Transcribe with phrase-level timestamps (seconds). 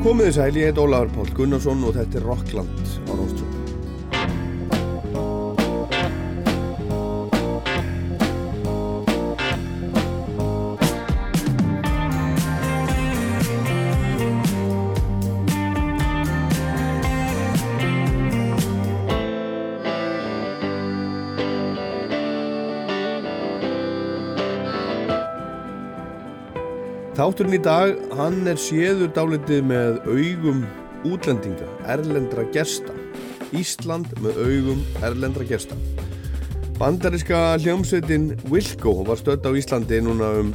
[0.00, 2.79] Komið að heil, ég heit Ólafur Pál Gunnarsson og þetta er Rockland
[27.20, 30.62] Þátturinn í dag, hann er séður dálitið með augum
[31.04, 32.94] útlendinga, erlendra gesta.
[33.52, 35.76] Ísland með augum erlendra gesta.
[36.78, 40.54] Bandariska hljómsveitin Wilco var stödd á Íslandi núna um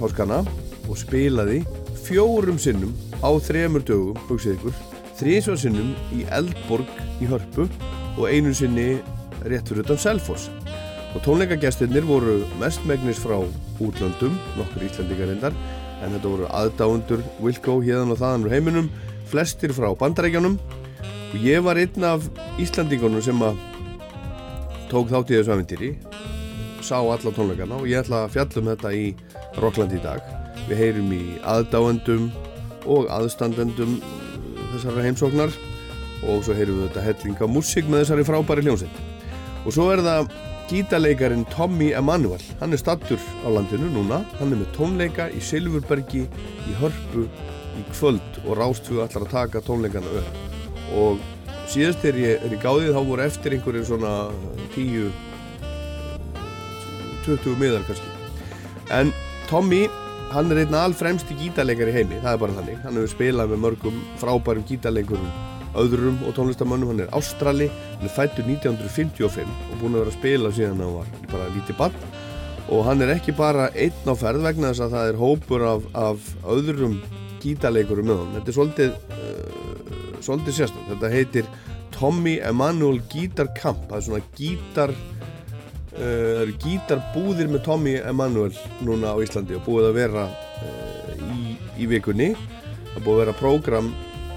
[0.00, 0.40] páskana
[0.88, 1.60] og spilaði
[2.06, 4.82] fjórum sinnum á þremur dögum, hugsið ykkur,
[5.20, 6.88] þrísvar sinnum í Eldborg
[7.20, 7.68] í Hörpu
[8.16, 8.94] og einu sinni
[9.44, 10.48] rétt fyrir utan Selfoss.
[11.12, 13.42] Og tónleikagestirnir voru mestmegnis frá
[13.84, 15.52] útlöndum, nokkur íslendingarindar,
[16.02, 18.90] en þetta voru aðdáundur Wilco hérðan og þaðan úr heiminum
[19.30, 20.58] flestir frá bandarækjanum
[21.32, 22.28] og ég var einn af
[22.62, 23.58] Íslandingunum sem að
[24.90, 25.92] tók þátt í þessu aventýri
[26.86, 29.06] sá alla tónleikana og ég ætla að fjallum þetta í
[29.58, 30.20] Rockland í dag.
[30.68, 32.28] Við heyrum í aðdáendum
[32.86, 33.98] og aðstandendum
[34.72, 35.54] þessara heimsóknar
[36.26, 39.02] og svo heyrum við þetta hellinga músík með þessari frábæri hljómsett
[39.66, 40.30] og svo er það
[40.70, 44.22] gítarleikarin Tommy Emanuel hann er stattur á landinu núna.
[44.40, 47.26] Hann er með tónleika í Silfurbergi í Hörpu
[47.76, 50.40] í kvöld og Rástfjö ætlar að taka tónleikana upp.
[50.98, 51.22] Og
[51.70, 54.14] síðast þegar ég er í gáðið þá voru eftir einhverjum svona
[54.74, 55.10] 10
[57.26, 58.12] 20 miðar kannski.
[58.94, 59.12] En
[59.50, 59.84] Tommy
[60.34, 62.22] hann er einn alfremsti gítarleikar í heimi.
[62.22, 67.04] Það er bara þannig, hann hefur spilað með mörgum frábærum gítarleikurum öðrum og tónlistamönnum, hann
[67.04, 71.12] er Ástrali hann er fættur 1955 og búin að vera að spila síðan hann var
[71.32, 72.08] bara lítið barn.
[72.66, 75.86] Og hann er ekki bara einn á ferð vegna þess að það er hópur af,
[75.94, 76.98] af öðrum
[77.42, 81.50] gítarleikurum með hann þetta er svolítið uh, svolítið sérstaklega, þetta heitir
[81.96, 88.52] Tommy Emanuel Guitar Camp það er svona gítar uh, það eru gítarbúðir með Tommy Emanuel
[88.86, 92.32] núna á Íslandi og búið að vera uh, í, í vikunni.
[92.92, 93.90] Það búið að vera prógram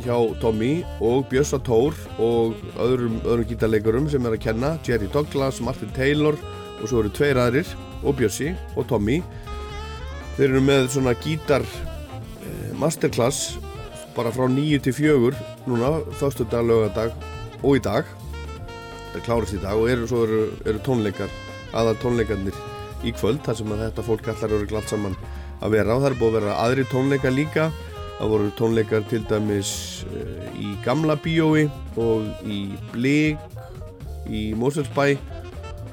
[0.03, 5.59] hjá Tommy og Bjössa Tór og öðrum, öðrum gítarleikurum sem er að kenna Jerry Douglas,
[5.63, 6.37] Martin Taylor
[6.79, 7.69] og svo eru tveir aðrir
[8.03, 9.19] og Bjössi og Tommy.
[10.37, 13.57] Þeir eru með svona gítar eh, masterclass
[14.15, 17.13] bara frá nýju til fjögur núna, þaustu dag, lögadag
[17.61, 18.07] og í dag.
[19.13, 21.31] Það klárast í dag og eru, svo eru, eru tónleikar
[21.75, 22.55] aðal tónleikarnir
[23.05, 25.15] í kvöld þar sem þetta fólk allar eru glatt saman
[25.63, 27.69] að vera það er búið að vera aðri tónleikar líka
[28.19, 29.69] Það voru tónleikar til dæmis
[30.11, 31.69] uh, í Gamla bíói
[31.99, 33.39] og í Blík,
[34.27, 35.13] í Moselsbæ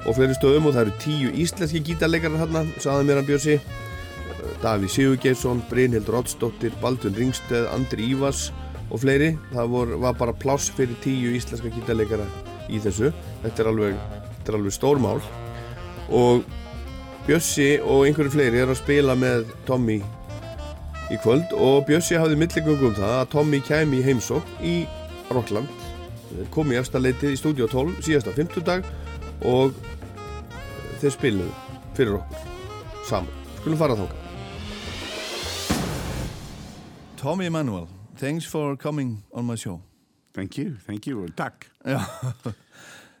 [0.03, 3.55] og fleiri stöðum og það eru tíu íslenski gítarleikarar hérna, saði mér hann Björsi.
[3.57, 8.49] Uh, Daví Sigurgeirsson, Brynhildur Oddsdóttir, Baldun Ringsteð, Andri Ívars
[8.91, 9.33] og fleiri.
[9.53, 12.29] Það vor, var bara pláss fyrir tíu íslenska gítarleikarar
[12.67, 13.13] í þessu.
[13.45, 13.99] Þetta er alveg,
[14.35, 15.19] þetta er alveg stórmál
[16.07, 16.43] og
[17.27, 19.97] Björsi og einhverju fleiri er að spila með Tommy
[21.13, 24.75] í kvöld og Bjössi hafði milligöngum um það að Tommy kæmi í heimsók í
[25.31, 25.69] Rockland
[26.51, 28.87] kom í efstaleitið í stúdíu 12 síðasta 50 dag
[29.47, 29.75] og
[31.01, 31.51] þeir spiluðu
[31.97, 33.31] fyrir okkur saman.
[33.61, 34.23] Skulum fara þáka
[37.17, 39.81] Tommy Emanuel, thanks for coming on my show.
[40.33, 41.27] Thank you, thank you.
[41.35, 41.67] Tack.
[41.83, 42.05] Yeah.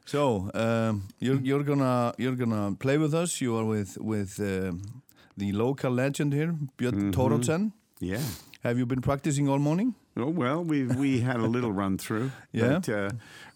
[0.05, 3.41] so um, you're, you're gonna you're gonna play with us.
[3.41, 5.01] You are with with um,
[5.35, 7.13] the local legend here, Björn mm -hmm.
[7.13, 7.73] Thoroddsen.
[7.99, 8.21] Yeah.
[8.63, 9.95] Have you been practicing all morning?
[10.15, 12.31] Oh, well, we we had a little run through.
[12.51, 12.79] Yeah.
[12.79, 13.09] But, uh,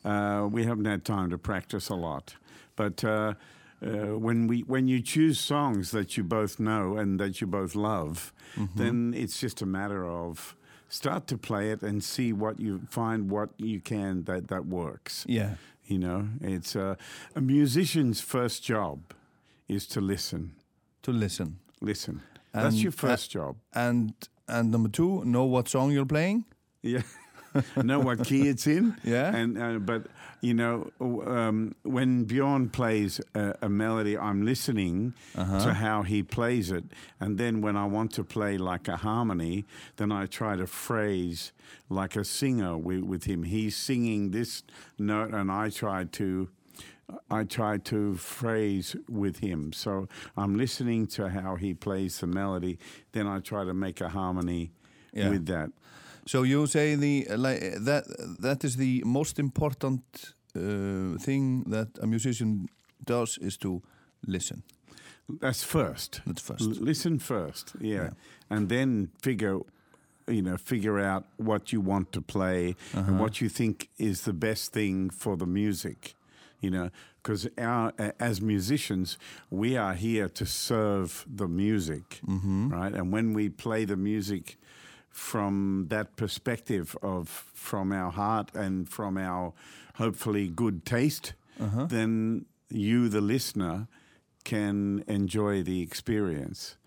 [0.07, 2.35] uh, we haven't had time to practice a lot.
[2.75, 3.33] But uh,
[3.81, 7.75] uh when we when you choose songs that you both know and that you both
[7.75, 8.77] love, mm -hmm.
[8.77, 10.55] then it's just a matter of
[10.87, 15.25] start to play it and see what you find what you can that that works.
[15.27, 15.55] Yeah.
[15.85, 16.95] You know, it's uh,
[17.35, 18.99] a musician's first job
[19.67, 20.51] is to listen.
[21.01, 21.59] To listen.
[21.79, 22.21] Listen.
[22.53, 23.55] And, That's your first job.
[23.73, 24.13] And
[24.47, 26.45] and number two, know what song you're playing.
[26.81, 27.03] Yeah.
[27.83, 28.95] know what key it's in.
[29.03, 29.35] Yeah.
[29.35, 30.07] And uh, but
[30.41, 35.63] you know um, when Bjorn plays a, a melody, I'm listening uh -huh.
[35.63, 36.83] to how he plays it,
[37.19, 39.65] and then when I want to play like a harmony,
[39.95, 41.51] then I try to phrase
[41.89, 43.43] like a singer with, with him.
[43.43, 44.63] He's singing this
[44.97, 46.47] note, and I try to
[47.29, 49.73] I try to phrase with him.
[49.73, 52.77] So I'm listening to how he plays the melody,
[53.11, 54.71] then I try to make a harmony
[55.13, 55.29] yeah.
[55.29, 55.71] with that.
[56.25, 58.03] So you say the like, that
[58.39, 60.03] that is the most important
[60.55, 62.67] uh, thing that a musician
[63.03, 63.81] does is to
[64.27, 64.63] listen.
[65.39, 66.21] That's first.
[66.25, 66.61] That's first.
[66.61, 67.95] L listen first, yeah.
[67.95, 68.09] yeah.
[68.49, 69.59] and then figure
[70.27, 74.33] you know figure out what you want to play and what you think is the
[74.33, 76.15] best thing for the music
[76.61, 76.89] you know
[77.21, 79.17] because our as musicians
[79.49, 82.19] we are here to serve the music
[82.71, 82.93] right?
[82.93, 84.57] And when we play the music
[85.09, 89.53] from that perspective of from our heart and from our
[89.95, 91.33] hopefully good taste
[91.89, 93.87] then you the listener
[94.43, 96.77] can enjoy the experience.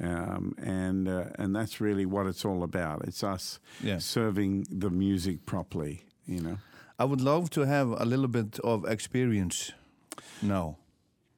[0.00, 3.02] Um, and uh, and that's really what it's all about.
[3.08, 3.98] It's us Yeah.
[3.98, 6.58] serving the music properly you know
[6.98, 9.72] I would love to have a little bit of experience
[10.42, 10.76] now.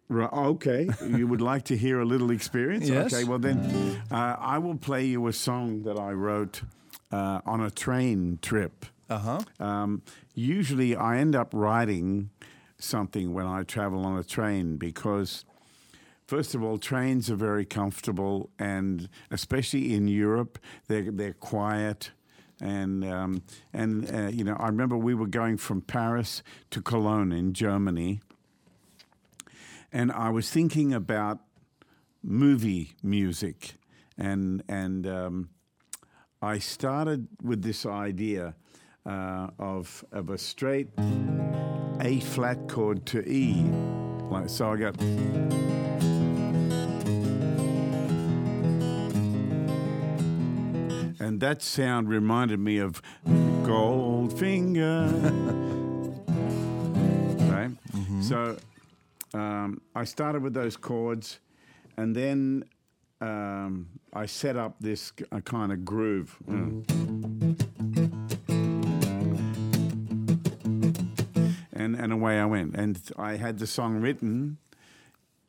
[0.08, 0.32] Right.
[0.32, 0.88] Okay.
[1.06, 2.88] you would like to hear a little experience?
[2.88, 3.12] Yes.
[3.12, 3.24] Okay.
[3.24, 3.58] Well, then
[4.10, 6.62] uh, I will play you a song that I wrote
[7.12, 8.86] uh, on a train trip.
[9.08, 9.40] Uh huh.
[9.64, 10.02] Um,
[10.34, 12.30] usually, I end up writing
[12.78, 15.44] something when I travel on a train because,
[16.26, 20.58] first of all, trains are very comfortable, and especially in Europe,
[20.88, 22.12] they're they're quiet.
[22.60, 23.42] And um,
[23.72, 28.20] and uh, you know, I remember we were going from Paris to Cologne in Germany,
[29.92, 31.38] and I was thinking about
[32.22, 33.74] movie music,
[34.18, 35.50] and and um,
[36.42, 38.54] I started with this idea
[39.06, 40.88] uh, of of a straight
[42.00, 43.62] A flat chord to E,
[44.30, 44.72] like so.
[44.72, 45.80] I got.
[51.20, 55.06] And that sound reminded me of Goldfinger.
[57.52, 57.70] right?
[58.22, 58.56] So
[59.34, 61.40] um, I started with those chords,
[61.99, 62.64] and then
[63.20, 65.12] um, I set up this
[65.44, 66.38] kind of groove.
[71.72, 72.76] And, and away I went.
[72.76, 74.56] And I had the song written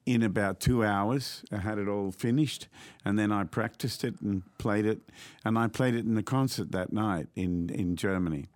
[0.06, 1.44] in about two hours.
[1.52, 2.68] I had it all finished,
[3.06, 5.00] and then I practiced it and played it.
[5.46, 8.48] And I played it in the concert that night in, in Germany.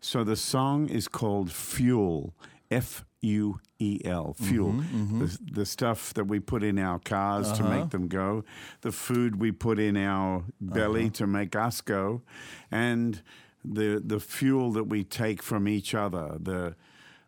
[0.00, 2.34] So the song is called Fuel,
[2.70, 4.72] F U E L, mm-hmm, fuel.
[4.72, 5.20] Mm-hmm.
[5.20, 7.78] The, the stuff that we put in our cars to uh-huh.
[7.78, 8.44] make them go,
[8.80, 10.74] the food we put in our uh-huh.
[10.74, 12.22] belly to make us go,
[12.70, 13.22] and
[13.62, 16.74] the the fuel that we take from each other, the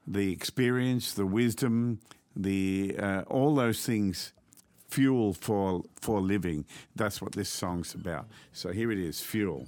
[0.06, 2.00] the experience, the wisdom,
[2.37, 4.32] the uh, all those things
[4.88, 6.64] fuel for for living.
[6.94, 8.26] That's what this song's about.
[8.52, 9.67] So here it is, fuel.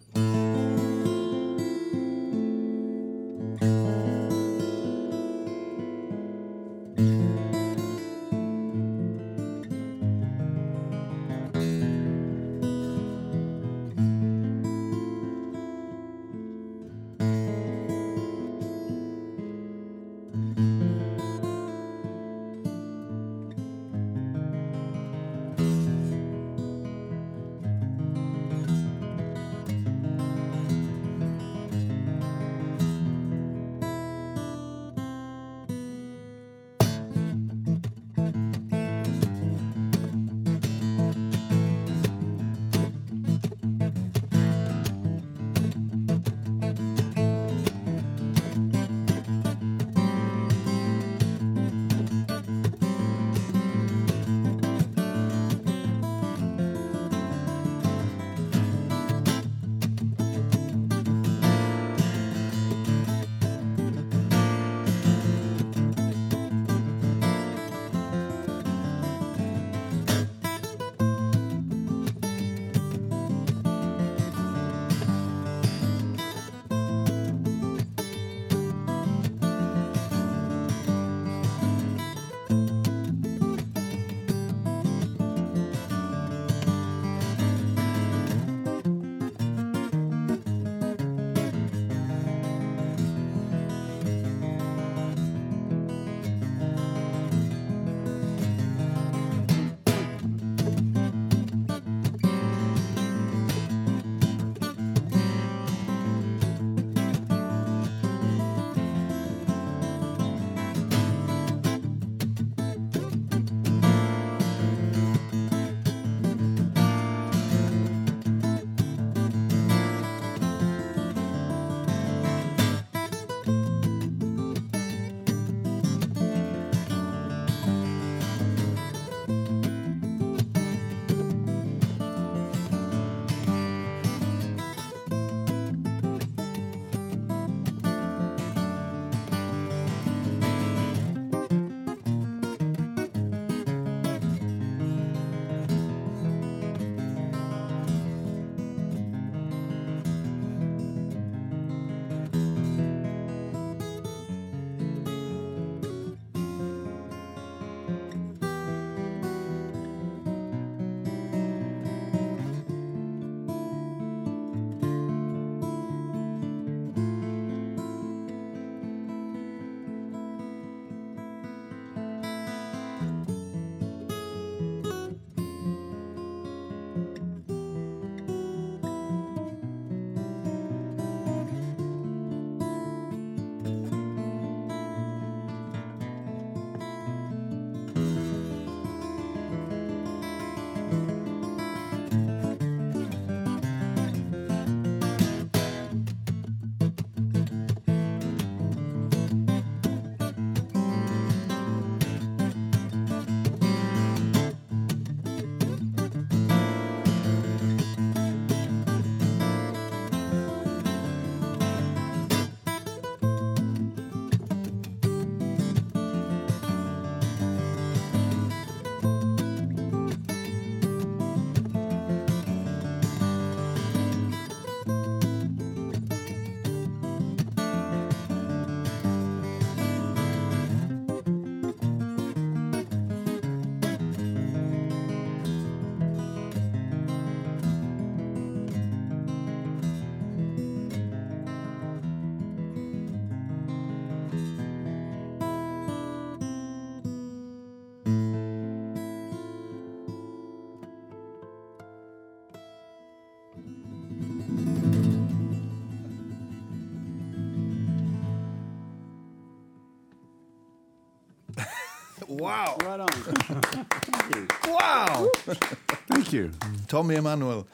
[266.35, 266.51] You.
[266.89, 267.67] Tommy Emmanuel.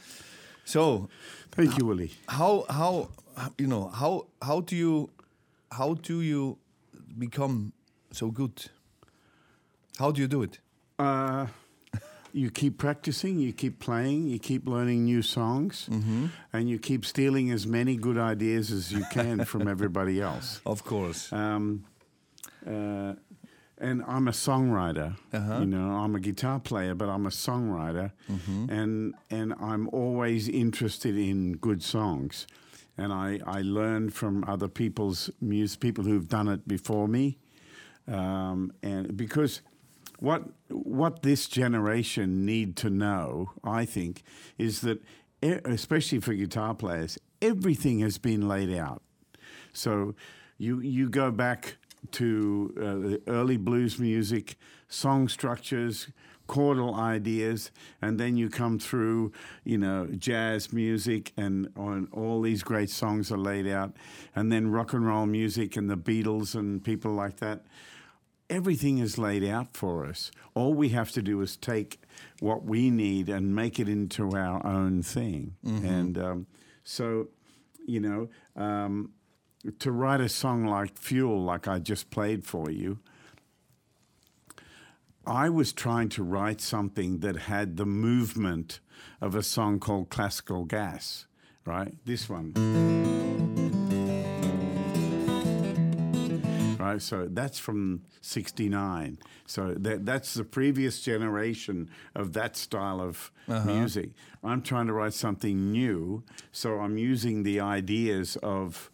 [0.65, 1.09] So,
[1.53, 2.13] Thank you, Willie.
[2.29, 3.09] how how
[3.59, 5.11] you know how how do you
[5.73, 6.59] how do you
[7.19, 7.73] become
[8.13, 8.71] so good?
[9.99, 10.61] How do you do it?
[10.99, 11.47] Uh,
[12.33, 15.89] you keep practicing, you keep playing, you keep learning new songs,
[16.53, 20.61] and you keep stealing as many good ideas as you can from everybody else.
[20.65, 21.33] Of course.
[21.33, 21.85] Um,
[22.67, 23.15] uh,
[23.81, 25.17] and I'm a songwriter.
[25.33, 25.61] Uh-huh.
[25.61, 28.13] You know, I'm a guitar player, but I'm a songwriter,
[28.71, 32.47] and and I'm always interested in good songs,
[32.97, 37.39] and I I learn from other people's music, people who've done it before me,
[38.07, 39.63] um, and because
[40.19, 44.23] what what this generation need to know, I think,
[44.59, 45.03] is that
[45.43, 49.03] especially for guitar players, everything has been laid out.
[49.73, 50.15] So
[50.59, 51.77] you you go back
[52.13, 54.57] to uh, the early blues music,
[54.89, 56.09] song structures,
[56.49, 57.71] chordal ideas,
[58.03, 63.31] and then you come through, you know, jazz music, and on all these great songs
[63.31, 63.93] are laid out,
[64.35, 67.65] and then rock and roll music and the Beatles and people like that.
[68.49, 70.33] Everything is laid out for us.
[70.55, 72.01] All we have to do is take
[72.41, 75.55] what we need and make it into our own thing.
[75.87, 76.47] And um,
[76.83, 77.29] so,
[77.87, 79.13] you know, um,
[79.79, 82.99] to write a song like Fuel, like I just played for you,
[85.27, 88.81] I was trying to write something that had the movement
[89.21, 91.27] of a song called Classical Gas,
[91.67, 91.95] right?
[92.05, 92.55] This one.
[96.79, 99.19] Right, so that's from 69.
[99.47, 103.73] So that, that's the previous generation of that style of uh-huh.
[103.73, 104.11] music.
[104.43, 108.91] I'm trying to write something new, so I'm using the ideas of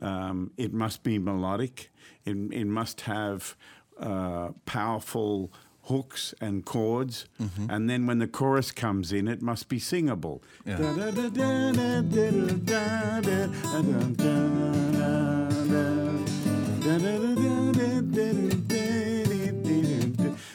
[0.00, 1.90] um, it must be melodic,
[2.24, 3.56] it, it must have
[4.00, 5.52] uh, powerful
[5.82, 7.26] hooks and chords,
[7.70, 10.42] and then when the chorus comes in, it must be singable.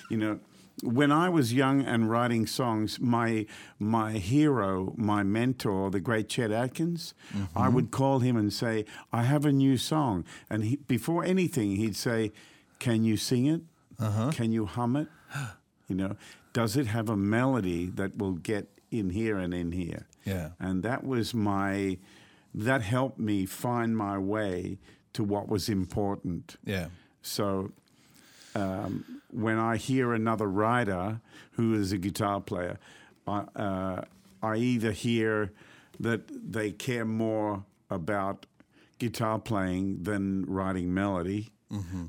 [0.10, 0.40] You know,
[0.84, 3.46] when I was young and writing songs, my
[3.80, 7.14] my hero, my mentor, the great Chet Atkins,
[7.56, 11.76] I would call him and say, "I have a new song," and he, before anything,
[11.78, 12.32] he'd say,
[12.80, 13.62] "Can you sing it?
[14.32, 15.08] Can you hum it?
[15.90, 16.16] You know,
[16.54, 20.52] does it have a melody that will get in here and in here?" Yeah.
[20.60, 21.98] and that was my
[22.56, 24.78] that helped me find my way
[25.14, 26.56] to what was important.
[26.64, 26.88] Yeah.
[27.22, 27.72] So
[28.56, 31.20] um, when I hear another writer
[31.54, 32.78] who is a guitar player,
[33.28, 34.02] I, uh,
[34.42, 35.52] I either hear
[36.00, 36.22] that
[36.52, 38.46] they care more about
[39.00, 41.50] guitar playing than writing melody.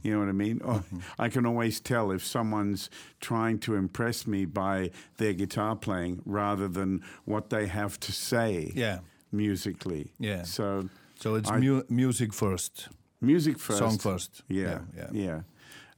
[0.03, 0.61] You know what I mean?
[0.63, 0.85] Or
[1.19, 2.91] I can always tell if someone's
[3.23, 8.73] trying to impress me by their guitar playing rather than what they have to say
[8.75, 8.99] Yeah.
[9.33, 10.13] musically.
[10.19, 10.43] Yeah.
[10.43, 12.89] So So it's I- mu music first,
[13.23, 13.79] music first.
[13.79, 14.43] song first.
[14.49, 15.09] Yeah, Yeah.
[15.13, 15.41] yeah.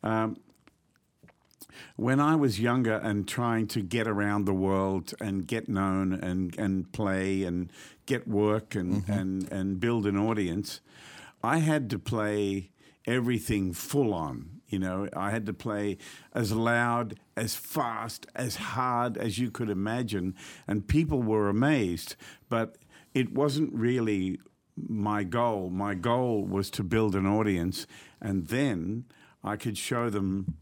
[0.05, 0.37] Um,
[1.97, 6.57] when I was younger and trying to get around the world and get known and,
[6.59, 7.71] and play and
[8.07, 9.13] get work and, Mm-hmm.
[9.13, 10.81] and, and build an audience,
[11.43, 12.71] I had to play
[13.07, 14.61] everything full on.
[14.69, 15.99] You know, I had to play
[16.35, 20.35] as loud, as fast, as hard as you could imagine.
[20.67, 22.17] And people were amazed.
[22.49, 22.77] But
[23.15, 24.39] it wasn't really
[24.77, 25.71] my goal.
[25.71, 27.87] My goal was to build an audience,
[28.21, 29.05] and then
[29.43, 30.57] I could show them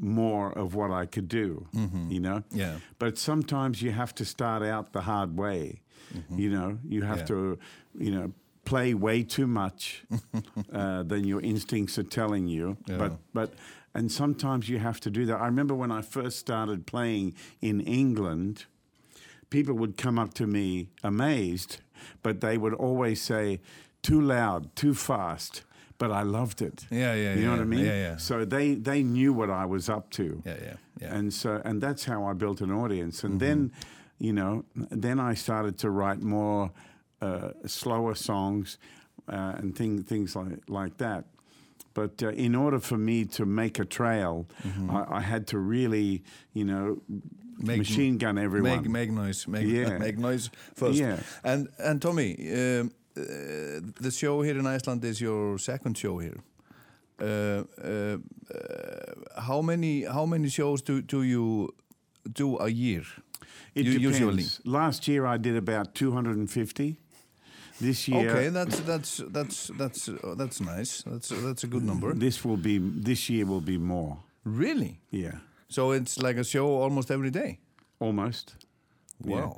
[0.00, 1.66] more of what I could do,
[2.08, 2.42] you know?
[2.50, 2.76] Yeah.
[2.98, 5.82] But sometimes you have to start out the hard way.
[6.30, 7.24] You know, you have Yeah.
[7.26, 7.58] to,
[7.98, 8.32] you know,
[8.64, 10.04] play way too much
[10.72, 12.76] uh, than your instincts are telling you.
[12.86, 12.96] Yeah.
[12.98, 13.54] But but
[13.94, 15.36] and sometimes you have to do that.
[15.40, 18.64] I remember when I first started playing in England,
[19.50, 21.78] people would come up to me amazed,
[22.22, 23.60] but they would always say,
[24.02, 25.64] "Too loud, too fast."
[25.98, 26.86] But I loved it.
[26.90, 27.84] Yeah, yeah, You know what I mean?
[27.84, 28.16] Yeah, yeah.
[28.18, 30.22] So they they knew what I was up to.
[30.46, 31.14] Yeah, yeah, yeah.
[31.18, 33.24] And so and that's how I built an audience.
[33.26, 33.46] And Mm-hmm.
[33.48, 33.72] then,
[34.18, 36.70] you know, then I started to write more
[37.20, 38.78] uh, slower songs
[39.28, 41.24] uh, and thing, things like like that.
[41.94, 44.46] But uh, in order for me to make a trail,
[44.88, 47.66] I, I had to really, you know, Mm-hmm.
[47.66, 48.82] Make- machine gun everyone.
[48.82, 49.98] Make make noise, make Yeah.
[49.98, 50.96] make noise first.
[51.00, 51.16] Yeah.
[51.42, 56.38] And and Tommy, um, uh, the show here in Iceland is your second show here.
[57.20, 58.18] Uh, uh,
[58.54, 61.68] uh, how many how many shows do do you
[62.32, 63.02] do a year?
[63.74, 64.20] it u- depends.
[64.20, 64.44] usually.
[64.64, 66.96] Last year I did about 250.
[67.80, 71.02] This year, Okay, that's that's that's that's uh, that's nice.
[71.06, 72.12] That's that's a good number.
[72.14, 74.16] this will be this year will be more.
[74.44, 74.98] Really?
[75.10, 77.58] Yeah, So it's like a show almost every day?
[78.00, 78.56] almost.
[79.24, 79.50] Yeah.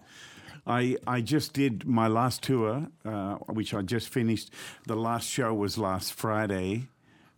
[0.66, 4.50] I, I just did my last tour, uh, which I just finished.
[4.86, 6.88] The last show was last Friday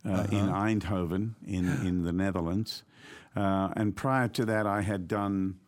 [0.05, 2.83] uh, in Eindhoven, in, in the Netherlands.
[3.35, 5.59] Uh, and prior to that, I had done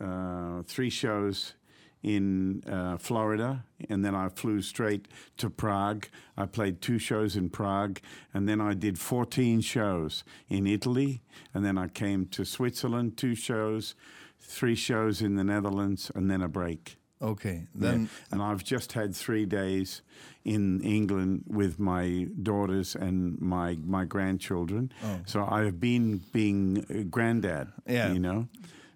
[0.00, 1.54] uh, three shows
[2.02, 6.06] in uh, Florida, and then I flew straight to Prague.
[6.36, 7.98] I played two shows in Prague,
[8.32, 13.34] and then I did 14 shows in Italy, and then I came to Switzerland, two
[13.34, 13.94] shows,
[14.40, 16.96] three shows in the Netherlands, and then a break.
[17.20, 17.66] Okay.
[17.74, 17.80] Yeah.
[17.90, 20.02] Then And I've just had three days
[20.44, 24.90] in England with my daughters and my my grandchildren.
[25.02, 25.20] Oh.
[25.26, 27.68] So I've been being granddad.
[27.88, 28.12] Yeah.
[28.12, 28.48] You know.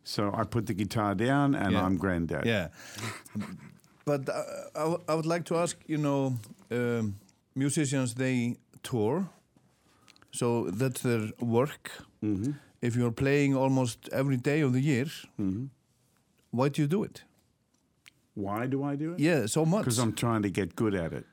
[0.05, 1.85] So I put the guitar down and Yeah.
[1.87, 2.45] I'm granddad.
[2.47, 2.69] Yeah.
[4.05, 4.43] but uh,
[4.75, 6.35] I, I would like to ask, you know,
[6.71, 7.15] um,
[7.55, 9.29] musicians, they tour.
[10.33, 11.91] So that's their work.
[12.21, 15.67] hmm If you're playing almost every day of the year, hmm
[16.53, 17.23] why do you do it?
[18.35, 19.21] Why do I do it?
[19.21, 19.85] Yeah, so much.
[19.85, 21.25] Because I'm trying to get good at it.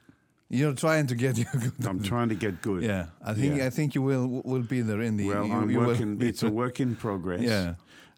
[0.50, 1.74] You're trying to get good.
[1.88, 2.84] I'm trying to get good.
[2.84, 3.66] Yeah, I think Yeah.
[3.68, 5.28] I think you will will be there in the.
[5.28, 6.22] Well, you, I'm you will- working.
[6.22, 7.42] it's a work in progress.
[7.42, 7.74] Yeah.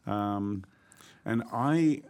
[0.08, 0.64] Um,
[1.26, 2.02] and I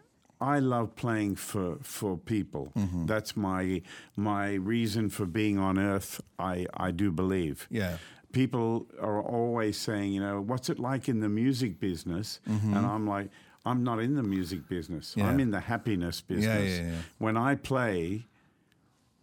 [0.41, 2.71] I love playing for for people.
[2.77, 3.05] Mm-hmm.
[3.05, 3.81] That's my
[4.15, 6.21] my reason for being on earth.
[6.39, 7.67] I I do believe.
[7.69, 7.97] Yeah.
[8.31, 12.39] People are always saying, you know, what's it like in the music business?
[12.45, 13.29] And I'm like,
[13.65, 15.11] I'm not in the music business.
[15.11, 15.19] Mm-hmm.
[15.19, 15.27] Yeah.
[15.27, 16.77] I'm in the happiness business.
[16.79, 16.95] yeah, yeah.
[17.17, 18.27] When I play,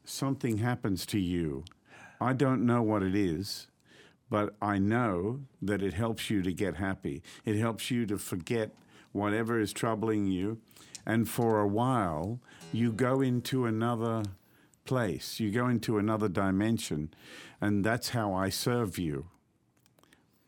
[0.05, 1.65] something happens to you.
[2.21, 3.69] I don't know what it is,
[4.31, 7.23] but I know that it helps you to get happy.
[7.45, 8.71] It helps you to forget
[9.13, 10.59] whatever is troubling you.
[11.05, 12.41] And for a while,
[12.73, 14.25] you go into another
[14.87, 17.13] place, you go into another dimension.
[17.61, 19.27] And that's how I serve you.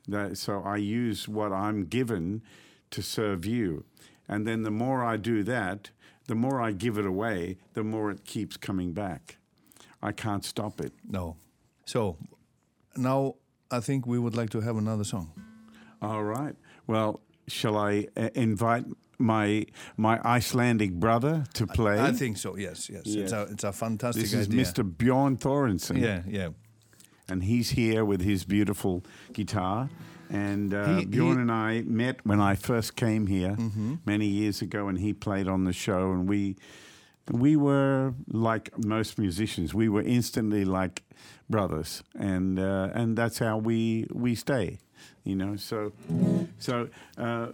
[0.07, 2.43] That, so I use what I'm given
[2.91, 3.85] to serve you.
[4.27, 5.91] And then the more I do that,
[6.27, 9.37] the more I give it away, the more it keeps coming back.
[10.03, 10.93] I can't stop it.
[11.09, 11.37] No.
[11.85, 12.17] So
[12.97, 13.35] now
[13.71, 15.33] I think we would like to have another song.
[16.01, 16.55] All right.
[16.87, 18.85] Well, shall I uh, invite
[19.19, 22.01] my my Icelandic brother to play?
[22.01, 22.57] I think so.
[22.57, 23.03] Yes, yes.
[23.07, 24.65] It's a it's a fantastic this is idea.
[24.65, 24.99] Mr.
[24.99, 26.01] Bjorn Thorensen.
[26.01, 26.49] Yeah, yeah.
[27.29, 29.03] and he's here with his beautiful
[29.33, 29.89] guitar.
[30.31, 33.95] And uh, He- Bjorn he- and I met when I first came here Mm-hmm.
[34.05, 36.57] many years ago, and he played on the show, and we
[37.31, 39.75] we were like most musicians.
[39.75, 41.03] We were instantly like
[41.51, 44.79] brothers, and uh, and that's how we we stay,
[45.25, 45.57] you know.
[45.57, 45.93] So
[46.59, 46.89] so.
[47.17, 47.49] Uh,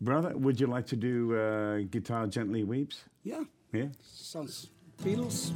[0.00, 3.04] Brother, would you like to do uh, Guitar Gently Weeps?
[3.22, 3.88] Yeah, Yeah?
[4.02, 4.70] sounds
[5.02, 5.52] Beatles.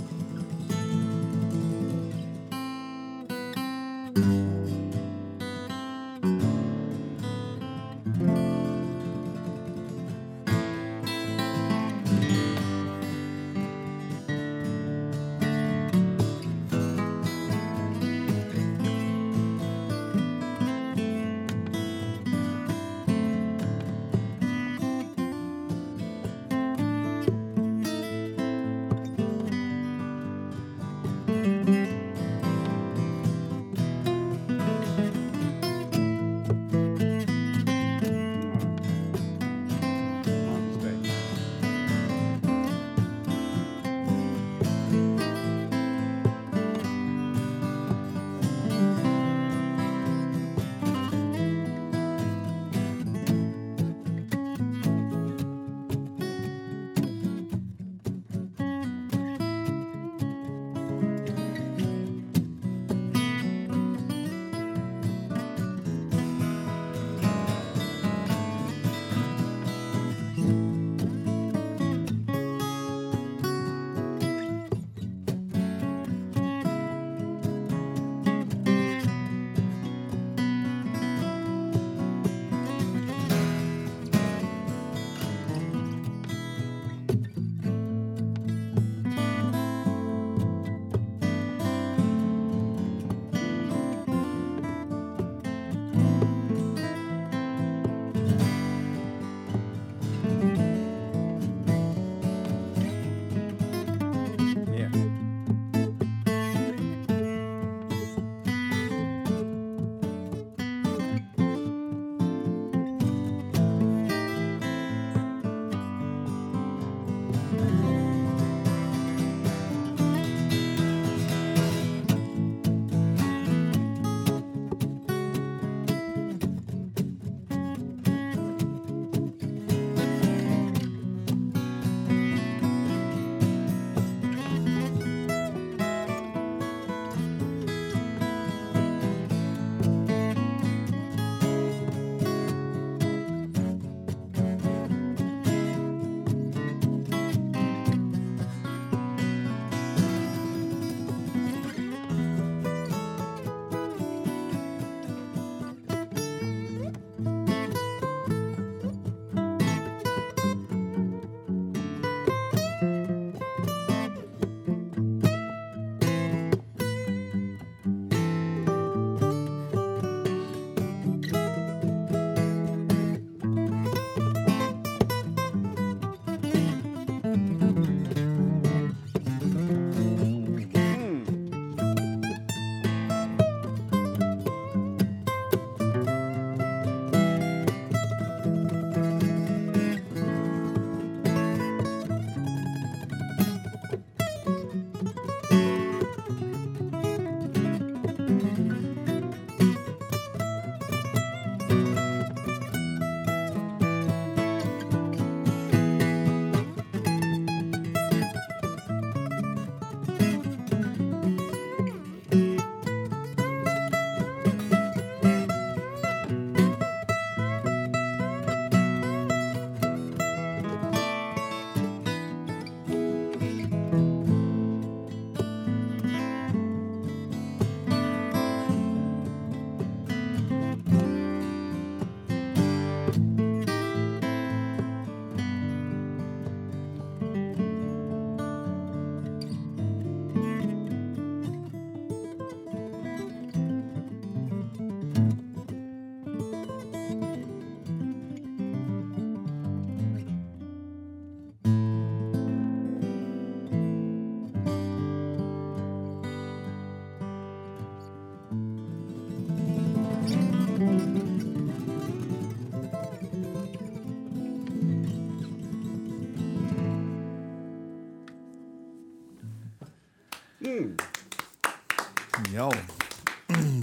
[272.54, 272.68] Já,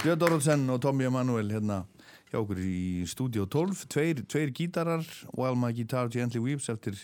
[0.04, 1.84] Björn Dorotsen og Tommy Emanuel hérna
[2.32, 5.04] hjá okkur í Studio 12 tveir, tveir gítarar
[5.38, 6.98] While My Guitar Gently Weeps eftir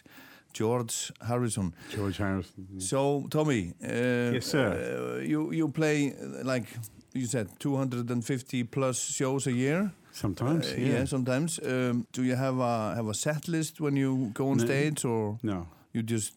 [0.58, 2.66] George Harrison George Harrison.
[2.82, 4.74] So Tommy uh, Yes, sir.
[4.74, 6.66] uh, you, you play uh, like
[7.14, 11.06] you said 250 plus shows a year Sometimes, Uh, yeah.
[11.06, 14.66] sometimes um, do you have a have a set list when you go on No.
[14.66, 15.68] stage or No.
[15.94, 16.34] you just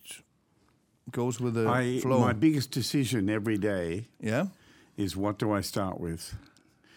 [1.13, 4.47] goes with the I, flow my biggest decision every day yeah
[4.97, 6.35] is what do I start with?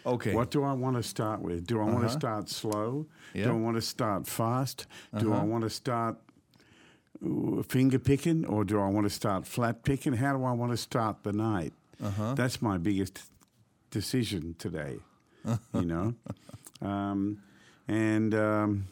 [0.06, 1.66] okay What do I want to start with?
[1.66, 2.08] Do I want Uh-huh.
[2.08, 3.06] to start slow?
[3.34, 4.88] Do I want to start fast?
[5.20, 5.46] Do I Uh-huh.
[5.52, 6.18] want to start
[7.68, 10.14] finger picking or do I want to start flat picking?
[10.14, 11.74] How do I want to start the night?
[12.02, 13.22] uh-huh That's my biggest
[13.92, 14.98] decision today,
[15.74, 16.16] you know?
[16.82, 17.42] Um,
[17.88, 18.86] and um,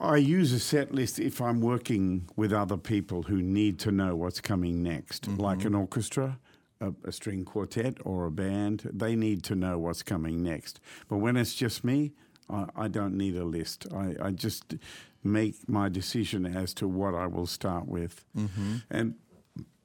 [0.00, 4.16] I use a set list if I'm working with other people who need to know
[4.16, 6.38] what's coming next, like an orchestra.
[6.80, 10.80] A, a string quartet or a band, they need to know what's coming next.
[11.08, 12.10] But when it's just me,
[12.50, 13.86] I, I don't need a list.
[13.94, 14.74] I, I just
[15.22, 18.24] make my decision as to what I will start with.
[18.90, 19.14] And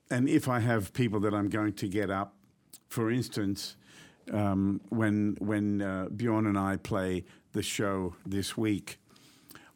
[0.09, 2.33] and if I have people that I'm going to get up,
[2.89, 3.75] for instance,
[4.33, 8.97] um, when when uh, Bjorn and I play the show this week,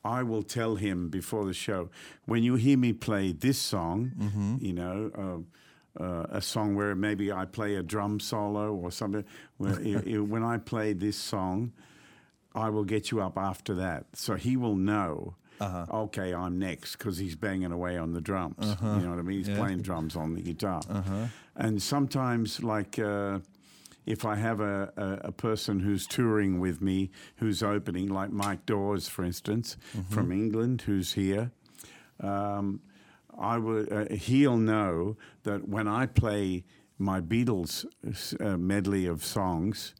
[0.04, 1.90] I will tell him before the show
[2.26, 5.12] when you hear me play this song, you know.
[5.16, 9.26] Uh, uh, a song where maybe I play a drum solo or something.
[9.58, 11.74] Where i- i- when I play this song,
[12.56, 14.06] I will get you up after that.
[14.14, 18.56] So he will know, okay, I'm next because he's banging away on the drums.
[18.82, 19.38] You know what I mean?
[19.40, 19.58] He's Yeah.
[19.58, 20.82] playing drums on the guitar.
[21.58, 23.40] And sometimes, like, uh,
[24.06, 28.66] if I have a, a, a person who's touring with me who's opening, like Mike
[28.66, 29.78] Dawes, for instance,
[30.10, 31.52] from England, who's here,
[32.20, 32.82] um,
[33.38, 36.64] I would, uh, he'll know that when I play
[36.98, 37.86] my Beatles
[38.40, 39.96] uh, medley of songs,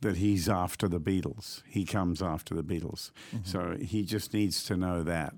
[0.00, 1.62] that he's after the Beatles.
[1.66, 3.12] He comes after the Beatles.
[3.44, 5.34] So he just needs to know that.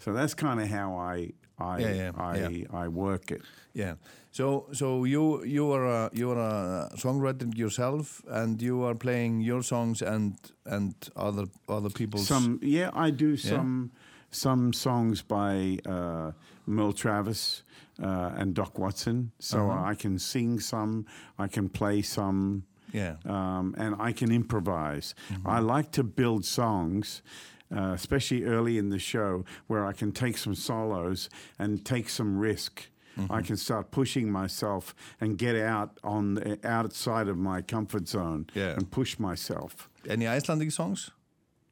[0.00, 2.64] So that's kind of how I I Yeah, yeah, I, yeah.
[2.72, 3.42] I work it.
[3.74, 3.94] Yeah.
[4.32, 9.40] So so you you are a you are a songwriter yourself, and you are playing
[9.40, 10.34] your songs and
[10.66, 12.26] and other other people's.
[12.28, 13.90] Some yeah, I do some
[14.30, 16.32] some songs by uh,
[16.66, 17.64] Merle Travis
[18.02, 19.32] uh, and Doc Watson.
[19.38, 19.90] So Uh-huh.
[19.92, 21.04] I can sing some,
[21.38, 22.62] I can play some.
[22.92, 23.14] Yeah.
[23.24, 25.14] um, and I can improvise.
[25.46, 27.22] I like to build songs,
[27.70, 31.28] uh, especially early in the show, where I can take some solos
[31.58, 32.90] and take some risk.
[33.30, 38.46] I can start pushing myself and get out on the outside of my comfort zone
[38.54, 38.72] Yeah.
[38.76, 39.88] and push myself.
[40.08, 41.10] Any Icelandic songs?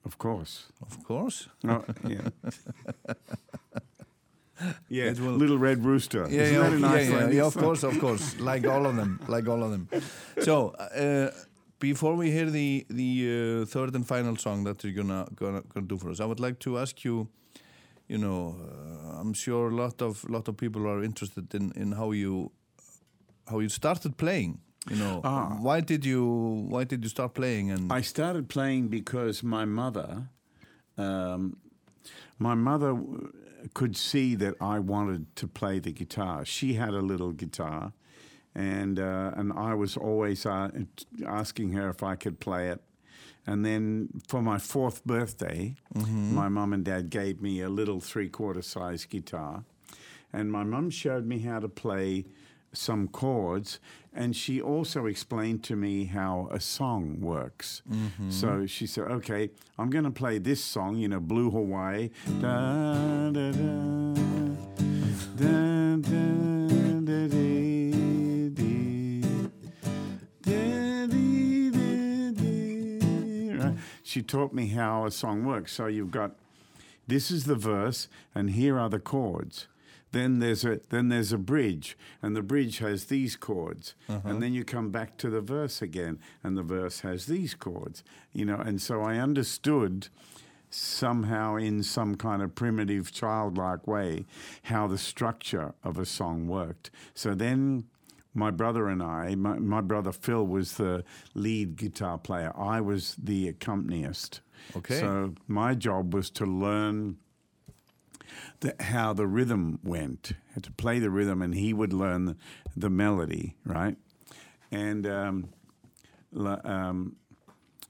[0.05, 0.67] Of course.
[0.83, 1.49] Of course.
[1.63, 2.29] No, yeah.
[4.89, 6.27] yeah, Little Red Rooster.
[6.29, 8.97] Yeah, Isn't yeah, that yeah, nice yeah, yeah, of course, of course, like all of
[8.97, 9.89] them, like all of them.
[10.43, 11.31] So, uh,
[11.79, 15.87] before we hear the the uh, third and final song that you're gonna gonna gonna
[15.87, 17.29] do for us, I would like to ask you.
[18.09, 21.93] You know, uh, I'm sure a lot of lot of people are interested in in
[21.93, 22.51] how you
[23.51, 24.61] how you started playing.
[24.91, 25.57] You know, Ah.
[25.61, 26.25] why did you
[26.71, 27.71] why did you start playing?
[27.71, 30.29] And I started playing because my mother,
[30.97, 31.57] um,
[32.39, 32.97] my mother
[33.75, 36.45] could see that I wanted to play the guitar.
[36.45, 37.93] She had a little guitar,
[38.55, 40.71] and uh, and I was always uh,
[41.27, 42.81] asking her if I could play it.
[43.47, 46.35] And then for my fourth birthday, mm-hmm.
[46.35, 49.65] my mum and dad gave me a little three quarter size guitar.
[50.33, 52.27] And my mum showed me how to play
[52.73, 53.81] some chords.
[54.13, 57.83] And she also explained to me how a song works.
[57.91, 58.31] Mm-hmm.
[58.31, 62.11] So she said, okay, I'm going to play this song, you know, Blue Hawaii.
[62.41, 64.15] Da, da, da,
[65.37, 67.58] da, da, da, dee,
[74.09, 75.73] She taught me how a song works.
[75.73, 76.31] So you've got
[77.07, 79.67] this is the verse, and here are the chords.
[80.13, 84.39] Then there's a then there's a bridge, and the bridge has these chords, and uh-huh.
[84.39, 88.03] then you come back to the verse again, and the verse has these chords.
[88.33, 90.09] You know, and so I understood
[90.71, 94.25] somehow in some kind of primitive childlike way
[94.63, 96.91] how the structure of a song worked.
[97.13, 97.85] So then
[98.39, 102.53] my brother and I, my, my brother Phil was the lead guitar player.
[102.57, 104.41] I was the accompanist.
[104.77, 105.01] Okay.
[105.01, 107.19] So my job was to learn
[108.61, 112.37] the, how the rhythm went, had to play the rhythm, and he would learn the,
[112.77, 113.97] the melody, right?
[114.71, 115.49] And um,
[116.37, 117.17] um,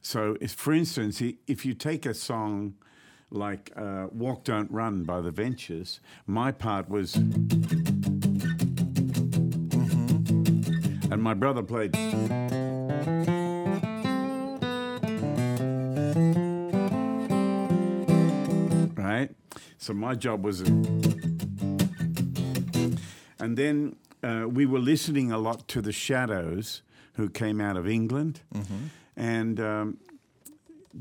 [0.03, 2.75] so, if, for instance, if you take a song
[3.31, 7.19] like uh, "Walk Don't Run" by the Ventures, my part was.
[11.11, 11.97] And my brother played.
[18.97, 19.31] Right?
[19.79, 20.61] So my job was.
[23.41, 26.83] And then uh, we were listening a lot to the Shadows,
[27.15, 28.43] who came out of England.
[29.17, 29.99] And um,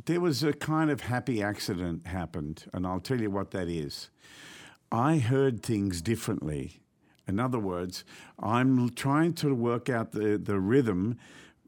[0.06, 4.10] there was a kind of happy accident happened, and I'll tell you what that is.
[4.92, 6.82] I heard things differently.
[7.28, 8.04] In other words,
[8.40, 11.18] I'm trying to work out the, the rhythm,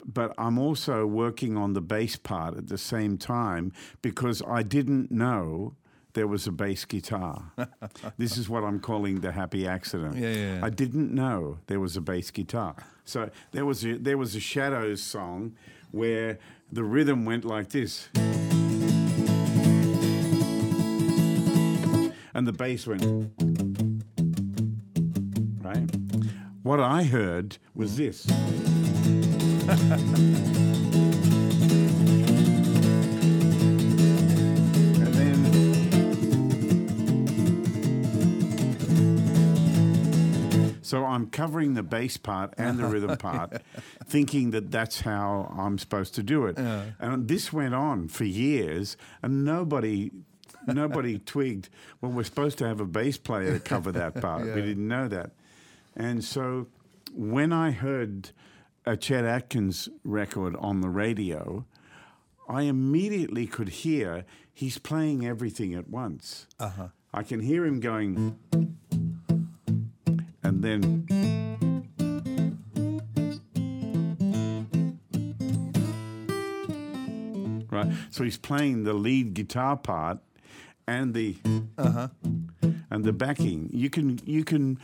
[0.05, 5.11] but I'm also working on the bass part at the same time because I didn't
[5.11, 5.75] know
[6.13, 7.51] there was a bass guitar.
[8.17, 10.15] this is what I'm calling the happy accident.
[10.15, 10.65] Yeah, yeah, yeah.
[10.65, 12.75] I didn't know there was a bass guitar.
[13.05, 15.55] So there was a, there was a Shadows song
[15.91, 16.39] where
[16.71, 18.09] the rhythm went like this.
[22.33, 23.03] And the bass went
[26.69, 27.97] What I heard was mm.
[27.97, 28.29] this.
[34.99, 35.43] and then
[40.83, 43.63] So I'm covering the bass part and the rhythm part,
[44.05, 46.59] thinking that that's how I'm supposed to do it.
[46.59, 50.11] And this went on for years, and nobody,
[50.67, 51.69] nobody twigged.
[51.99, 54.45] Well, we're supposed to have a bass player to cover that part.
[54.45, 55.31] We didn't know that,
[55.99, 56.67] and so
[57.13, 58.31] when I heard
[58.85, 61.65] a Chet Atkins record on the radio,
[62.47, 66.47] I immediately could hear he's playing everything at once.
[66.59, 66.87] Uh-huh.
[67.13, 68.39] I can hear him going,
[70.41, 71.05] and then.
[77.69, 80.19] Right, so he's playing the lead guitar part
[80.87, 81.37] and the
[82.89, 83.69] and the backing.
[83.71, 84.79] You can you can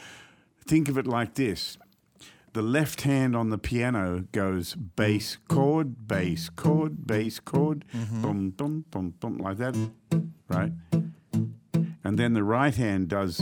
[0.68, 1.78] think of it like this:
[2.54, 5.40] the left hand on the piano goes bass mm.
[5.40, 5.48] mm.
[5.56, 9.76] chord, bass chord, bass chord, boom, boom, boom, boom, like that,
[10.50, 10.72] right?
[12.04, 13.42] And then the right hand does.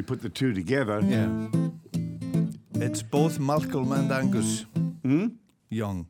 [0.00, 1.00] You put the two together.
[1.04, 1.48] Yeah.
[2.74, 4.64] It's both Malcolm and Angus.
[5.02, 5.26] Hmm?
[5.68, 6.06] Young.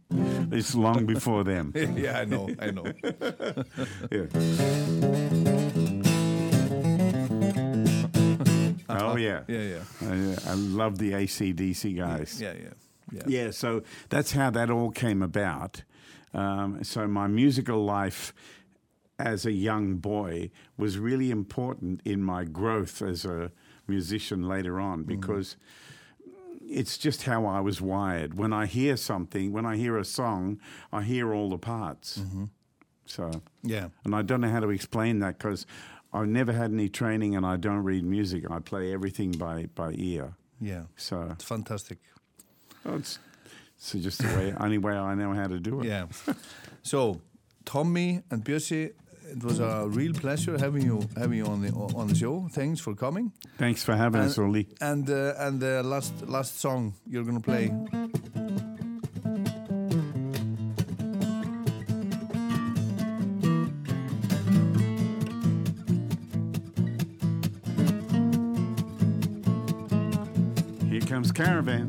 [0.53, 1.73] It's long before them.
[1.75, 2.87] yeah, I know, I know.
[4.13, 5.71] Yeah.
[8.99, 9.43] Oh yeah.
[9.49, 9.83] Yeah, yeah.
[10.03, 12.41] Uh, I, I love the ACDC guys.
[12.41, 12.69] Yeah, yeah.
[13.13, 13.23] Yeah.
[13.27, 15.83] Yeah, so that's how that all came about.
[16.33, 18.33] Um, so my musical life
[19.19, 23.51] as a young boy was really important in my growth as a
[23.87, 25.07] musician later on mm.
[25.07, 25.57] because
[26.63, 28.39] it's just how I was wired.
[28.39, 30.61] When I hear something, when I hear a song,
[30.93, 32.19] I hear all the parts.
[32.19, 32.45] Mm-hmm.
[33.07, 33.89] So, Yeah.
[34.05, 35.67] and I don't know how to explain that because
[36.13, 38.51] I've never had any training and I don't read music.
[38.51, 40.35] I play everything by, by ear.
[40.61, 40.83] Yeah.
[40.97, 41.99] So It's fantastic.
[42.85, 43.19] well, it's,
[43.79, 45.87] it's just the way, only way I know how to do it.
[45.87, 46.07] Yeah.
[46.83, 47.21] so,
[47.65, 48.93] Tommy and Bjössi,
[49.33, 52.49] it was a real pleasure having you having you on the on the show.
[52.51, 53.33] Thanks for coming.
[53.59, 54.67] Thanks for having us, Oli.
[54.81, 57.71] And uh, and the last last song you're gonna play.
[71.29, 71.89] Caravan.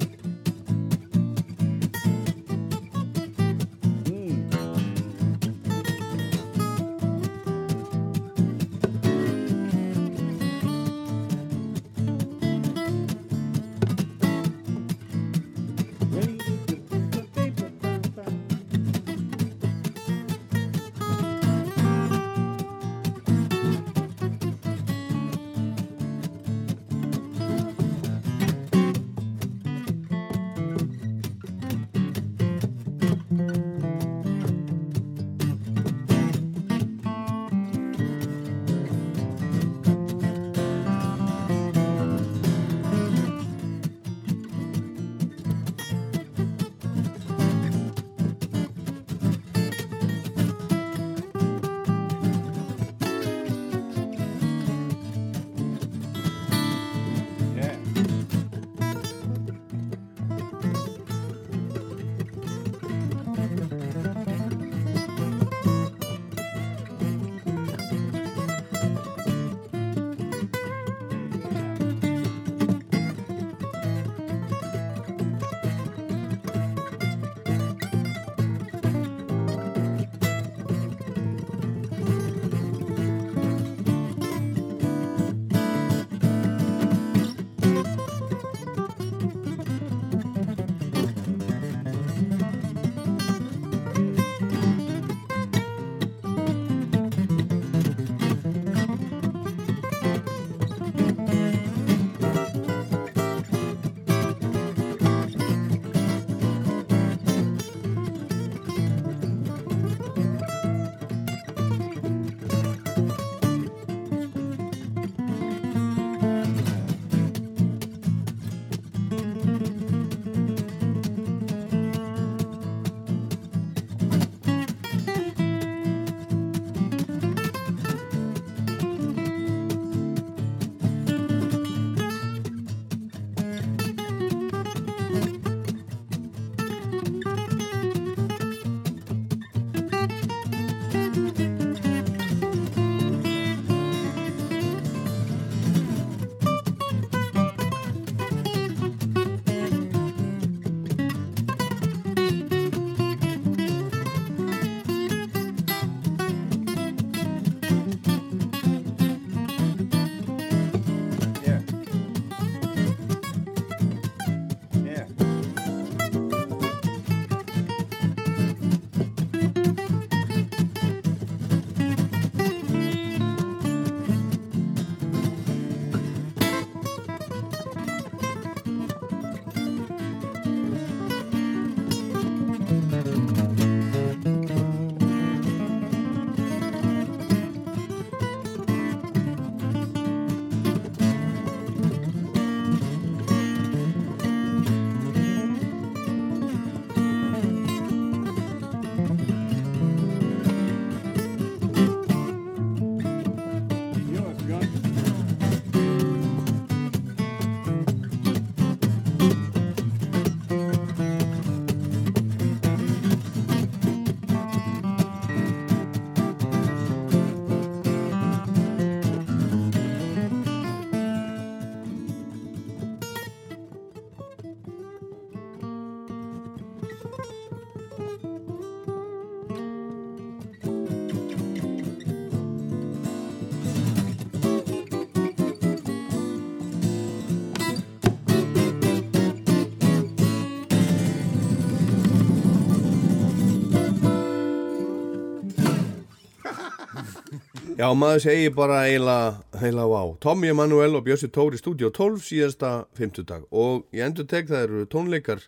[247.82, 250.02] Já, maður segi bara eiginlega, vá.
[250.22, 252.70] Tommy Emanuel og Björsi Tóri stúdíu 12 síðasta
[253.00, 255.42] 50 dag og ég endur tek það eru tónleikar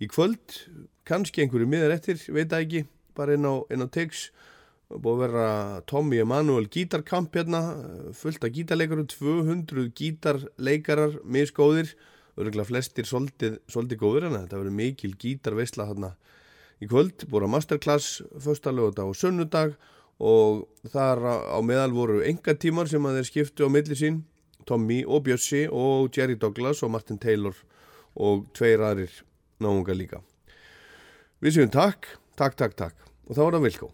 [0.00, 0.54] í kvöld,
[1.04, 2.82] kannski einhverju miðar eftir, veit það ekki,
[3.12, 4.30] bara inn á, á Tix.
[4.88, 5.46] Búið að vera
[5.92, 7.60] Tommy Emanuel gítarkamp hérna,
[8.16, 11.92] fullt af gítarleikarum, 200 gítarleikarar, misgóðir,
[12.40, 16.14] örgulega flestir soldið góður en þetta verður mikil gítarveisla hérna
[16.80, 19.76] í kvöld, búið að masterclass, föstalögut á sunnudag
[20.22, 21.22] og þar
[21.54, 24.22] á meðal voru enga tímar sem að þeir skiptu á milli sín
[24.68, 27.56] Tommy og Bjössi og Jerry Douglas og Martin Taylor
[28.14, 29.18] og tveir aðrir
[29.60, 30.22] náunga líka.
[31.42, 32.06] Við séum takk,
[32.38, 32.96] takk, takk, takk.
[33.28, 33.90] Og þá er það Vilko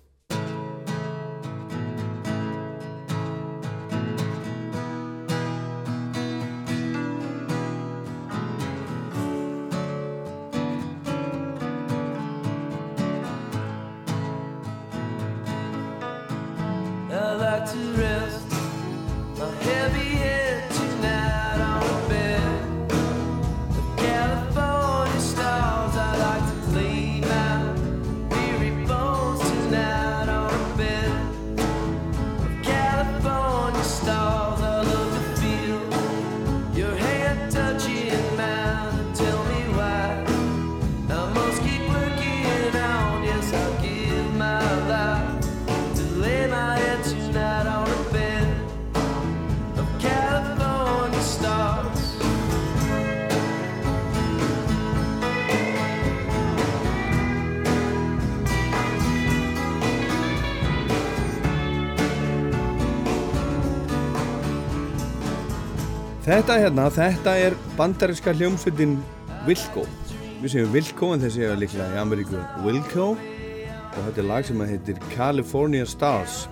[66.30, 68.92] Þetta hérna, þetta er bandarinska hljómsveitin
[69.48, 69.82] Wilco.
[70.38, 74.60] Við segjum Wilco en þeir segja líklega í Ameríku Wilco og þetta er lag sem
[74.62, 76.44] heitir California Stars.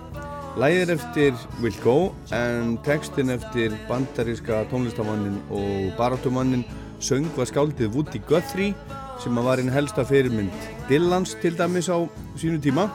[0.59, 1.93] Læðið er eftir Wilco
[2.35, 6.65] en textin eftir bandarinska tónlistamannin og barátumannin
[6.99, 8.75] söng var skáldið Woody Guthrie
[9.23, 12.03] sem var einn helsta fyrirmynd Dillans til dæmis á
[12.35, 12.89] sínu tíma.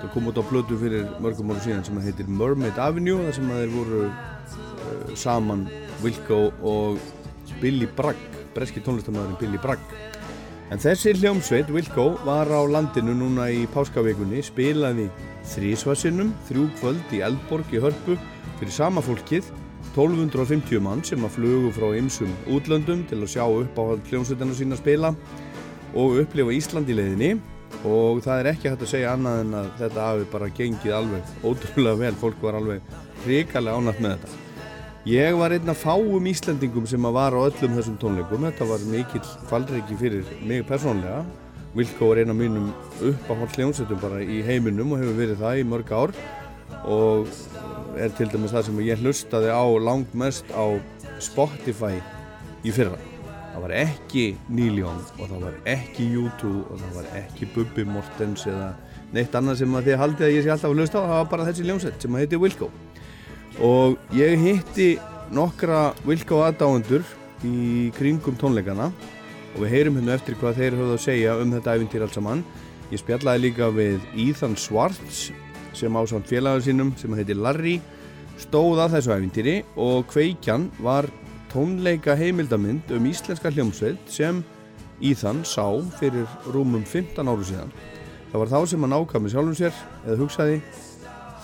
[0.00, 3.54] Það kom út á blödu fyrir mörgum áru síðan sem heitir Mermaid Avenue þar sem
[3.54, 4.02] þeir voru
[5.18, 5.66] saman
[6.04, 7.00] Wilco og
[7.60, 9.82] Billy Bragg breski tónlistamæðurinn Billy Bragg.
[10.70, 15.08] En þessi hljómsveit Wilco var á landinu núna í páskavekunni spilaði
[15.50, 18.14] þrísvarsinnum þrjú kvöld í Eldborg í Hörpu
[18.60, 19.48] fyrir sama fólkið
[19.96, 24.78] 1250 mann sem að flugu frá ymsum útlöndum til að sjá upp á hljómsveitina sína
[24.78, 25.10] spila
[25.98, 27.32] og upplifa Ísland í leiðinni.
[27.86, 31.34] Og það er ekki hægt að segja annað en að þetta hafi bara gengið alveg
[31.46, 32.94] ótrúlega vel, fólk var alveg
[33.24, 34.49] hrikalega ánægt með þetta
[35.08, 38.42] Ég var einn af fáum Íslandingum sem var á öllum þessum tónleikum.
[38.44, 41.22] Þetta var mikill fallreiki fyrir mig persónlega.
[41.72, 42.66] Vilko var einn af mínum
[43.00, 46.12] uppáhald hljómsettum bara í heiminum og hefur verið það í mörg ár
[46.84, 47.32] og
[47.96, 50.68] er til dæmis það sem ég hlustaði á langmest á
[51.16, 51.96] Spotify
[52.60, 53.00] í fyrra.
[53.54, 57.88] Það var ekki Neil Young og það var ekki U2 og það var ekki Bubi
[57.88, 58.74] Mortens eða
[59.16, 61.08] neitt annað sem að þið haldið að ég sé alltaf að hlusta á.
[61.08, 62.72] Það var bara þessi hljómsett sem að heiti Wilco
[63.58, 64.90] og ég hitti
[65.34, 67.04] nokkra Vilka og aðdáendur
[67.46, 68.90] í kringum tónleikana.
[69.54, 72.44] Og við heyrum hérna eftir hvað þeir höfðu að segja um þetta æfintýr alls saman.
[72.90, 75.30] Ég spjallaði líka við Ethan Swartz
[75.74, 77.78] sem á samt félagar sínum sem heitir Larry
[78.40, 81.08] stóð að þessu æfintýri og kveikjan var
[81.52, 84.42] tónleika heimildamind um íslenska hljómsveit sem
[85.02, 85.64] Ethan sá
[85.98, 87.74] fyrir rúmum 15 áru síðan.
[88.30, 89.74] Það var þá sem hann ákvæmi sjálfum sér
[90.04, 90.60] eða hugsaði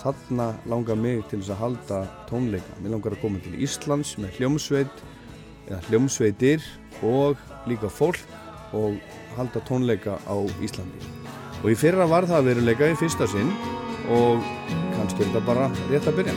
[0.07, 1.99] þarna langar mig til þess að halda
[2.29, 2.79] tónleika.
[2.81, 5.01] Mér langar að koma til Íslands með hljómsveit
[5.67, 6.63] eða hljómsveitir
[7.03, 8.21] og líka fólk
[8.77, 8.95] og
[9.37, 11.01] halda tónleika á Íslandi.
[11.63, 13.51] Og í fyrra var það veruleika í fyrsta sinn
[14.13, 14.43] og
[14.95, 16.35] kannski er þetta bara rétt að byrja.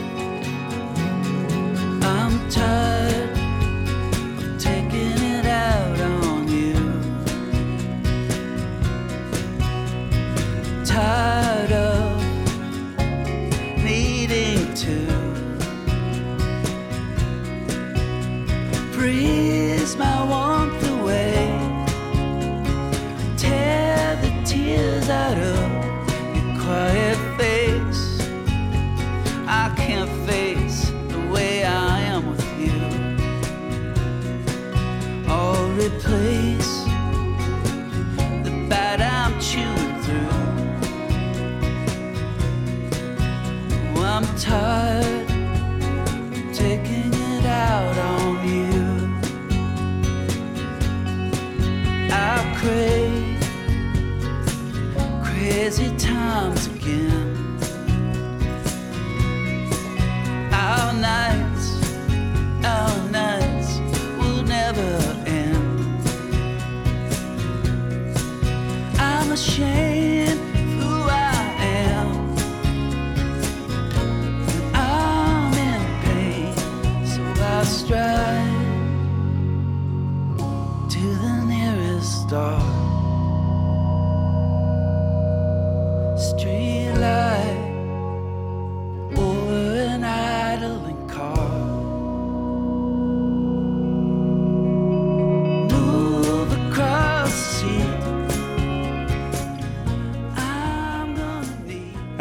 [2.01, 6.75] I'm tired of taking it out on you.
[10.85, 12.10] Tired of
[19.01, 21.47] freeze my warmth away.
[23.35, 25.57] Tear the tears out of
[26.35, 28.03] your quiet face.
[29.47, 32.79] I can't face the way I am with you.
[35.37, 36.73] Or replace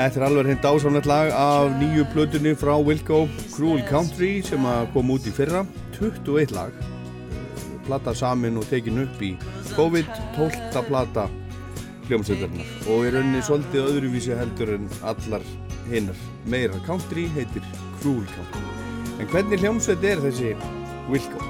[0.01, 3.19] Þetta er alveg hreint ásamlegt lag af nýju plötunni frá Wilco
[3.53, 5.61] Cruel Country sem kom út í fyrra.
[5.99, 6.79] 21 lag.
[7.85, 9.35] Plata samin og tekin upp í
[9.75, 10.81] COVID 12.
[10.87, 11.27] plata
[12.07, 12.71] hljómsveitarinnar.
[12.89, 15.45] Og er rauninni svolítið öðruvísi heldur en allar
[15.91, 17.69] hinnar meira country heitir
[18.01, 18.65] Cruel Country.
[19.21, 20.55] En hvernig hljómsveit er þessi
[21.13, 21.45] Wilco?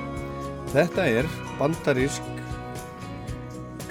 [0.75, 1.31] Þetta er
[1.63, 2.35] bandarísk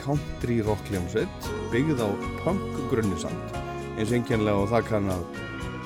[0.03, 2.09] country rock hljómsveit byggð á
[2.43, 3.59] punk grunnisamt
[3.99, 5.23] eins einkennlega og það kann að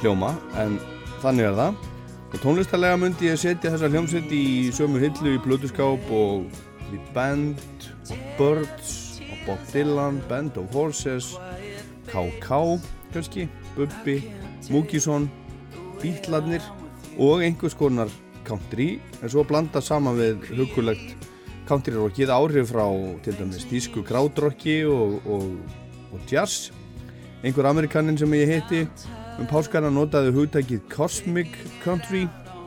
[0.03, 0.29] hljóma
[0.61, 0.77] en
[1.23, 1.77] þannig er það
[2.33, 4.45] og tónlistarlega myndi ég setja þessa hljómsveit í
[4.75, 6.45] sömu hillu í Plutuskáp og
[6.91, 8.93] The Band og Birds
[9.25, 11.31] og Bob Dylan Band of Horses
[12.11, 12.59] K.K.
[13.13, 14.19] kannski, Bubbi
[14.69, 15.25] Múkisson,
[16.01, 16.61] Bítladnir
[17.17, 18.13] og einhvers konar
[18.45, 21.29] country en svo blanda saman við hugulegt
[21.65, 22.85] country rockið áhrif frá
[23.25, 25.51] til dæmis dísku krádrocki og, og,
[26.13, 26.69] og jazz
[27.43, 28.85] einhver amerikanin sem ég heiti
[29.39, 31.51] um páskana notaði hugtækið Cosmic
[31.83, 32.23] Country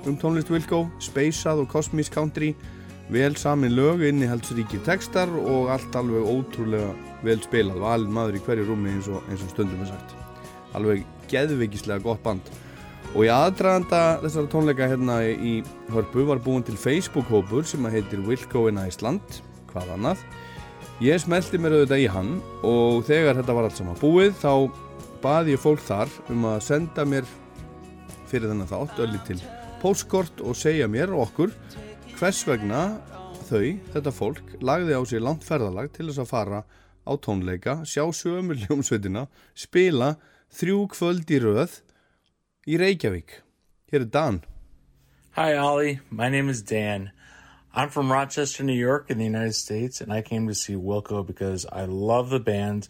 [0.06, 2.52] um tónlist Wilco, Spaceað og Cosmic Country.
[3.10, 6.92] Vel samin lög, innihaldsríkir textar og allt alveg ótrúlega
[7.24, 10.14] vel spilað alveg maður í hverju rúmi eins og, eins og stundum er sagt.
[10.76, 12.50] Alveg geðvikislega gott band.
[13.14, 15.60] Og í aðdraganda þessara tónleika hérna í
[15.94, 19.40] Hörpu var búin til Facebook-hópur sem að heitir Wilco in Iceland.
[19.70, 20.26] Hvað annað
[21.04, 22.28] Ég smelti mér auðvitað í hann
[22.64, 24.52] og þegar þetta var allt saman búið þá
[25.20, 27.26] baði ég fólk þar um að senda mér
[28.30, 29.36] fyrir þennan þátt öllu til
[29.82, 31.52] postkort og segja mér og okkur
[32.16, 32.80] hvers vegna
[33.44, 36.62] þau, þetta fólk, lagði á sig langt ferðalag til þess að fara
[37.04, 40.14] á tónleika, sjá sömur ljómsveitina, spila
[40.56, 41.76] þrjú kvöld í röð
[42.72, 43.42] í Reykjavík.
[43.92, 44.40] Hér er Dan.
[45.36, 47.10] Hi Ollie, my name is Dan.
[47.76, 51.26] I'm from Rochester, New York in the United States, and I came to see Wilco
[51.26, 52.88] because I love the band.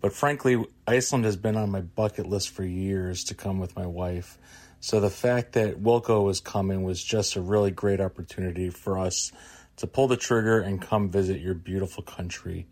[0.00, 3.86] But frankly, Iceland has been on my bucket list for years to come with my
[3.86, 4.36] wife.
[4.80, 9.30] So the fact that Wilco was coming was just a really great opportunity for us
[9.76, 12.66] to pull the trigger and come visit your beautiful country.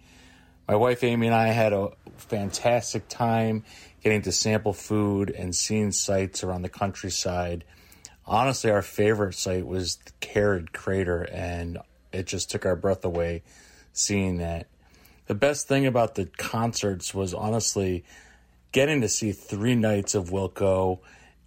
[0.67, 3.63] My wife Amy and I had a fantastic time
[4.03, 7.65] getting to sample food and seeing sights around the countryside
[8.27, 11.79] honestly, our favorite site was the Carrot Crater, and
[12.13, 13.43] it just took our breath away
[13.93, 14.67] seeing that.
[15.27, 18.05] The best thing about the concerts was honestly
[18.73, 20.99] getting to see three nights of Wilco,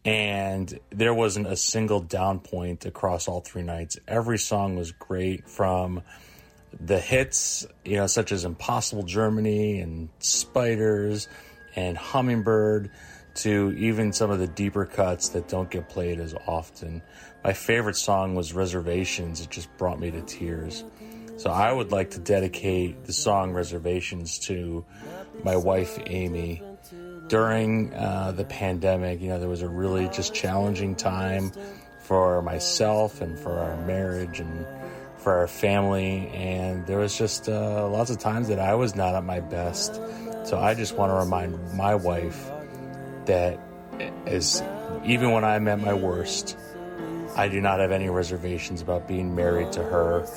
[0.03, 3.97] and there wasn't a single down point across all three nights.
[4.07, 6.03] Every song was great from
[6.79, 11.27] the hits, you know, such as Impossible Germany and Spiders
[11.75, 12.91] and Hummingbird
[13.35, 17.01] to even some of the deeper cuts that don't get played as often.
[17.43, 19.41] My favorite song was Reservations.
[19.41, 20.83] It just brought me to tears.
[21.37, 24.85] So I would like to dedicate the song Reservations to
[25.43, 26.63] my wife, Amy.
[27.27, 31.51] During uh, the pandemic, you know, there was a really just challenging time
[31.99, 34.65] for myself and for our marriage and
[35.17, 36.29] for our family.
[36.29, 39.95] And there was just uh, lots of times that I was not at my best.
[40.45, 42.49] So I just want to remind my wife
[43.25, 43.59] that
[44.25, 44.61] is
[45.03, 46.57] even when I'm at my worst,
[47.35, 50.27] I do not have any reservations about being married to her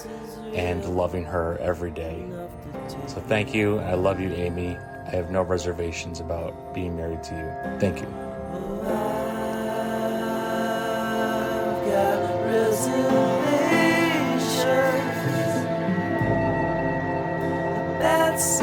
[0.54, 2.24] and loving her every day.
[3.06, 3.78] So thank you.
[3.78, 4.76] I love you, Amy.
[4.76, 7.78] I have no reservations about being married to you.
[7.80, 8.08] Thank you.
[18.00, 18.60] That's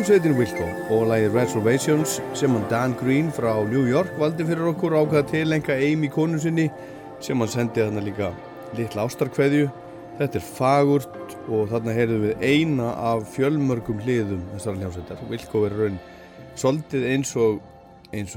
[0.00, 4.94] Hljómsveitin Wilco og lagið Reservations sem hann Dan Green frá New York valdi fyrir okkur
[4.96, 6.64] ákveða tilenga Amy konu sinni
[7.20, 8.30] sem hann sendi þarna líka
[8.78, 9.66] litla ástarkveðju.
[10.16, 15.20] Þetta er fagurt og þarna heyrðum við eina af fjölmörgum hliðum þessara hljómsveitar.
[15.34, 16.00] Wilco er raun
[16.64, 17.60] soldið eins og,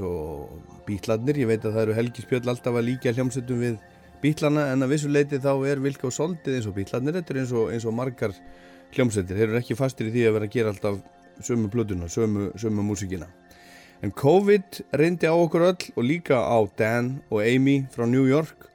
[0.04, 1.40] og bítlarnir.
[1.46, 3.80] Ég veit að það eru Helgi Spjöll alltaf að líka hljómsveitum við
[4.20, 7.16] bítlana en að vissu leiti þá er Wilco soldið eins og bítlarnir.
[7.22, 8.36] Þetta er eins og, eins og margar
[8.92, 9.40] hljómsveitir.
[9.40, 11.02] Þeir eru ekki fastir í því að vera að gera alltaf
[11.42, 13.30] sömu blöðuna, sömu, sömu músíkina.
[14.02, 18.68] En COVID reyndi á okkur öll og líka á Dan og Amy frá New York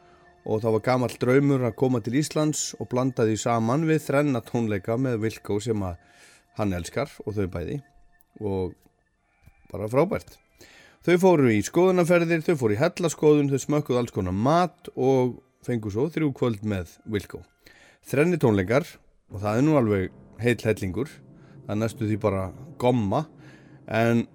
[0.49, 4.41] og það var gammal draumur að koma til Íslands og blanda því saman við þrenna
[4.41, 5.99] tónleika með Vilko sem að
[6.57, 7.78] hann elskar og þau bæði
[8.39, 8.74] og
[9.70, 10.39] bara frábært.
[11.05, 15.91] Þau fóru í skoðunarferðir, þau fóru í hellaskoðun, þau smökkuð alls konar mat og fengu
[15.93, 17.43] svo þrjú kvöld með Vilko.
[18.10, 18.88] Þrenni tónleikar
[19.30, 21.12] og það er nú alveg heil hellingur
[21.70, 22.47] er næstu því bara
[22.82, 23.26] gomma.
[23.86, 24.26] En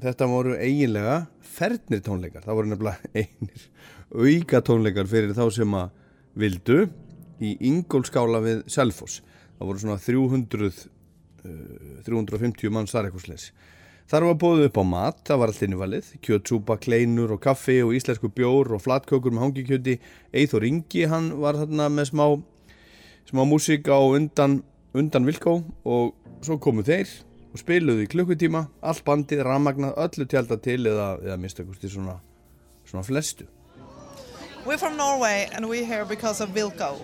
[0.00, 3.66] þetta voru eiginlega fernir tónleikar, það voru nefnilega einir
[4.10, 5.90] auka tónleikar fyrir þá sem að
[6.40, 6.80] vildu
[7.40, 9.20] í Ingólskála við Selfoss.
[9.58, 13.50] Það voru svona 300 uh, 350 manns þar eitthvað sles
[14.10, 17.92] þar var bóðið upp á mat, það var allt innivalið kjötsúpa, kleinur og kaffi og
[17.94, 19.94] íslensku bjór og flatkökur með hangikjöti.
[20.34, 22.24] Eithor Ingi, hann var þarna með smá
[23.30, 24.62] smá músík á undan
[24.98, 27.08] undan Vilkó og svo komu þeir
[27.50, 32.18] og spiluðu í klukkutíma allt bandið, rammagnað, öllu tjálta til eða, eða mistakusti svona,
[32.88, 33.46] svona flestu
[34.66, 37.00] We're from Norway and we're here because of Vilko.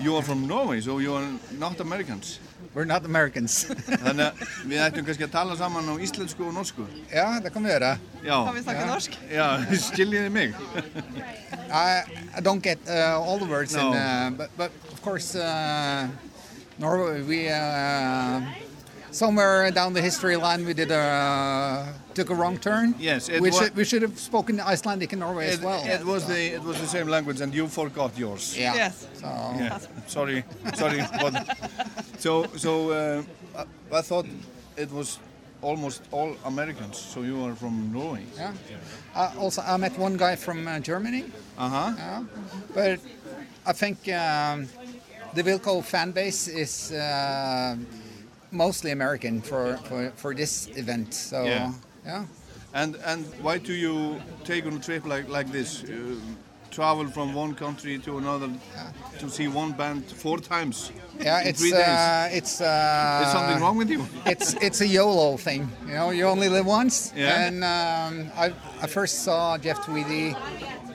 [0.00, 1.26] You are from Norway, so you are
[1.58, 2.38] not Americans.
[2.72, 3.64] We're not Americans.
[4.04, 6.86] Þannig að við ættum kannski að tala saman á íslensku og norsku.
[7.12, 7.90] ja, det kan vi gjøre.
[8.22, 9.18] Já, Kan vi snakke norsk?
[9.28, 9.46] já,
[9.90, 10.54] skiljiði mig.
[11.68, 12.06] I,
[12.38, 13.90] I don't get uh, all the words, No.
[13.90, 16.06] in, uh, but, but of course, uh,
[16.78, 18.40] Norway, we uh,
[19.10, 22.94] somewhere down the history line we did a took a wrong turn.
[22.98, 25.82] Yes, it we wa- should we should have spoken Icelandic in Norway It, as well.
[25.84, 28.56] it was the it was the same language, and you forgot yours.
[28.56, 28.74] yeah.
[28.74, 29.06] Yes.
[29.14, 29.26] So
[29.58, 29.78] Yeah.
[30.06, 30.44] Sorry,
[30.74, 31.02] sorry.
[31.22, 31.34] But
[32.18, 33.22] so so uh,
[33.92, 34.26] I, I thought
[34.76, 35.18] it was
[35.62, 36.96] almost all Americans.
[36.98, 38.24] So you are from Norway.
[38.36, 38.52] yeah.
[39.14, 41.24] Uh, also, I met one guy from uh, Germany.
[41.58, 41.92] Uh huh.
[41.98, 42.22] Yeah.
[42.74, 43.00] But
[43.66, 44.66] I think um,
[45.34, 47.76] the Wilco fan base is uh,
[48.50, 51.14] mostly American for, for, for this event.
[51.14, 51.72] So Yeah.
[52.06, 52.24] yeah.
[52.72, 55.82] And and why do you take on a trip like like this?
[55.82, 56.14] Uh,
[56.70, 58.48] travel from one country to another
[59.18, 61.98] to see one band four times Yeah, in it's three days.
[61.98, 64.06] uh, it's uh, Is something wrong with you?
[64.26, 65.68] it's it's a YOLO thing.
[65.88, 67.12] You know, you only live once.
[67.16, 67.46] Yeah.
[67.46, 68.52] And um, I
[68.84, 70.36] I first saw Jeff Tweedy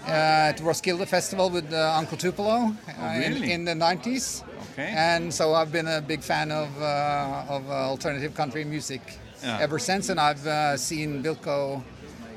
[0.07, 3.51] uh, at Roskilde Festival with uh, Uncle Tupelo uh, in, really?
[3.51, 4.43] in the 90s.
[4.76, 4.91] Okay.
[4.95, 9.01] And so I've been a big fan of uh, of uh, alternative country music
[9.43, 9.59] Yeah.
[9.63, 11.82] ever since, and I've uh, seen Bilko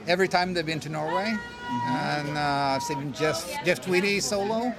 [0.07, 1.35] every time they've been to Norway,
[1.69, 1.97] Mm-hmm.
[1.97, 4.73] and uh, I've seen Jeff Jeff Tweedy solo,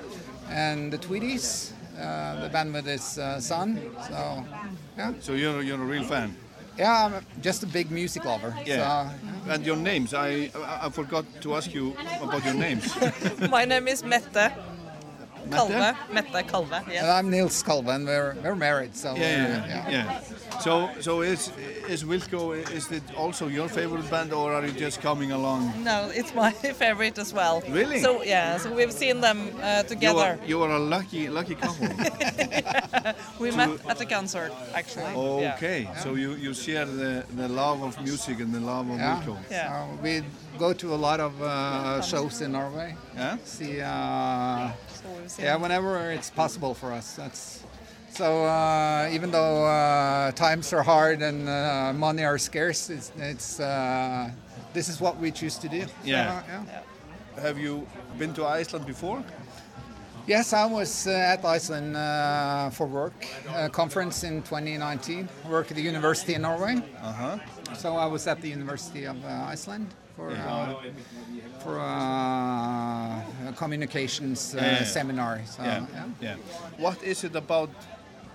[0.50, 3.78] and the Tweedies, uh, the band with his uh, son.
[4.08, 4.44] So
[4.98, 6.34] yeah, So you're you're a real fan.
[6.80, 8.54] yeah, I'm just a big music lover.
[8.66, 8.80] Yeah.
[9.46, 10.14] So, And your names?
[10.14, 11.94] I, I I forgot to ask you
[12.24, 12.86] about your names.
[13.52, 14.52] My name is Mette
[15.50, 15.96] Kalve.
[16.14, 17.04] Mette Kalve, yes.
[17.04, 18.06] I'm Nils Kalven.
[18.06, 20.20] We're we're married, so Yeah, uh, yeah, yeah.
[20.60, 21.52] So, so is
[21.88, 22.54] is Wilco?
[22.72, 25.72] Is it also your favorite band, or are you just coming along?
[25.84, 26.52] No, it's my
[26.84, 27.62] favorite as well.
[27.70, 28.00] Really?
[28.00, 30.40] So yeah, so we've seen them uh, You are, together.
[30.46, 31.88] you are a lucky lucky couple.
[33.40, 35.14] We met at a concert actually.
[35.42, 35.56] Yeah.
[35.56, 39.22] okay, so you you share the the love of music and the love of yeah.
[39.24, 39.38] Wilco.
[39.50, 39.70] Yeah.
[39.70, 40.22] So we
[40.58, 42.96] go to a lot of uh, shows in Norway.
[43.16, 43.38] Yeah.
[43.46, 44.72] See, uh,
[45.02, 47.16] So we've seen yeah, whenever it's possible for us.
[47.16, 47.64] That's
[48.10, 48.46] so.
[48.46, 54.30] Uh, even though uh, times are hard and uh, money are scarce, it's, it's uh,
[54.74, 55.82] this is what we choose to do.
[55.84, 56.42] So, Yeah.
[56.48, 57.42] yeah.
[57.42, 57.88] Have you
[58.18, 59.24] been to Iceland before?
[60.28, 63.26] Yes, I was uh, at Iceland uh, for work,
[63.56, 65.28] a conference in 2019.
[65.46, 66.76] I work at the University in Norway.
[67.02, 67.38] Uh huh.
[67.76, 69.88] So I was at the University of uh, Iceland
[70.20, 70.76] for uh,
[71.64, 74.84] for uh, a communications uh, Yeah.
[74.84, 75.42] seminar.
[75.46, 75.86] So, yeah.
[75.96, 76.06] yeah.
[76.22, 76.36] yeah.
[76.78, 77.70] What is it about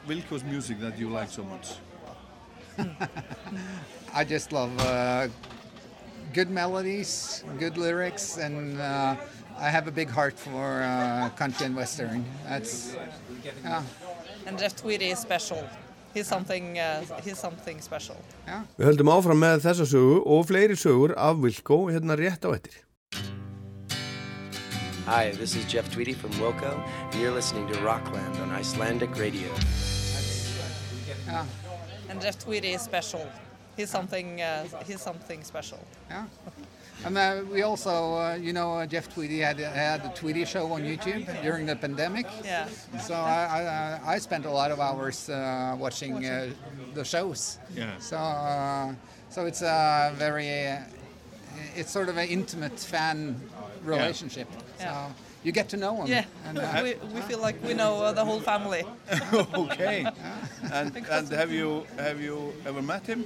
[0.09, 1.66] Wilco's music that you like so much?
[4.20, 5.28] I just love uh,
[6.32, 9.16] good melodies, good lyrics, and uh,
[9.59, 12.24] I have a big heart for uh, country and western.
[12.49, 12.97] That's
[13.64, 13.82] yeah,
[14.47, 15.62] And Jeff Tweedy is special.
[16.15, 16.79] He's something.
[16.79, 18.17] Uh, he's something special.
[18.47, 18.62] yeah.
[18.79, 22.81] Við höldum áfram með þessa sögu og fleiri sögur af Wilco hérna rétt á ettir
[25.07, 26.73] Hi, this is Jeff Tweedy from Wilco,
[27.12, 29.51] and you're listening to Rockland on Icelandic Radio.
[31.27, 31.45] yeah.
[32.09, 33.27] And Jeff Tweedy is special.
[33.77, 35.81] he's something uh, he's something special.
[36.09, 36.25] Yeah.
[37.05, 40.72] And uh, we also, uh, you know, uh, Jeff Tweedy had, had the Tweedy show
[40.72, 42.26] on YouTube during the pandemic.
[42.42, 42.66] Yeah.
[43.00, 46.50] So I, I, I spent a lot of hours uh, watching uh,
[46.94, 47.59] the shows.
[47.74, 47.98] Yeah.
[47.98, 48.94] So, uh,
[49.28, 50.78] so it's a very, uh,
[51.76, 53.38] it's sort of an intimate fan
[53.82, 54.48] relationship.
[54.78, 55.09] Yeah.
[55.09, 56.07] So you get to know them.
[56.07, 58.84] Yeah, And, uh, we, we feel like we know uh, the whole family.
[59.32, 60.07] okay.
[60.72, 63.24] And and have you have you ever met him?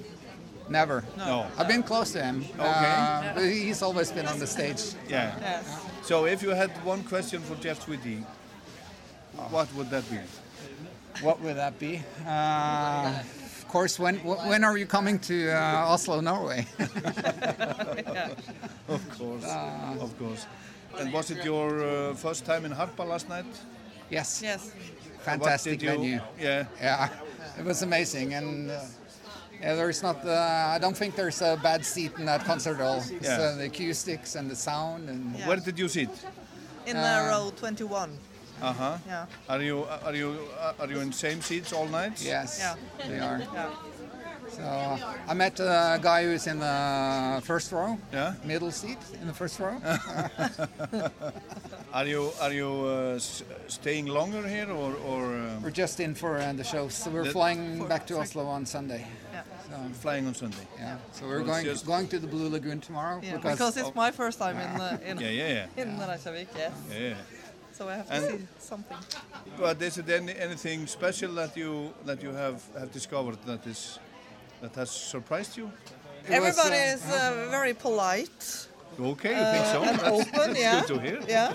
[0.71, 1.05] Never.
[1.17, 1.47] No.
[1.57, 2.45] I've been close to him.
[2.59, 4.81] Uh, he's always been on the stage.
[5.09, 5.35] Yeah.
[5.41, 5.87] Yes.
[6.03, 8.25] So if you had one question for Jeff Tweedy,
[9.51, 10.19] what would that be?
[11.23, 12.03] What would that be?
[12.27, 16.67] Uh, of course, when when are you coming to uh, Oslo, Norway?
[18.89, 19.45] Of course.
[20.01, 20.47] of course.
[20.99, 23.45] And was it your uh, first time in Harpa last night?
[24.11, 24.41] yes.
[24.43, 24.73] Yes.
[25.21, 26.21] Fantastic what did you, venue.
[26.41, 26.65] Yeah.
[26.81, 27.09] Yeah,
[27.59, 28.81] it was amazing, and uh,
[29.61, 30.25] yeah, there's not.
[30.25, 33.03] Uh, I don't think there's a bad seat in that concert hall.
[33.21, 33.39] Yeah.
[33.39, 35.49] uh, the acoustics and the sound, and Yeah.
[35.49, 36.11] Where did you sit?
[36.87, 38.11] In Uh, uh, row 21.
[38.63, 38.99] Uh huh.
[39.07, 39.27] Yeah.
[39.49, 42.21] Are you are you uh, are you in same seats all night?
[42.25, 42.75] yes, Yeah.
[43.09, 43.39] they are.
[43.55, 43.71] Yeah.
[44.51, 44.63] So
[45.29, 48.33] I met a guy who's in the first row, Yeah.
[48.45, 49.77] middle seat in the first row.
[51.93, 53.19] Are you are you uh,
[53.69, 57.25] staying longer here or or um, We're just in for uh, the show, so we're
[57.25, 59.07] The- flying back to Oslo on Sunday.
[59.71, 59.77] Yeah.
[59.89, 60.67] So, flying on Sunday?
[60.79, 63.95] yeah, so we're Well, going just- going to the Blue Lagoon tomorrow Yeah, because it's
[63.95, 65.83] my first time in uh, in Yeah, yeah, yeah.
[65.83, 66.49] in Reykjavik.
[66.57, 66.73] Yes.
[66.91, 67.15] yeah.
[67.73, 68.99] So I have to And- see something.
[69.59, 73.99] But is it any, anything special that you that you have have discovered that is
[74.63, 75.67] that has surprised you?
[75.67, 78.69] It was, Everybody uh, is uh, very polite
[79.01, 79.81] Okay, you think so?
[79.83, 80.31] Uh, and That's, open.
[80.35, 80.81] that's yeah.
[80.81, 81.19] good to hear.
[81.29, 81.53] Yeah.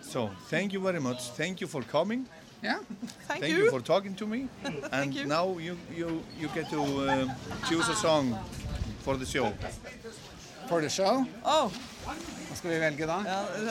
[0.00, 1.30] So thank you very much.
[1.30, 2.26] Thank you for coming.
[2.62, 2.78] Yeah,
[3.26, 4.48] Thank, Thank you for talking to me.
[4.92, 5.26] And you.
[5.26, 7.26] now you you you get to uh,
[7.68, 8.38] choose a song
[9.02, 9.52] for the show.
[10.68, 11.26] for the show.
[11.44, 11.72] Oh.
[12.06, 13.18] Hva skal vi velge da?
[13.26, 13.68] Ja, uh,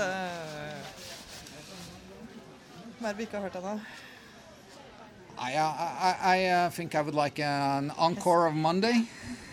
[3.02, 3.80] Mer vi ikke har hørt ennå.
[5.40, 9.08] I, I, I uh, think I would like an encore of Monday.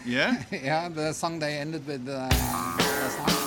[0.05, 0.43] Yeah.
[0.51, 3.38] yeah, the song they ended with uh,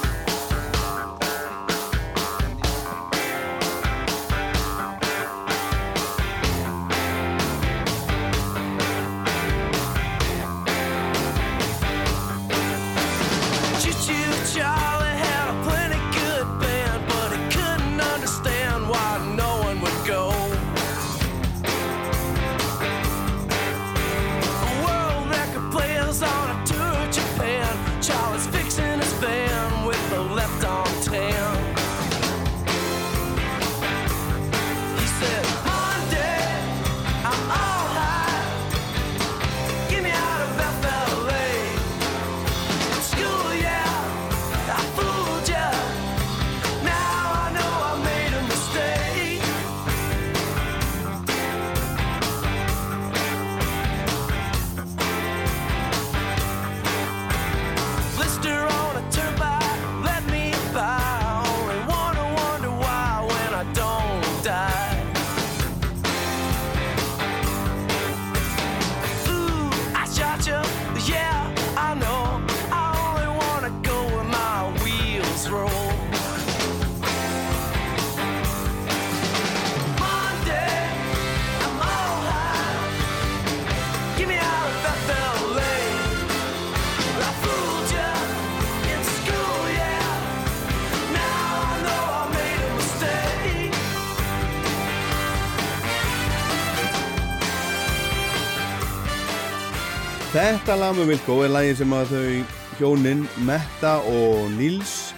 [100.52, 102.32] Þetta lag með Vilko er lagið sem að þau
[102.76, 105.14] hjónin Metta og Nils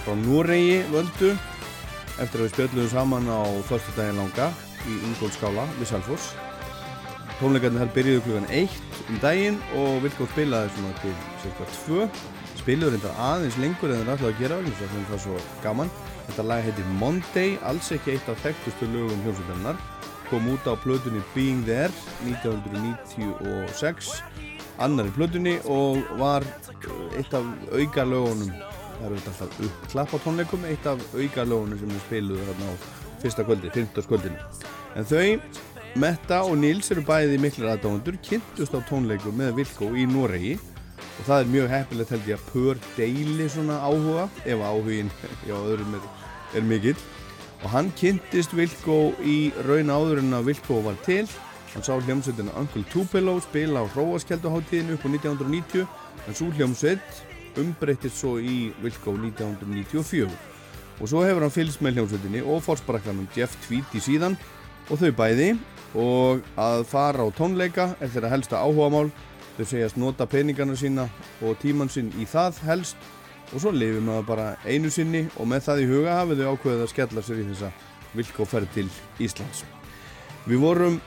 [0.00, 1.34] frá Noregi völdu
[2.22, 4.46] eftir að við spjöldluðum saman á förstu daginn langa
[4.88, 6.30] í Ingólfskála við Salfors.
[7.36, 8.78] Tónleikarnir þar byrjuðu klukkan 1
[9.10, 12.06] um daginn og Vilko spilaði svona til cirka 2
[12.62, 15.36] spiluður reyndar aðeins lengur en það er alltaf að gera þess að það svo
[15.66, 15.92] gaman.
[16.30, 19.76] Þetta lag heitir Monday, alls ekki eitt af þekktustu lögum hljómsveitarnar
[20.30, 21.92] kom út á plötunni Being There
[22.24, 24.24] 1996
[24.82, 28.52] annari plötunni og var uh, eitt af auka lögunum
[28.96, 32.74] það eru alltaf uppklapp á tónleikum eitt af auka lögunum sem við spiluðu þarna á
[33.22, 34.08] fyrsta kvöldi, 15.
[34.08, 34.38] kvöldinu
[34.96, 35.40] en þau,
[35.96, 40.58] Metta og Nils eru bæði miklir aðdáðundur, kynntust á tónleikum með Vilko í Noregi.
[41.16, 45.08] Og það er mjög heppilegt held ég að pör deili svona áhuga ef áhugin
[45.48, 46.10] já öðrum er,
[46.52, 46.98] er mikill.
[47.62, 51.24] Og hann kynntist Vilko í raun áður en að Vilko var til
[51.74, 55.86] Hann sá hljómsveitina Uncle Tupelo spila á Hróaskelduháttíðinu upp á 1990
[56.26, 57.24] en svo hljómsveit
[57.60, 60.28] umbreyttist svo í Wilco 1994.
[61.00, 64.38] Og svo hefur hann fylgst með hljómsveitinni og fórsprakkanum Jeff Tweedy síðan
[64.88, 65.50] og þau bæði
[65.96, 69.10] og að fara á tónleika er þeirra helsta áhugamál.
[69.56, 71.06] Þau segjast nota peningana sína
[71.44, 72.96] og tíman sinn í það helst
[73.54, 76.84] og svo lifir maður bara einu sinni og með það í huga hafið þau ákveðið
[76.84, 77.70] að skella sér í þessa
[78.16, 78.86] Wilco ferð til
[79.22, 79.62] Íslands.
[80.46, 80.98] Við vorum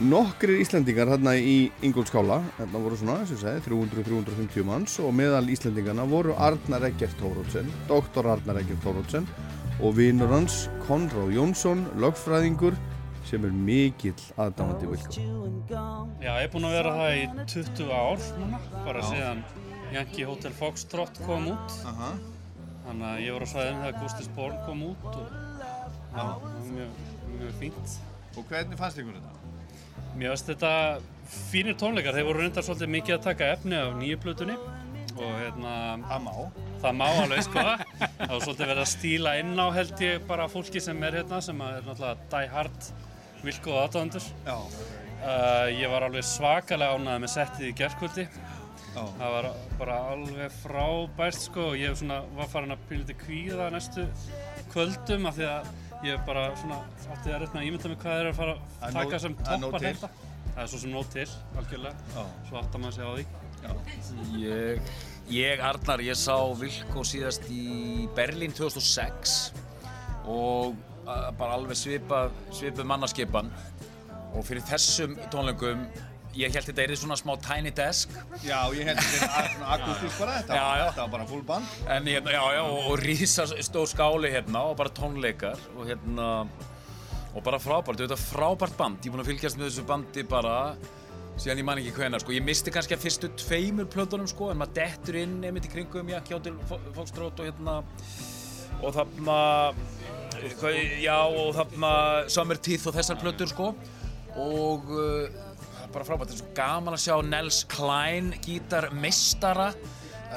[0.00, 5.44] nokkrir Íslendingar hérna í Ingólfskála, þetta voru svona, sem ég segi, 300-350 manns og meðal
[5.52, 9.28] Íslendingarna voru Arnar Eggert Tórótsen, doktor Arnar Eggert Tórótsen
[9.80, 12.76] og vinur hans Konráð Jónsson, lögfræðingur
[13.28, 15.26] sem er mikill aðdámandi Wilco.
[15.70, 19.44] Já, ég er búinn að vera það í 20 ár núna, bara síðan
[19.92, 21.76] Yankee Hotel Foxtrot kom út.
[21.92, 22.14] Aha.
[22.86, 26.58] Þannig að ég var á svæðinu þegar Gustis Born kom út og já, það var
[26.72, 27.04] mjög,
[27.36, 27.96] mjög fínt.
[28.38, 29.36] Og hvernig fannst ykkur þetta?
[30.18, 30.72] Mér finnst þetta
[31.50, 34.56] fínir tónleikar, þeir voru reyndar svolítið mikið að taka efni af nýju plötunni
[35.20, 35.74] og hérna...
[36.08, 36.32] Það má.
[36.80, 37.64] Það má alveg, sko.
[38.00, 41.40] það var svolítið verið að stíla inn á held ég bara fólki sem er hérna,
[41.44, 42.90] sem er náttúrulega die hard
[43.40, 44.26] Wilco aðdóðandur.
[44.46, 44.56] Já.
[45.20, 48.26] Uh, ég var alveg svakalega ánægð með settið í gerðkvöldi.
[48.90, 49.02] Já.
[49.20, 49.48] Það var
[49.78, 52.02] bara alveg frábært sko og ég
[52.36, 54.06] var farin að pýla lítið kvíða næstu
[54.72, 55.70] kvöldum af því að
[56.06, 56.80] ég bara svona
[57.12, 59.86] átti að reyna að ímynda mig hvað þeir eru að fara að taka sem toppar
[59.86, 60.10] þetta.
[60.50, 61.26] Það er svo sem nóg til,
[61.60, 62.08] algjörlega.
[62.14, 62.22] Já.
[62.48, 63.24] Svo áttar maður sig á því.
[64.40, 64.92] Ég,
[65.30, 69.34] ég, Arnar, ég sá Vilko síðast í Berlín 2006
[70.30, 73.52] og uh, bara alveg svipað, svipað mannaskipan
[74.30, 75.84] og fyrir þessum tónleikum
[76.36, 78.12] ég held þetta er svona smá tiny desk
[78.44, 80.54] Já, ég held þetta er akustist bara þetta.
[80.54, 80.84] Já, já.
[80.90, 81.76] Þetta var bara full band.
[81.96, 86.30] en hérna, já, já, og, og rísa stór skáli hérna og bara tónleikar og hérna
[87.30, 90.24] og bara frábært, þetta er frábært band ég er búinn að fylgjast með þessu bandi
[90.30, 90.54] bara
[91.40, 94.58] síðan ég man ekki hvenar, sko, ég misti kannski að fyrstu tveimur plötunum, sko, en
[94.60, 96.56] maður dettur inn einmitt í kringum, já, Kjóttil
[96.96, 97.78] Fókstrót og hérna
[98.80, 99.38] og þarna
[101.00, 101.92] já, og þarna
[102.32, 103.70] Summer Teeth og þessar plötur, sko
[104.40, 105.49] og uh,
[105.94, 109.70] bara frábært, þetta er svo gaman að sjá Nels Klein gítarmeistara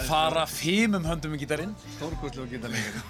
[0.07, 3.01] fara fimum höndum í gítarinn Stórkostlegu gítarleikari.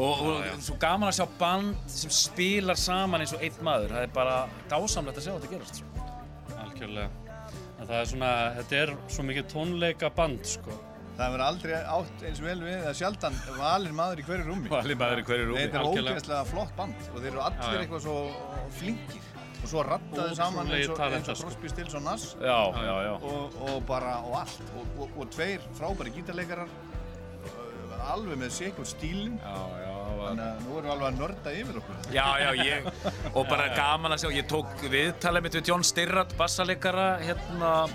[0.00, 4.06] og, og svo gaman að sjá band sem spilar saman eins og einn maður það
[4.06, 4.36] er bara
[4.70, 6.06] dásamlegt að sjá þetta gerast sko.
[6.64, 7.10] Algjörlega.
[7.80, 8.30] En það er svona,
[8.60, 10.78] þetta er svo mikið tónleika band sko.
[11.20, 14.70] Það verður aldrei átt eins vel við að sjaldan valin maður í hverju rúmi.
[14.72, 17.74] Valinn maður í hverju rúmi, Þetta er ógeðslega flott band og þeir eru allir Já,
[17.74, 17.80] já.
[17.82, 18.14] eitthvað svo
[18.78, 19.26] flinkir.
[19.62, 21.48] Og svo rattaði saman eins og, eins og sko.
[21.50, 22.36] Crosby, Stills og Nass.
[22.40, 24.60] já, já, já Og, og bara, og allt.
[24.78, 26.68] Og, og, og tveir frábæri gítarleikarar.
[27.44, 29.38] uh, Alveg með sikur stílinn.
[29.38, 32.12] já, já, það var- Þannig að nú erum við alveg að nörda yfir okkur.
[32.12, 36.36] já, já, ég og bara gaman að sjá, ég tók viðtalið mitt við John Stirrat,
[36.38, 37.88] bassaleikara hérna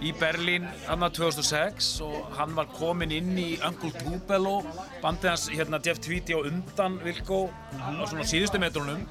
[0.00, 4.58] í Berlín hann 2006 og hann var kominn inn í Uncle Tupelo
[5.02, 7.48] bandið hans hérna Jeff Tweedy á undan Vilko
[7.80, 9.06] á svona síðustu metrunum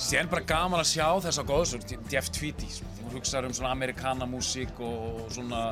[0.00, 5.26] Síðan bara gaman að sjá þessa góðsög, Jeff Tweedy, þú hugsaður um svona amerikanamúsík og
[5.34, 5.66] svona,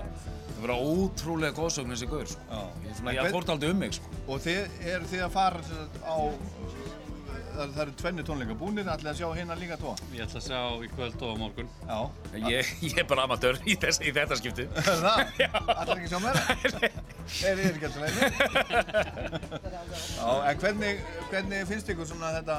[0.51, 2.45] það verða ótrúlega góðsögn þessi góður, sko.
[2.51, 2.61] Já.
[2.85, 4.13] Ég, svona, ég fórt aldrei um mig, sko.
[4.29, 6.17] Og þið eru þið að fara sem sagt, á,
[7.61, 9.95] það, það eru tvenni tónleika búnir, ætlaði að sjá hérna líka tvo.
[10.15, 11.71] Ég ætla að sjá í kvöld og á morgun.
[11.89, 11.99] Já.
[12.53, 14.67] Ég, ég er bara amatör í, þess, í þetta skipti.
[14.81, 15.25] Er það?
[15.49, 16.43] Ætlar ekki að sjá meira?
[17.47, 18.19] Er þið ekki alltaf leið?
[20.19, 22.57] Já, en hvernig, hvernig finnst ykkur svona þetta,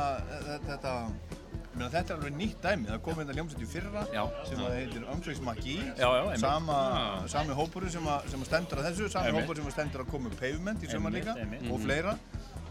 [0.69, 0.93] þetta,
[1.77, 4.23] meina, þetta er alveg nýtt dæmi, það kom hérna hljómsveit í fyrra Já.
[4.49, 6.39] sem að heitir Umsveits Magi Já, já, einmitt.
[6.43, 6.77] sama,
[7.31, 10.09] sami hópurinn sem, að- sem að stendur að þessu, sami hópurinn sem að stendur að
[10.11, 11.35] koma pavement í Einmitt, líka
[11.73, 12.17] og fleira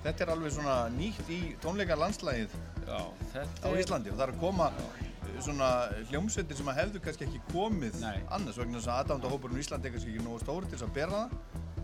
[0.04, 2.50] þetta er alveg svona nýtt í tónleika landslægið
[2.86, 3.00] Já,
[3.34, 5.68] þetta á Íslandi og það er að koma eh, svona
[6.10, 8.20] hljómsveitir sem að hefðu kannski ekki komið Nei.
[8.30, 10.94] annars vegna þess að aðdándahópurinn í Íslandi er kannski ekki nógu stóri til þess að
[10.96, 11.30] bera það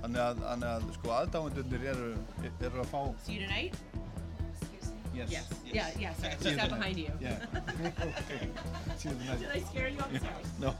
[0.03, 0.43] þannig að,
[0.73, 2.09] að sko aðdándunir eru,
[2.61, 3.77] eru að fá See you tonight?
[5.17, 5.47] Yes, Yes.
[5.73, 6.37] Yeah, yeah, sorry.
[6.43, 7.11] Just out behind you.
[7.21, 7.37] yeah.
[8.21, 8.49] okay.
[9.05, 9.41] You tonight.
[9.41, 10.01] Did I scare you?
[10.05, 10.45] I'm sorry.
[10.61, 10.75] no.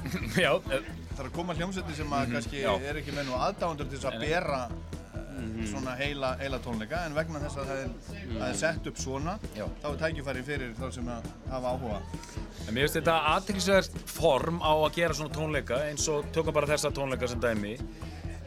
[0.44, 2.70] Já, eh, það er að koma hljómsveitir sem að kannski já.
[2.88, 7.16] er ekki með nú aðdándur til þess að bera uh, svona heila, heila tónleika en
[7.18, 7.90] vegna þess að það er,
[8.30, 9.66] það er sett upp svona Já.
[9.82, 14.64] þá er tækifæri fyrir þá sem að hafa áhuga en mér finnst þetta aðtryggisverð form
[14.64, 17.76] á að gera svona tónleika eins og tökum bara þessa tónleika sem dæmi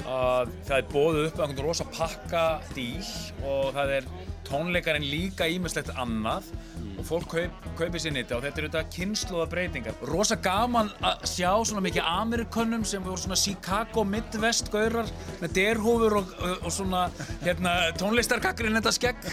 [0.09, 3.05] að það er bóðið upp einhvern rosa pakka díl
[3.45, 4.09] og það er
[4.48, 6.50] tónleikarinn líka ímislegt annað
[6.98, 9.98] og fólk kaup, kaupir sér nýtti og þetta eru þetta kynnslóða breytingar.
[10.10, 15.10] Rosa gaman að sjá svona mikið Amerikönnum sem voru svona Chicago Midwest gaurar
[15.41, 17.06] með derhúfur og, og, svona
[17.44, 19.24] hérna, tónlistarkakkurinn þetta skegg.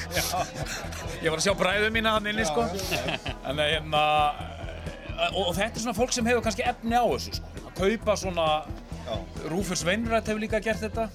[1.21, 2.67] Ég var að sjá bræðu mína hann inni sko.
[3.45, 4.05] Þannig að hérna
[5.29, 7.51] og, og þetta er svona fólk sem hefur kannski efni á þessu sko.
[7.61, 8.47] að kaupa svona
[9.51, 11.09] Rufus Wainwright hefur líka gert þetta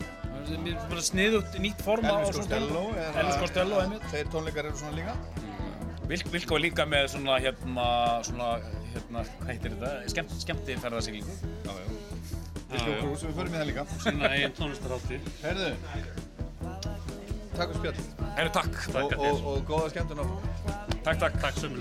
[0.46, 3.20] Bara sniðugt nýtt form á Elvis svona Costello tónleika.
[3.22, 5.16] Elvis Costello einmitt Þeir tónleikar eru svona líka
[6.06, 7.86] Vilk, Vilk var líka með svona hérna,
[8.28, 8.50] svona,
[8.94, 10.12] hérna, hvað heitir þetta?
[10.14, 11.38] Skemmt, skemmti ferðarsiglingu.
[11.66, 11.88] Já, já.
[12.76, 13.88] Vilko Krús, við förum í það líka.
[14.04, 15.20] Sína eigin tónlistarhátti.
[15.42, 15.74] Herðu,
[17.56, 18.32] takk fyrir spjall.
[18.38, 18.82] Herru, takk.
[18.94, 20.26] Og, og, og góða skemmtun á.
[21.02, 21.42] Takk, takk.
[21.42, 21.80] Takk sem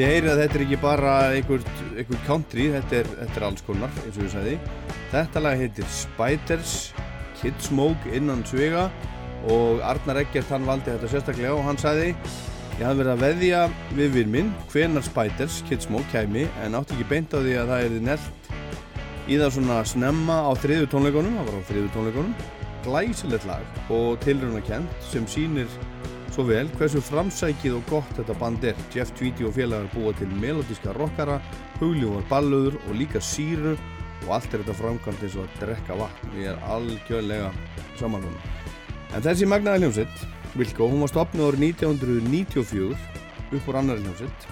[0.00, 1.64] þið heyrið að þetta er ekki bara einhver,
[2.24, 4.54] country, þetta er, þetta er alls konar, eins og ég sagði.
[5.10, 6.76] Þetta lag heitir Spiders,
[7.36, 8.86] Kid Smoke innan svega
[9.52, 13.60] og Arnar Eggert hann valdi þetta sérstaklega og hann sagði ég hafði verið að veðja
[13.98, 17.72] við vinn minn hvenar Spiders, Kid Smoke kæmi en átti ekki beint á því að
[17.74, 18.50] það er nelt
[19.28, 22.34] í það svona snemma á þriðu tónleikunum, það var á þriðu tónleikunum
[22.84, 25.68] glæsilegt lag og tilrunarkent sem sýnir
[26.30, 28.78] svo vel hversu framsækið og gott þetta band er.
[28.94, 31.40] Jeff Tweedy og félagar búa til melodíska rockara,
[31.80, 33.76] hugljóðar ballöður og líka síru
[34.26, 36.34] og allt er þetta framkvæmt eins og að drekka vatn.
[36.38, 37.52] Ég er algjörlega
[37.98, 38.60] samanlunum
[39.14, 40.22] en þessi magnaði hljómsett
[40.58, 42.94] Wilco, hún var stopnud árið 1994
[43.56, 44.48] upp úr annari hljómsett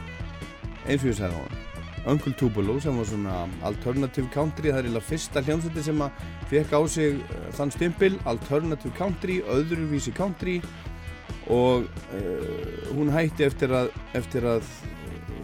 [0.89, 1.65] eins og ég segði á hann
[2.09, 3.37] Uncle Tupelo sem var svona
[3.69, 8.15] alternative country það er eiginlega fyrsta hljómsveiti sem að fekk á sig uh, þann stimpil
[8.31, 10.59] alternative country, öðruvísi country
[11.49, 14.67] og uh, hún hætti eftir að, eftir að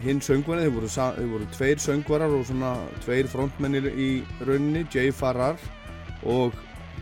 [0.05, 0.89] hinn söngvarið, þeir voru,
[1.31, 2.75] voru tveir söngvarar og svona
[3.05, 4.09] tveir frontmennir í
[4.45, 5.57] rauninni, Jay Farrar
[6.29, 6.53] og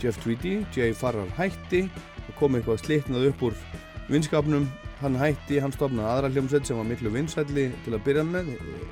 [0.01, 0.61] Jeff Tweedy.
[0.75, 1.83] Jay Farrar hætti
[2.29, 3.57] og kom eitthvað slitnað upp úr
[4.11, 4.69] vinskapnum.
[5.01, 8.85] Hann hætti, hann stopnaði aðra hljómsveit sem var miklu vinsælli til að byrja með eh,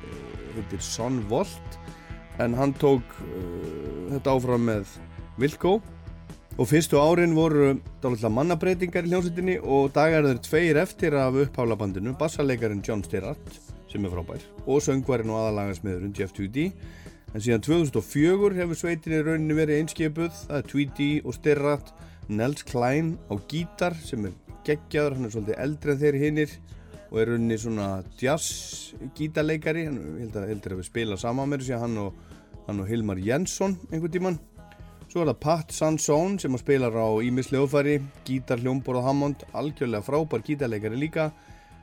[0.58, 1.78] heitir Son Volt.
[2.40, 4.92] En hann tók uh, þetta áfram með
[5.40, 5.78] Wilco
[6.60, 12.12] og fyrstu árin voru dálitla mannabreitingar í hljómsveitinni og dagar þeir tveir eftir af uppháflabandinu
[12.20, 13.56] bassarleikarin John Stirratt
[13.88, 16.68] sem er frábær og söngvarinn og aðalagasmiðurinn Jeff Tweedy.
[17.32, 20.42] En síðan 2004 hefur sveitin í rauninni verið einskipuð.
[20.52, 21.94] Er Tweedy og Stirratt
[22.28, 24.36] Nels Klein á gítar sem er
[24.66, 26.56] geggjaður, hann er svolítið eldri en þeir hinnir
[27.08, 27.88] og er rauninni svona
[28.20, 32.22] jazz gítarleikari hann heldur að, að við spila saman með þessu hann og,
[32.68, 34.38] hann og Hilmar Jensson einhvern tíman
[35.12, 40.06] svo er það Pat Sansón sem spilar á Ímis hljóðfæri, gítar, hljómborð og Hammond algjörlega
[40.06, 41.26] frábær gítarleikari líka.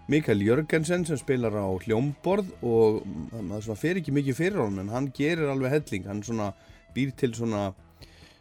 [0.09, 3.03] Mikael Jörgensen sem spilar á hljómborð og
[3.35, 6.07] það svona fer ekki mikið fyrir honum en hann gerir alveg helling.
[6.09, 6.47] Hann svona
[6.95, 7.67] býr til svona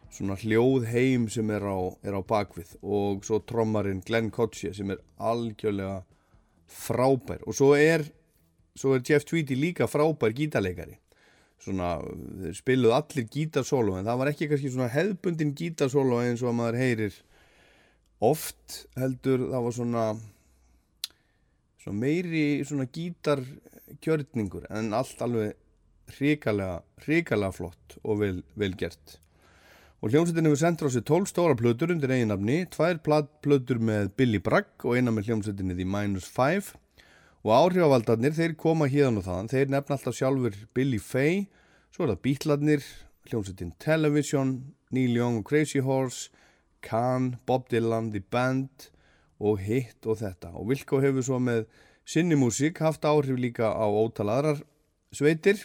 [0.08, 2.78] svona hljóðheim sem er á, er á bakvið.
[2.80, 6.00] Og svo trommarinn Glenn Kotche sem er algjörlega
[6.64, 7.44] frábær.
[7.44, 8.06] Og svo er,
[8.72, 10.96] svo er Jeff Tweedy líka frábær gítarleikari
[11.62, 11.96] svona,
[12.44, 16.58] þeir spiluðu allir gítarsólo en það var ekki kannski svona hefðbundin gítarsólo eins og að
[16.60, 17.22] maður heyrir
[18.28, 20.04] oft heldur það var svona
[21.82, 25.56] svona meiri svona gítarkjörningur en allt alveg
[26.16, 29.18] hrikalega, hrikalega flott og vel, vel gert.
[29.98, 33.00] Og hljómsveitin hefur sendt á sig 12 stóra plötur undir eiginafni, tvær
[33.42, 36.70] plötur með Billy Bragg og eina með hljómsveitinni The Minus 5
[37.46, 41.46] og áhrifavaldarnir þeir koma hérna og þaðan, þeir nefna alltaf sjálfur Billy Fay,
[41.94, 42.86] svo er það Beatlarnir,
[43.28, 44.54] hljómsveitin Television,
[44.94, 46.30] Neil Young og Crazy Horse,
[46.82, 48.90] Can, Bob Dylan, The Band
[49.38, 50.52] og Hit og þetta.
[50.54, 51.66] Og Wilco hefur svo með
[52.08, 54.62] sinni músík haft áhrif líka á ótal aðrar
[55.14, 55.60] sveitir.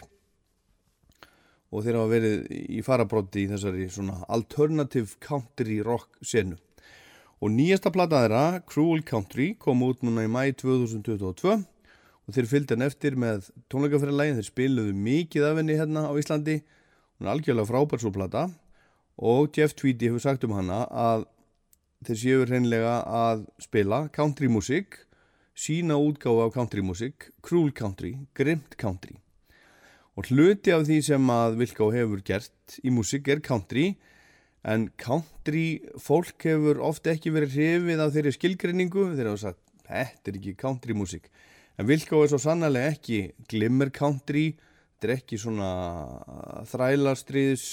[1.74, 3.88] Og þeir hafa verið í farabróti í þessari
[4.28, 6.58] alternative country rock senu.
[7.44, 12.72] Og nýjasta plata þeirra, Cruel Country, kom út núna í mæ 2022 og þeir fylgdi
[12.72, 16.54] hann eftir með tónleikafyrirlægin, þeir spiluðu mikið af henni hérna á Íslandi,
[17.18, 18.46] hún er algjörlega frábær svo plata.
[19.20, 21.26] Og Jeff Tweedy hefur sagt um hana að
[22.08, 25.02] þeir séu hreinlega að spila country music,
[25.52, 29.18] sína útgáfa af country music, Cruel Country, Grimt Country.
[30.16, 33.90] Og hluti af því sem að Vilká hefur gert í músík er country
[34.64, 40.30] en country fólk hefur ofta ekki verið hrifið af þeirri skilgrinningu þeir hafa sagt, þetta
[40.30, 41.28] er ekki country músík.
[41.78, 44.52] En Vilká er svo sannlega ekki glimmer country
[45.04, 47.66] þetta er ekki svona þrælastriðs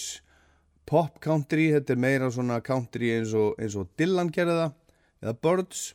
[0.90, 4.74] pop country, þetta er meira svona country eins og, eins og Dylan gerði það
[5.22, 5.86] eða Birds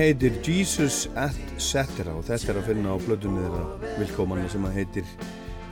[0.00, 2.06] heitir Jesus Etc.
[2.08, 5.10] og þetta er að finna á blöðunni þeirra vilkómanni sem að heitir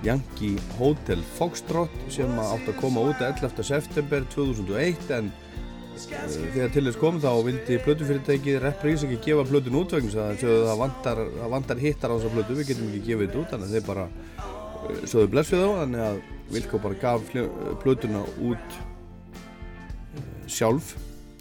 [0.05, 3.65] Yankee Hotel Foxtrot sem að átt að koma út 11.
[3.65, 9.81] september 2001 en uh, þegar til þess kom þá vildi blöðufyrirtækið Reprise ekki gefa blöðun
[9.81, 11.25] út vegna það vantar,
[11.55, 14.07] vantar hittar á þessa blöðu, við getum ekki gefið þetta út þannig að þeir bara
[14.11, 17.33] uh, sögðu bless við þá þannig að Vilkó bara gaf
[17.81, 20.95] blöðuna út uh, sjálf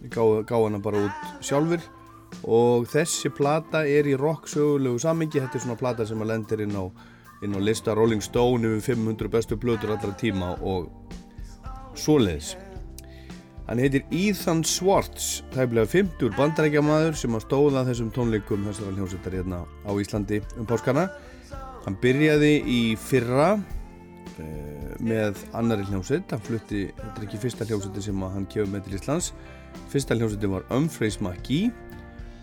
[0.07, 1.83] gáðu gá hana bara út sjálfur
[2.45, 6.63] og þessi plata er í rock sögulegu sammingi, þetta er svona plata sem að lendir
[6.67, 6.85] inn á,
[7.43, 10.91] inn á lista Rolling Stone yfir 500 bestu plötur allra tíma og
[11.97, 12.55] svoleiðis.
[13.67, 19.65] Hann heitir Ethan Swartz tæflega 50 bandarækjamaður sem að stóða þessum tónleikum þessara hljómsveitar hérna
[19.83, 21.09] á Íslandi um páskana.
[21.83, 23.57] Hann byrjaði í fyrra
[24.39, 26.31] eh, með annari hljómsveit.
[26.31, 29.33] Hann flutti, þetta er ekki fyrsta hljómsveiti sem að hann kefur með til Íslands.
[29.91, 31.73] Fyrsta hljómsveitin var Umphreys McGee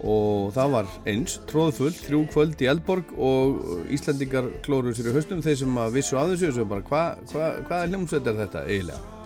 [0.04, 5.40] og það var eins, tróðfull, þrjú kvöld í Eldborg og Íslandingar klóruðu sér í haustum
[5.44, 9.22] þeir sem að vissu að þessu og bara hva, hva, hvaða hljómsveit er þetta eiginlega?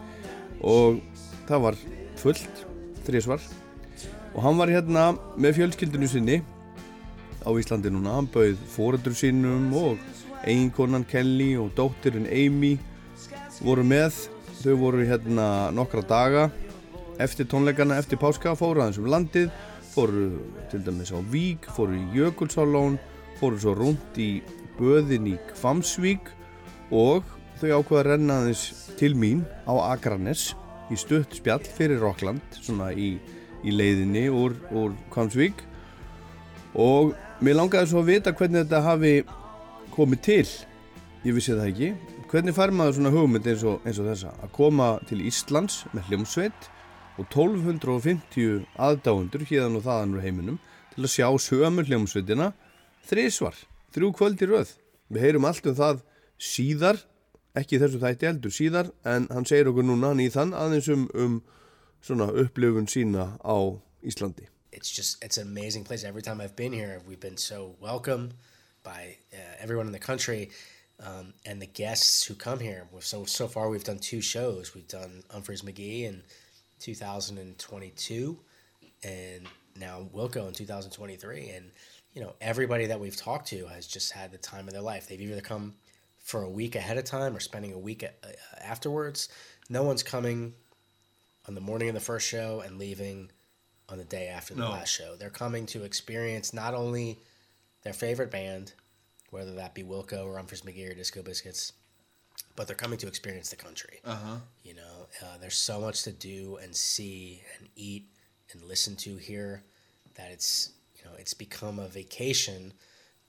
[0.63, 1.01] Og
[1.49, 1.81] það var
[2.23, 2.63] fullt
[3.09, 3.43] þrísvar
[4.35, 6.39] og hann var hérna með fjölskyldinu sinni
[7.43, 9.99] á Íslandi núna, hann bauð fóreldur sínum og
[10.45, 12.77] eiginkonan Kelly og dóttirinn Amy
[13.65, 14.29] voru með,
[14.63, 16.49] þau voru hérna nokkra daga.
[17.19, 19.51] Eftir tónleikana, eftir páska fóru aðeins um landið
[19.99, 20.31] fóru
[20.71, 23.01] til dæmis á Vík, fóru í Jökulsálón,
[23.41, 24.45] fóru svo rúnt í
[24.79, 26.29] Böðin í Kvamsvík
[26.95, 27.27] og
[27.59, 28.63] þau ákveða að renna aðeins
[29.01, 30.53] til mín á Akranes
[30.95, 33.17] í stutt spjall fyrir Rockland, svona í,
[33.67, 35.67] í leiðinni úr, úr Kvamsvík
[36.79, 39.15] og mér langaði svo að vita hvernig þetta hafi
[39.99, 40.49] komið til,
[41.27, 41.93] ég vissi það ekki,
[42.31, 44.37] hvernig fær maður svona hugmynd eins og, eins og þessa?
[44.47, 46.75] Að koma til Íslands með hljómsveit
[47.19, 50.59] og 1250 aðdáundur hérðan og þaðan úr heiminum
[50.95, 52.53] til að sjá sömu hljómsveitina
[53.09, 53.57] þrísvar,
[53.95, 54.75] þrjú kvöld í röð
[55.11, 56.05] við heyrum allt um það
[56.39, 57.01] síðar
[57.59, 61.09] ekki þessu þætti eldur síðar en hann segir okkur núna hann í þann aðeins um,
[61.15, 61.41] um
[62.05, 63.57] svona upplifun sína á
[64.07, 66.05] Íslandi It's just it's an amazing place.
[66.05, 68.35] Every time I've been here, we've been so welcomed
[68.85, 70.51] by uh, everyone in the country.
[71.01, 72.87] Um, and the guests who come here.
[73.01, 74.75] So so far, we've done two shows.
[74.75, 76.23] We've done Humphreys McGee in
[76.79, 78.39] 2022,
[79.05, 79.47] and
[79.77, 81.51] now Wilco in 2023.
[81.51, 81.71] And
[82.15, 85.09] you know, everybody that we've talked to has just had the time of their life.
[85.09, 85.75] They've either come
[86.19, 88.27] for a week ahead of time or spending a week uh,
[88.61, 89.29] afterwards.
[89.69, 90.55] No one's coming
[91.47, 93.31] on the morning of the first show and leaving
[93.89, 94.71] on the day after the No.
[94.71, 95.17] last show.
[95.17, 97.19] They're coming to experience not only
[97.83, 98.73] their favorite band,
[99.31, 101.73] whether that be Wilco or Humphreys McGee or Disco Biscuits,
[102.57, 104.01] but they're coming to experience the country.
[104.05, 104.37] Uh-huh.
[104.63, 108.09] You know, uh, there's so much to do and see and eat
[108.53, 109.63] and listen to here
[110.17, 112.73] that it's you know it's become a vacation.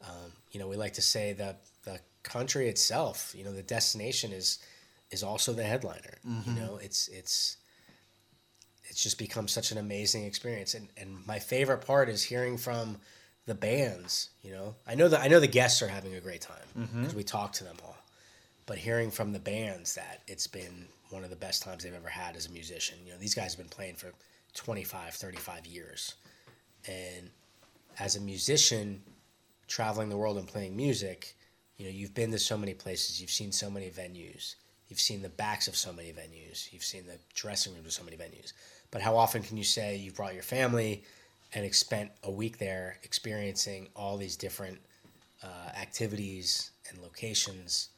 [0.01, 4.31] Um, you know, we like to say that the country itself, you know, the destination
[4.31, 4.59] is
[5.11, 6.17] is also the headliner.
[6.25, 6.47] Mhm.
[6.47, 7.57] You know, it's it's
[8.85, 10.73] it's just become such an amazing experience.
[10.73, 12.97] And and my favorite part is hearing from
[13.45, 14.29] the bands.
[14.41, 17.13] You know, I know that I know the guests are having a great time because
[17.15, 17.97] we talk to them all
[18.69, 22.07] but hearing from the bands that it's been one of the best times they've ever
[22.07, 22.99] had as a musician.
[23.03, 24.13] You know, these guys have been playing for
[24.53, 26.13] 25, 35 years.
[26.87, 27.31] And
[27.97, 29.01] as a musician,
[29.67, 31.35] traveling the world and playing music,
[31.77, 34.53] you know, you've been to so many places, you've seen so many venues,
[34.87, 38.03] you've seen the backs of so many venues, you've seen the dressing rooms of so
[38.03, 38.53] many venues.
[38.91, 41.03] But how often can you say you've brought your family
[41.55, 44.77] and spent a week there experiencing all these different
[45.41, 47.89] uh, activities and locations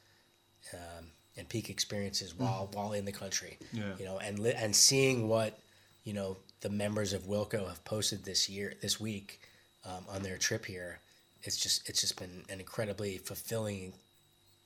[0.74, 1.06] um,
[1.38, 3.58] and peak experiences while while in the country.
[3.74, 3.94] Yeah.
[4.00, 5.58] You know, and li- and seeing what
[6.04, 9.42] you know the members of Wilco have posted this year, this week,
[9.86, 11.00] um, on their trip here.
[11.44, 13.94] It's just it's just been an incredibly fulfilling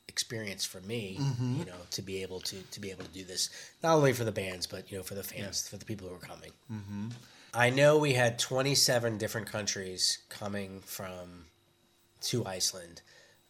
[0.07, 1.17] experience for me.
[1.19, 1.59] Mhm.
[1.59, 3.49] You know, to be able to to be able to do this
[3.81, 6.15] not only for the bands but you know for the fans, for the people who
[6.15, 6.51] are coming.
[6.71, 7.09] Mm-hmm.
[7.53, 11.45] I know we had 27 different countries coming from
[12.23, 13.01] to Iceland.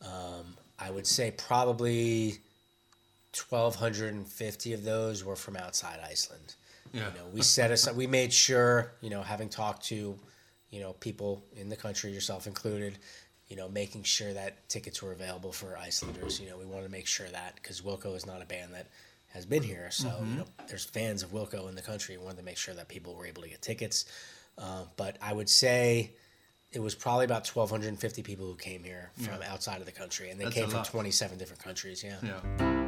[0.01, 2.39] Um, I would say probably
[3.37, 6.55] 1,250 of those were from outside Iceland.
[6.93, 7.09] Yeah.
[7.11, 10.17] You know, we set aside, we made sure, you know, having talked to,
[10.69, 12.97] you know, people in the country, yourself included,
[13.47, 16.39] you know, making sure that tickets were available for Icelanders.
[16.39, 18.87] You know, we wanted to make sure that because Wilco is not a band that
[19.33, 19.91] has been here.
[19.91, 20.29] So, Mhm.
[20.29, 22.17] you know, there's fans of Wilco in the country.
[22.17, 24.05] We wanted to make sure that people were able to get tickets.
[24.57, 26.13] Um, but I would say
[26.71, 29.51] it was probably about 1,250 people who came here from Yeah.
[29.53, 30.29] outside of the country.
[30.29, 32.03] And they That's came from 27 different countries.
[32.03, 32.17] Yeah.
[32.23, 32.81] Yeah.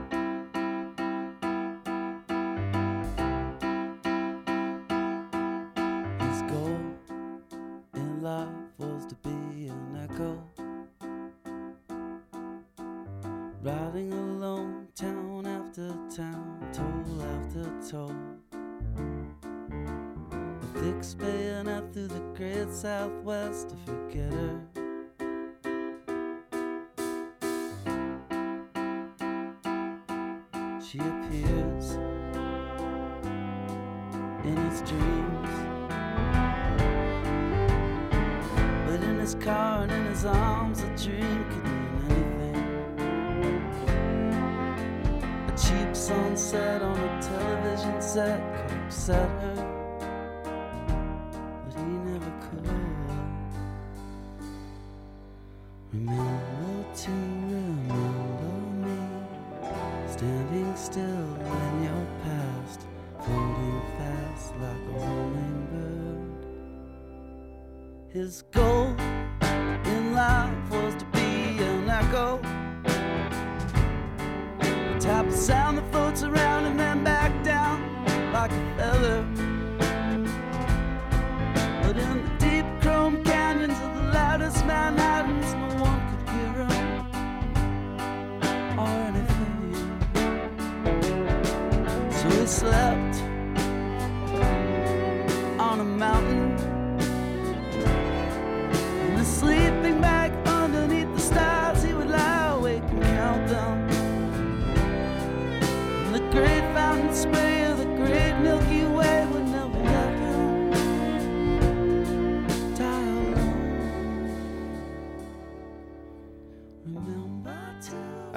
[68.27, 68.66] Go.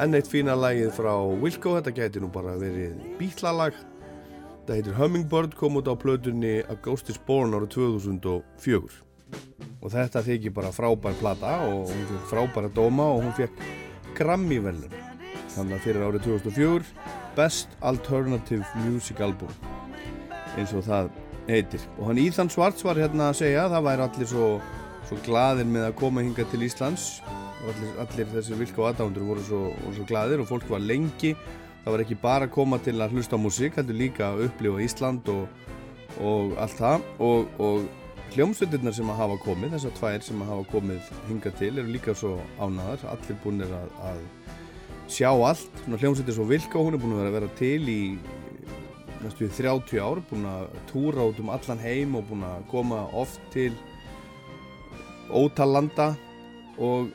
[0.01, 1.13] Enn eitt fína lagið frá
[1.43, 6.77] Wilco þetta gæti nú bara verið bítlalag þetta heitir Hummingbird kom út á plötunni A
[6.81, 8.81] Ghost is Born árið 2004
[9.81, 13.65] og þetta þykir bara frábær plata og hún fekk frábæra dóma og hún fekk
[14.19, 14.95] Grammy-velun
[15.55, 19.53] þannig að fyrir árið 2004 Best Alternative Music Album
[20.59, 21.11] eins og það
[21.51, 21.83] heitir.
[21.99, 24.49] Og hann Íðan Svarts var hérna að segja að það væri allir svo,
[25.09, 27.07] svo gladir með að koma hinga til Íslands
[27.69, 29.61] allir, allir þessir vilka og aðdándur voru svo,
[29.97, 31.35] svo gladir og fólk var lengi.
[31.85, 34.82] Það var ekki bara að koma til að hlusta á músík heldur líka að upplifa
[34.85, 35.47] Ísland og,
[36.20, 37.07] og allt það.
[37.24, 41.73] Og, og hljómsveitirnar sem að hafa komið þessar tvær sem að hafa komið hinga til
[41.73, 44.20] eru líka svo ánaðar allir búinir að, að
[45.11, 45.82] sjá allt.
[45.89, 48.03] Hljómsveitir svo vilka og hún er búin að vera, vera til í
[49.20, 53.41] næstu 30 ár búin að túra út um allan heim og búin að koma oft
[53.53, 53.73] til
[55.31, 56.12] ótal landa
[56.81, 57.11] og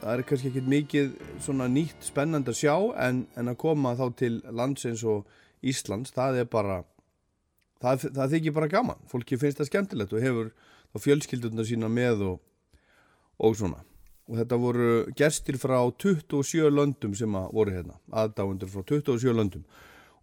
[0.00, 1.10] það er kannski ekki mikið
[1.44, 2.74] svona nýtt spennand að sjá
[3.06, 5.28] en, en að koma þá til landsins og
[5.60, 6.80] Íslands það er bara
[7.82, 10.50] það, það þykir bara gaman, fólki finnst það skemmtilegt og hefur
[10.90, 12.40] þá fjölskyldurna sína með og,
[13.40, 13.84] og svona.
[14.30, 19.64] Og þetta voru gerstir frá 27 löndum sem að voru hérna aðdáendur frá 27 löndum.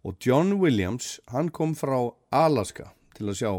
[0.06, 1.98] Og John Williams, hann kom frá
[2.32, 3.52] Alaska til að sjá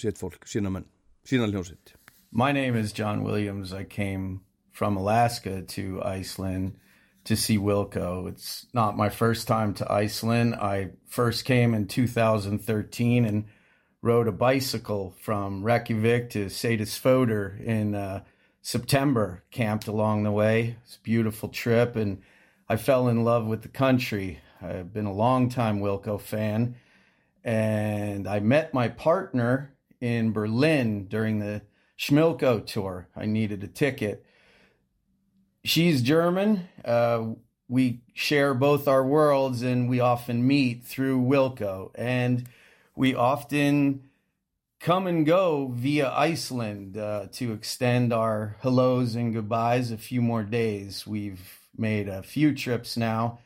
[0.00, 0.88] sitt fólk, sína menn,
[1.26, 1.96] sína hljómsitt
[2.32, 3.72] My name is John Williams.
[3.74, 4.42] I came
[4.72, 6.76] from Alaska to Iceland
[7.24, 8.28] to see Wilco.
[8.28, 10.54] It's not my first time to Iceland.
[10.54, 13.44] I first came in 2013 and
[14.02, 18.22] rode a bicycle from Reykjavik to Sadisfoder in uh,
[18.62, 20.76] September, camped along the way.
[20.84, 22.22] It's a beautiful trip, and
[22.68, 24.40] I fell in love with the country.
[24.62, 26.76] I've been a long time Wilco fan,
[27.44, 31.62] and I met my partner in Berlin during the
[31.98, 33.08] Schmilko tour.
[33.14, 34.24] I needed a ticket.
[35.62, 36.68] She's German.
[36.84, 37.34] Uh,
[37.68, 42.46] we share both our worlds, and we often meet through Wilco, and
[42.96, 44.10] we often
[44.80, 50.42] come and go via Iceland uh, to extend our hellos and goodbyes a few more
[50.42, 51.06] days.
[51.06, 53.40] We've made a few trips now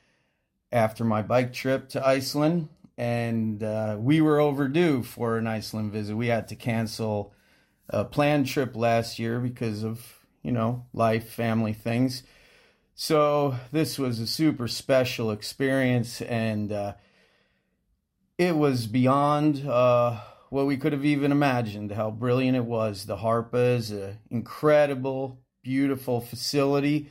[0.70, 6.16] after my bike trip to Iceland, and uh, we were overdue for an Iceland visit.
[6.16, 7.34] We had to cancel
[7.88, 12.22] a planned trip last year because of, you know, life, family things.
[12.94, 16.94] So this was a super special experience, and uh,
[18.38, 21.90] it was beyond uh, what we could have even imagined.
[21.90, 23.06] How brilliant it was!
[23.06, 27.10] The Harpa is an incredible, beautiful facility.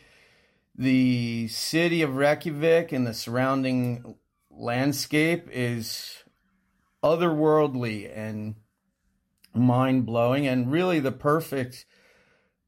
[0.75, 4.15] The city of Reykjavik and the surrounding
[4.49, 6.23] landscape is
[7.03, 8.55] otherworldly and
[9.53, 11.85] mind blowing, and really the perfect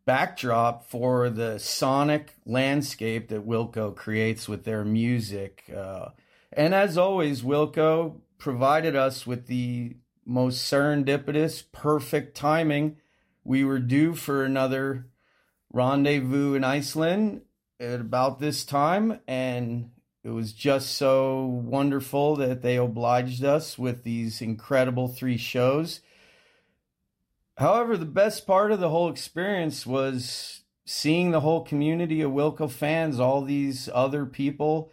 [0.05, 5.63] backdrop for the sonic landscape that Wilco creates with their music.
[5.75, 6.09] Uh,
[6.53, 12.97] and as always, Wilco provided us with the most serendipitous, perfect timing.
[13.43, 15.07] We were due for another
[15.71, 17.41] rendezvous in Iceland
[17.79, 19.91] at about this time, and
[20.23, 26.01] it was just so wonderful that they obliged us with these incredible three shows.
[27.57, 32.69] However, the best part of the whole experience was seeing the whole community of Wilco
[32.69, 34.91] fans, all these other people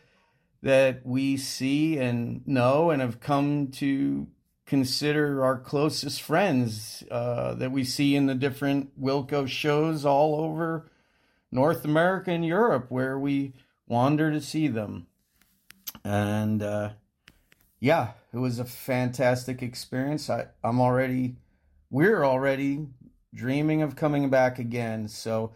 [0.62, 4.28] that we see and know and have come to
[4.64, 10.90] consider our closest friends uh, that we see in the different Wilco shows all over
[11.51, 13.55] North America and Europe where we
[13.89, 15.09] wander to see them.
[16.05, 16.90] And uh,
[17.80, 20.30] yeah, it was a fantastic experience.
[20.30, 21.36] I, I'm already
[21.93, 22.86] we're already
[23.35, 25.06] dreaming of coming back again.
[25.06, 25.52] So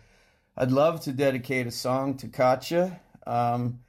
[0.56, 3.00] I'd love to dedicate a song to Katja.
[3.26, 3.80] Um,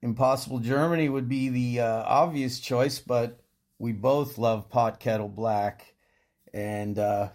[0.00, 3.40] Impossible Germany would be the uh, obvious choice, but
[3.78, 5.94] we both love Pot Kettle Black.
[6.52, 7.30] And uh,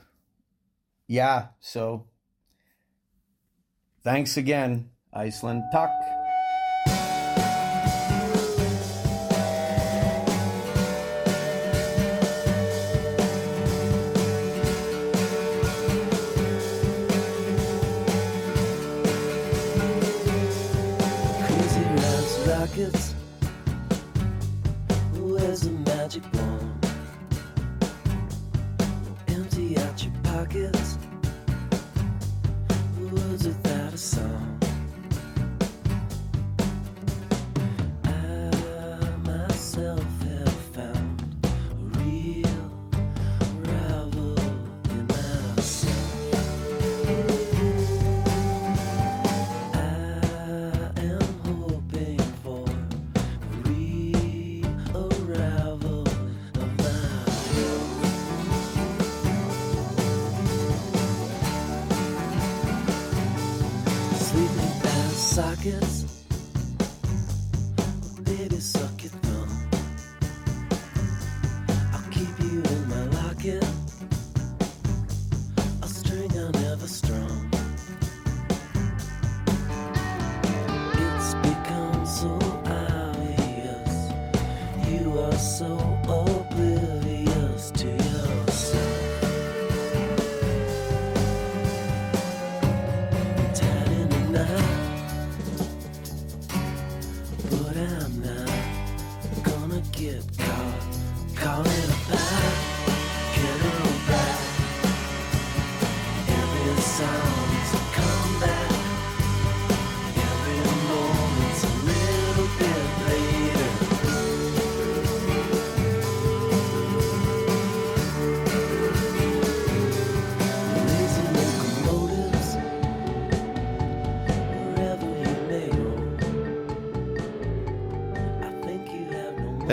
[1.08, 2.08] yeah, so
[4.04, 5.64] thanks again, Iceland.
[5.74, 5.90] Talk.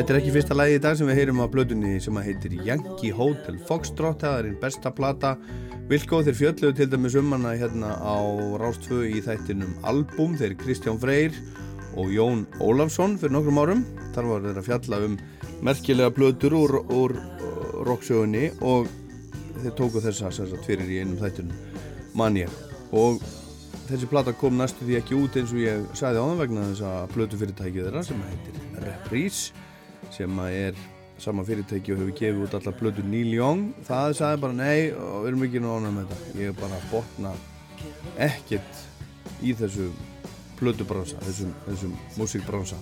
[0.06, 2.52] Þetta er ekki fyrsta lagi í dag sem við heyrum á blöðunni sem að heitir
[2.62, 4.20] Yankee Hotel Foxtrot.
[4.20, 5.32] Það er einn besta plata.
[5.90, 8.14] Vilko þeir fjölluðu til dæmis um hana hérna á
[8.62, 10.36] Rástfö í þættinum Album.
[10.38, 11.34] Þeir Kristján Freyr
[11.98, 13.82] og Jón Ólafsson fyrir nokkrum árum.
[14.14, 15.18] Þar var þeir að fjalla um
[15.66, 18.86] merkilega blöður úr, úr uh, rocksögunni og
[19.58, 21.82] þeir tóku þessa sagt fyrir í einum þættinum
[22.14, 22.46] Manja
[22.94, 23.18] og
[23.90, 27.14] þessi plata kom næstu því ekki út eins og ég sagði áðan vegna þess að
[27.18, 29.65] blödu fyrirtækið þeirra sem heitir Reprise
[30.14, 30.76] sem er
[31.18, 33.70] sama fyrirtæki og hefur gefið út allar blödu Neil Young.
[33.86, 36.34] Það sagði bara nei og við erum ekki ánægð með þetta.
[36.40, 37.32] Ég er bara botna
[38.26, 38.84] ekkert
[39.44, 39.88] í þessu
[40.60, 42.78] blödubransa þessum, þessum músikbransa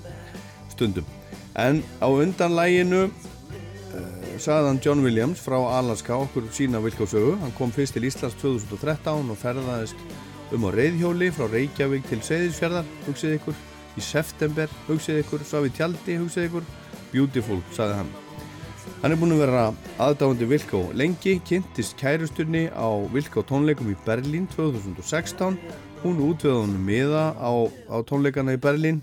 [0.72, 1.06] stundum.
[1.54, 7.54] En á undan læginu uh, sagði hann John Williams frá Alaska okkur sína vilkásögu hann
[7.58, 13.38] kom fyrst til Íslands 2013 og ferðaðist um á reyðhjóli frá Reykjavík til Seyðisfjörðar hugsið
[13.38, 13.60] ykkur,
[13.98, 16.66] í september hugsið ykkur, svo við tjaldi hugsið ykkur
[17.14, 18.12] beautiful, sagði hann.
[19.00, 19.64] Hann er búin að vera
[20.02, 25.58] aðdáðandi Vilkó lengi, kynntist kærusturni á Vilkó tónleikum í Berlín 2016
[26.04, 27.52] hún útvöða honum miða á,
[27.88, 29.00] á tónleikana í Berlín.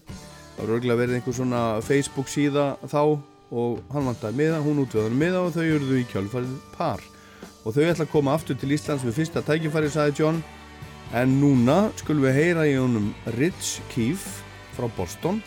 [0.53, 3.17] Það var örgulega verið einhver svona Facebook síða þá
[3.51, 7.01] og hann vantaði miða, hún útvöða honum miða og þau eruðu í kjálfarið par.
[7.65, 10.43] Og þau ætla að koma aftur til Íslands við fyrsta tækifæri, sagði John.
[11.17, 13.09] En núna skulum við heyra í honum
[13.39, 14.45] Rich Keefe
[14.77, 15.41] frá Boston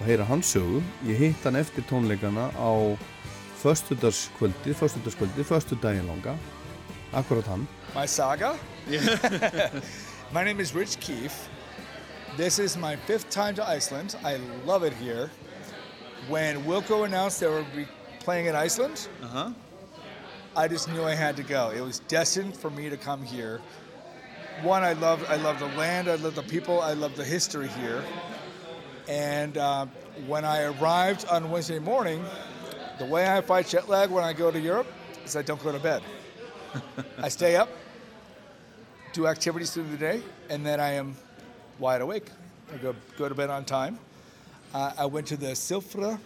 [0.00, 2.96] og heyra hans sögu ég hitt hann eftir tónleikana á
[3.62, 6.36] föstudagskvöldi föstudagskvöldi, föstudaginn langa
[7.12, 8.54] akkurat hann My saga?
[10.32, 11.48] my name is Rich Keefe.
[12.36, 14.14] This is my fifth time to Iceland.
[14.24, 15.28] I love it here.
[16.28, 17.86] When Wilco announced they were be
[18.24, 19.50] playing in Iceland, Uh-huh.
[20.56, 21.70] I just knew I had to go.
[21.70, 23.60] It was destined for me to come here.
[24.62, 27.68] One, I love I love the land, I love the people, I love the history
[27.68, 28.02] here.
[29.08, 29.86] And uh,
[30.26, 32.24] when I arrived on Wednesday morning,
[32.98, 34.86] the way I fight jet lag when I go to Europe
[35.24, 36.02] is I don't go to bed.
[37.18, 37.68] I stay up,
[39.12, 41.16] do activities through the day, and then I am
[41.78, 42.26] wide awake.
[42.72, 43.98] I go, go to bed on time.
[44.72, 46.18] Uh, I went to the Silfra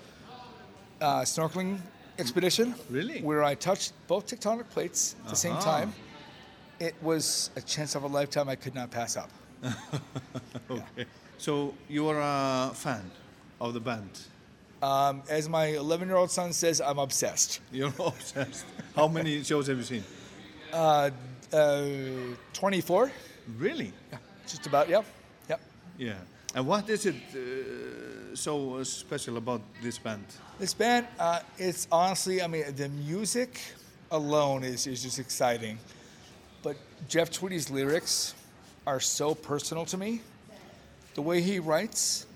[1.01, 1.79] uh, snorkeling
[2.19, 2.75] expedition.
[2.91, 3.23] Really?
[3.23, 5.65] Where I touched both tectonic plates at the same Uh-huh.
[5.65, 5.95] time.
[6.81, 9.31] It was a chance of a lifetime I could not pass up.
[10.71, 11.07] okay.
[11.39, 13.11] So you are a fan
[13.61, 14.11] of the band?
[14.83, 17.61] Um, as my 11 year old son says, I'm obsessed.
[17.73, 18.67] You're obsessed.
[18.95, 20.05] How many shows have you seen?
[20.73, 21.11] Uh,
[21.53, 21.85] uh,
[22.53, 23.11] 24.
[23.59, 23.93] Really?
[24.13, 25.05] Yeah, just about, yep.
[25.49, 25.61] Yep.
[25.99, 26.15] Yeah.
[26.55, 30.25] And what is it uh, so special about this band?
[30.59, 33.61] This band, uh, it's honestly, I mean, the music
[34.11, 35.79] alone is, is just exciting.
[36.63, 36.77] But
[37.09, 38.35] Jeff Tweedy's lyrics
[38.87, 40.21] are so personal to me.
[41.15, 42.27] The way he writes,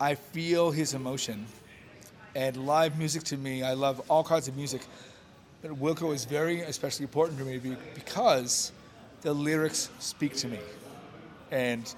[0.00, 1.46] I feel his emotion.
[2.34, 4.82] And live music to me, I love all kinds of music.
[5.62, 8.72] But Wilco is very especially important to me because
[9.22, 10.58] the lyrics speak to me.
[11.50, 11.92] And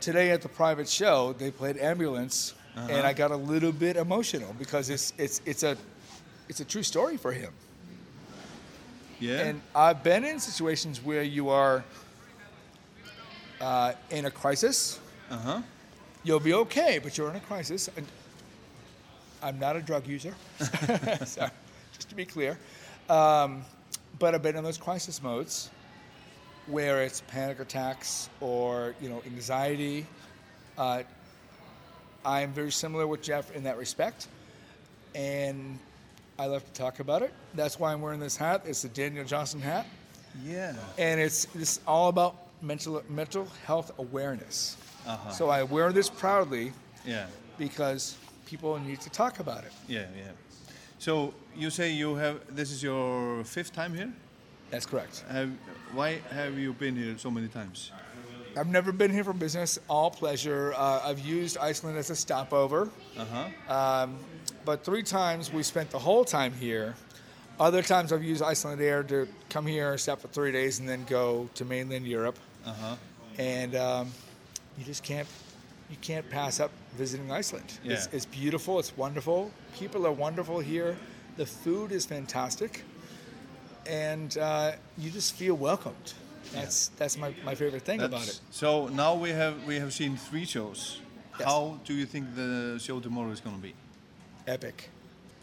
[0.00, 3.06] today at the private show, they played Ambulance, and Uh-huh.
[3.06, 5.76] I got a little bit emotional because it's it's it's a
[6.48, 7.52] it's a true story for him.
[9.20, 9.40] Yeah.
[9.46, 11.84] And I've been in situations where you are
[13.62, 14.98] uh, in a crisis.
[15.30, 15.62] Uh huh.
[16.24, 17.88] You'll be okay, but you're in a crisis.
[17.96, 18.06] And
[19.42, 20.34] I'm not a drug user,
[21.24, 21.48] so,
[21.92, 22.58] just to be clear.
[23.08, 23.64] Um,
[24.18, 25.70] but I've been in those crisis modes
[26.68, 30.06] where it's panic attacks or you know anxiety.
[30.78, 31.02] Uh,
[32.24, 34.28] I'm very similar with Jeff in that respect,
[35.14, 35.78] and
[36.38, 37.32] I love to talk about it.
[37.54, 38.62] That's why I'm wearing this hat.
[38.64, 39.86] It's the Daniel Johnson hat,
[40.44, 40.74] Yeah.
[40.98, 44.76] and it's it's all about mental mental health awareness.
[45.06, 45.30] Uh-huh.
[45.30, 46.72] So I wear this proudly
[47.04, 47.26] Yeah.
[47.58, 48.16] because
[48.46, 49.72] people need to talk about it.
[49.88, 50.30] Yeah, yeah.
[50.98, 54.12] So you say you have this is your fifth time here?
[54.70, 55.24] That's correct.
[55.30, 55.50] Have
[55.92, 57.90] why have you been here so many times?
[58.56, 60.74] I've never been here for business, all pleasure.
[60.76, 62.90] Uh, I've used Iceland as a stopover.
[63.18, 63.72] Uh-huh.
[63.74, 64.18] Um,
[64.64, 66.94] but three times we spent the whole time here.
[67.58, 71.04] Other times I've used Iceland Air to come here, stop for three days, and then
[71.04, 72.38] go to mainland Europe.
[72.66, 72.96] Uh-huh.
[73.38, 74.10] And um,
[74.78, 75.28] you just can't
[75.90, 77.78] you can't pass up visiting Iceland.
[77.84, 78.16] It's, Yeah.
[78.16, 78.78] it's beautiful.
[78.78, 79.50] It's wonderful.
[79.74, 80.96] People are wonderful here.
[81.36, 82.82] The food is fantastic,
[83.86, 86.14] and uh, you just feel welcomed.
[86.52, 88.40] That's that's my, my favorite thing about it.
[88.50, 91.00] So now we have we have seen three shows.
[91.38, 91.48] Yes.
[91.48, 93.74] How do you think the show tomorrow is going to be?
[94.46, 94.90] Epic.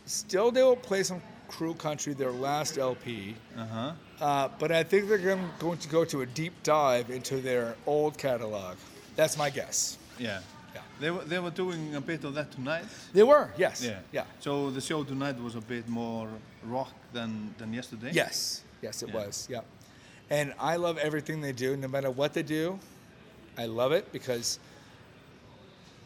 [0.05, 3.35] Still, they will play some Crew Country, their last LP.
[3.57, 3.91] Uh-huh.
[4.21, 7.75] Uh, but I think they're going, going to go to a deep dive into their
[7.85, 8.77] old catalog.
[9.15, 9.97] That's my guess.
[10.17, 10.39] Yeah.
[10.99, 12.83] They were, they were doing a bit of that tonight.
[13.13, 13.81] They were, yes.
[13.83, 13.99] Yeah.
[14.11, 14.25] Yeah.
[14.39, 16.27] So the show tonight was a bit more
[16.65, 18.11] rock than than yesterday.
[18.13, 18.63] Yes.
[18.81, 19.15] Yes, it Yeah.
[19.15, 19.47] was.
[19.49, 19.61] Yeah.
[20.29, 21.77] And I love everything they do.
[21.77, 22.79] No matter what they do,
[23.57, 24.59] I love it because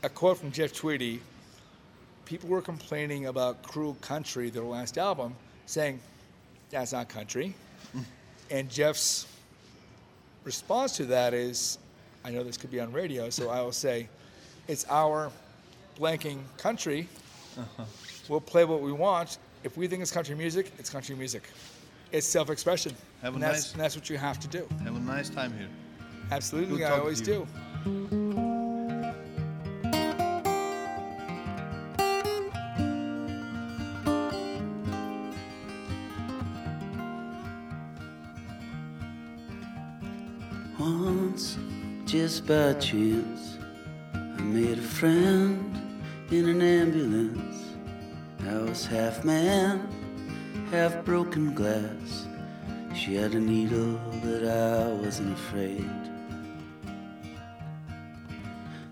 [0.03, 1.21] a quote from Jeff Tweedy
[2.25, 5.35] people were complaining about Cruel Country, their last album,
[5.65, 5.99] saying,
[6.69, 7.53] that's not country.
[8.51, 9.27] and Jeff's
[10.43, 11.77] response to that is,
[12.23, 14.07] I know this could be on radio, so I will say,
[14.67, 15.31] it's our
[15.99, 17.07] blanking country.
[17.57, 17.83] Uh-huh.
[18.29, 19.37] We'll play what we want.
[19.63, 21.43] If we think it's country music, it's country music.
[22.11, 22.95] It's self-expression.
[23.21, 24.67] Have a and that's, and that's what you have to do.
[24.83, 25.69] Have a nice time here.
[26.31, 27.47] Absolutely, Good I always do.
[42.23, 43.57] Just by chance,
[44.13, 45.59] I made a friend
[46.31, 47.75] in an ambulance.
[48.47, 49.89] I was half man,
[50.71, 52.25] half broken glass.
[52.95, 55.91] She had a needle, but I wasn't afraid.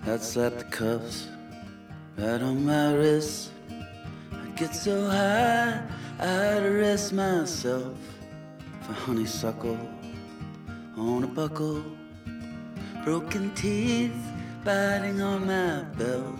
[0.06, 1.30] I'd slap the cuffs
[2.18, 3.52] right on my wrist.
[4.34, 5.82] I'd get so high,
[6.20, 7.98] I'd arrest myself
[8.82, 9.80] for honeysuckle
[10.98, 11.82] on a buckle,
[13.03, 14.15] broken teeth
[14.64, 16.40] biting on my belt.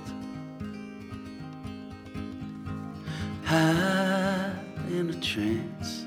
[3.44, 4.54] High
[4.90, 6.06] in a trance,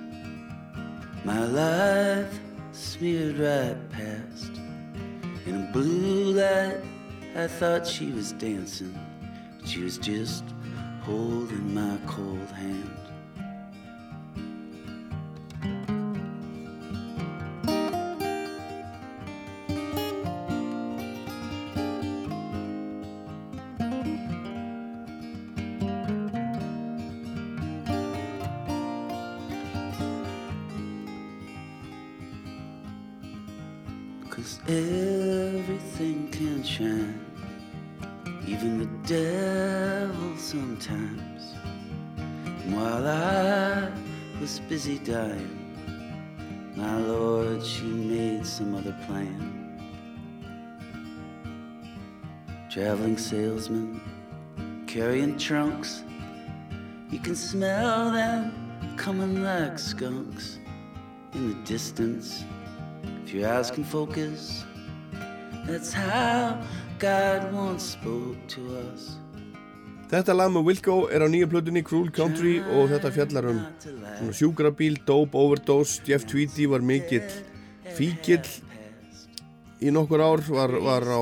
[1.25, 2.39] my life
[2.71, 4.53] smeared right past.
[5.47, 6.81] In a blue light,
[7.35, 8.97] I thought she was dancing,
[9.59, 10.45] but she was just
[11.03, 13.04] holding my cold hand.
[52.75, 54.01] Traveling salesman,
[54.89, 56.03] carrying trunks,
[57.09, 58.51] you can smell them
[58.97, 60.59] coming like skunks
[61.35, 62.43] in the distance.
[63.25, 64.65] If your eyes can focus,
[65.65, 66.59] that's how
[66.99, 69.21] God once spoke to us.
[70.11, 73.63] Þetta lag með Wilco er á nýja plötunni Cruel Country og þetta fjallar um
[74.35, 77.23] sjúkrabíl, dope, overdose Jeff Tweedy var mikill
[77.95, 78.43] fíkill
[79.85, 81.21] í nokkur ár var, var á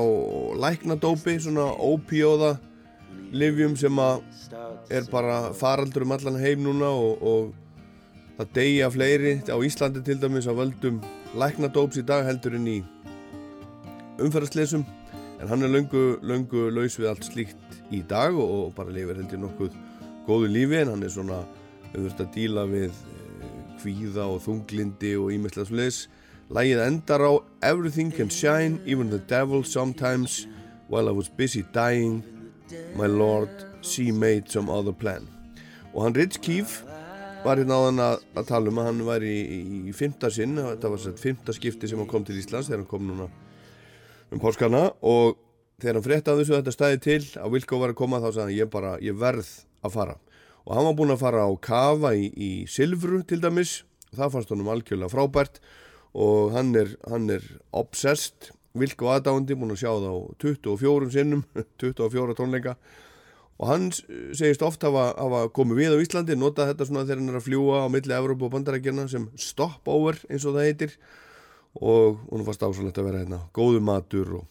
[0.63, 2.55] læknadópi svona ópíóða
[3.35, 3.99] livjum sem
[4.89, 7.53] er bara faraldur um allan heim núna og, og
[8.37, 11.01] það deyja fleiri á Íslandi til dæmis að völdum
[11.37, 12.79] læknadóps í dag heldur en í
[14.21, 14.85] umferðarslesum
[15.41, 19.19] en hann er löngu, löngu laus við allt slíkt í dag og, og bara lifir
[19.19, 19.75] heldur nokkuð
[20.27, 21.43] góðu lífi en hann er svona
[21.93, 26.05] auðvitað að díla við eh, kvíða og þunglindi og ímestlega sliðis
[26.53, 27.31] Lægið endar á
[27.65, 30.47] Everything can shine, even the devil sometimes
[30.89, 32.23] While I was busy dying
[32.95, 33.49] My lord,
[33.81, 35.27] she made some other plan.
[35.93, 36.85] Og hann Rich Keefe
[37.43, 39.37] var hérna á hann að, að tala um að hann var í,
[39.89, 42.89] í fymta sinn, þetta var sett fymta skipti sem hann kom til Íslands þegar hann
[42.89, 43.27] kom núna
[44.31, 44.87] um páskana.
[45.05, 45.37] Og
[45.81, 48.45] þegar hann frétti af þessu þetta stæði til að Wilco var að koma þá sagði
[48.45, 49.51] hann ég bara, ég verð
[49.83, 50.17] að fara.
[50.63, 53.81] Og hann var búinn að fara á kafa í, í Silfru til dæmis.
[54.13, 55.59] Og það fannst honum algjörlega frábært
[56.13, 61.43] og hann er, hann er obsessed Vilko aðdándi, búin að sjá það á 24 sinnum,
[61.81, 62.77] 24 tónleika
[63.61, 67.33] og hann segist oft hafa, hafa komið við á Íslandi, notað þetta svona þegar hann
[67.33, 70.97] er að fljúa á milli Evrópu og bandarækjana sem stopover eins og það heitir
[71.77, 74.43] og hún fannst ásvöldlega að vera hérna góðu matur og,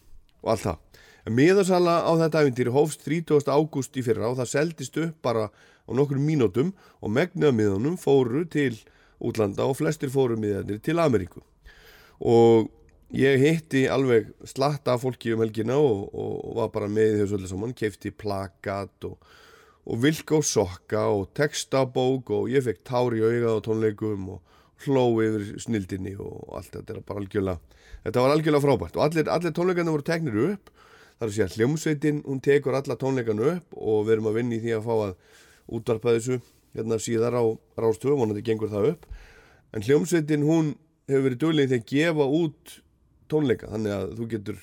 [0.43, 0.81] og allt það.
[1.23, 3.47] En miðasala á þetta æfintýri hófst 30.
[3.47, 7.99] ágúst í fyrra og það seldist upp bara á nokkrum mínútum og megnið af miðanum
[7.99, 8.75] fóru til
[9.23, 11.43] útlanda og flestir fóru miðanir til Ameríku.
[12.19, 12.69] Og
[13.13, 17.75] ég hitti alveg slatta fólki um helgina og, og var bara með þessu öllu saman,
[17.77, 19.17] keifti plakat og,
[19.85, 24.41] og vilk og sokka og textabók og ég fekk tár í augað á tónleikum og
[24.83, 27.77] hló yfir snildinni og allt þetta er bara algjörlega,
[28.07, 28.97] þetta var algjörlega frábært.
[28.97, 30.73] Og allir, allir tónleikarnir voru teknir upp
[31.19, 34.63] þar að segja hljómsveitin, hún tekur alla tónleikarnu upp og við erum að vinna í
[34.63, 35.13] því að fá að
[35.77, 36.39] útvarpa þessu
[36.73, 37.43] hérna síðar á
[37.79, 39.05] rástöfu, vonandi gengur það upp.
[39.73, 40.73] En hljómsveitin hún
[41.09, 42.77] hefur verið því að gefa út
[43.31, 44.61] tónleika, þannig að þú getur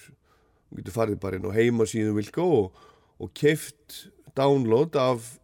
[0.70, 2.82] þú getur farið bara inn á heimasíðu Vilko og,
[3.20, 4.04] og keift
[4.38, 5.36] download af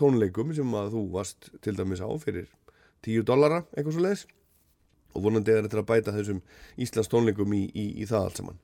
[0.00, 2.48] tónleikum sem að þú varst til dæmis á fyrir
[3.04, 4.26] 10 dollara, eitthvað svo leiðis
[5.10, 6.40] og vonandi er þetta að bæta þessum
[6.80, 8.60] Íslands tónleikum í, í, í það allt saman.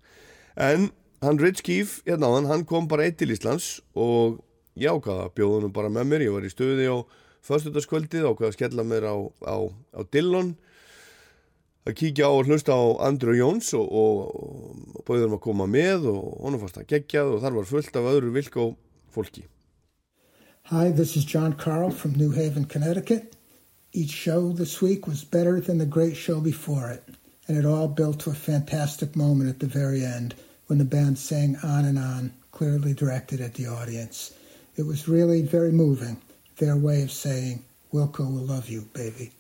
[0.56, 0.90] En
[1.24, 4.38] hann Rich Keefe hérna áðan, hann kom bara eitt til Íslands og
[4.78, 6.96] ég ákvaða bjóðunum bara með mér, ég var í stöði á
[7.46, 9.56] föstudagskvöldið, ákvaða að skella mér á, á,
[9.92, 10.54] á Dillon
[11.86, 16.24] að kíkja á og hlusta á Andrew Jones og, og, bauðum að koma með og
[16.42, 18.74] honum fannst að og þar var fullt af öðru vilk og
[19.14, 19.46] fólki
[20.66, 23.36] Hi, this is John Carl from New Haven, Connecticut.
[23.92, 27.04] Each show this week was better than the great show before it,
[27.46, 30.34] and it all built to a fantastic moment at the very end
[30.66, 34.34] when the band sang on and on, clearly directed at the audience.
[34.74, 36.16] It was really very moving,
[36.56, 39.30] their way of saying, Wilco will love you, baby.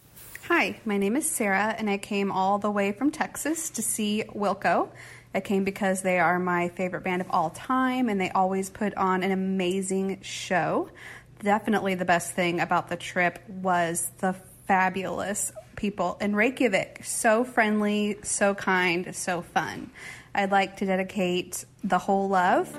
[0.48, 4.22] Hi, my name is Sarah, and I came all the way from Texas to see
[4.28, 4.90] Wilco.
[5.34, 8.94] I came because they are my favorite band of all time, and they always put
[8.94, 10.88] on an amazing show.
[11.40, 14.36] Definitely the best thing about the trip was the
[14.68, 17.00] fabulous people in Reykjavik.
[17.02, 19.90] So friendly, so kind, so fun.
[20.32, 22.72] I'd like to dedicate the whole love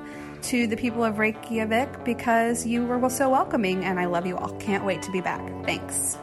[0.43, 4.53] to the people of Reykjavik because you were so welcoming, and I love you all.
[4.53, 5.45] Can't wait to be back.
[5.65, 6.17] Thanks.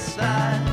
[0.00, 0.69] side.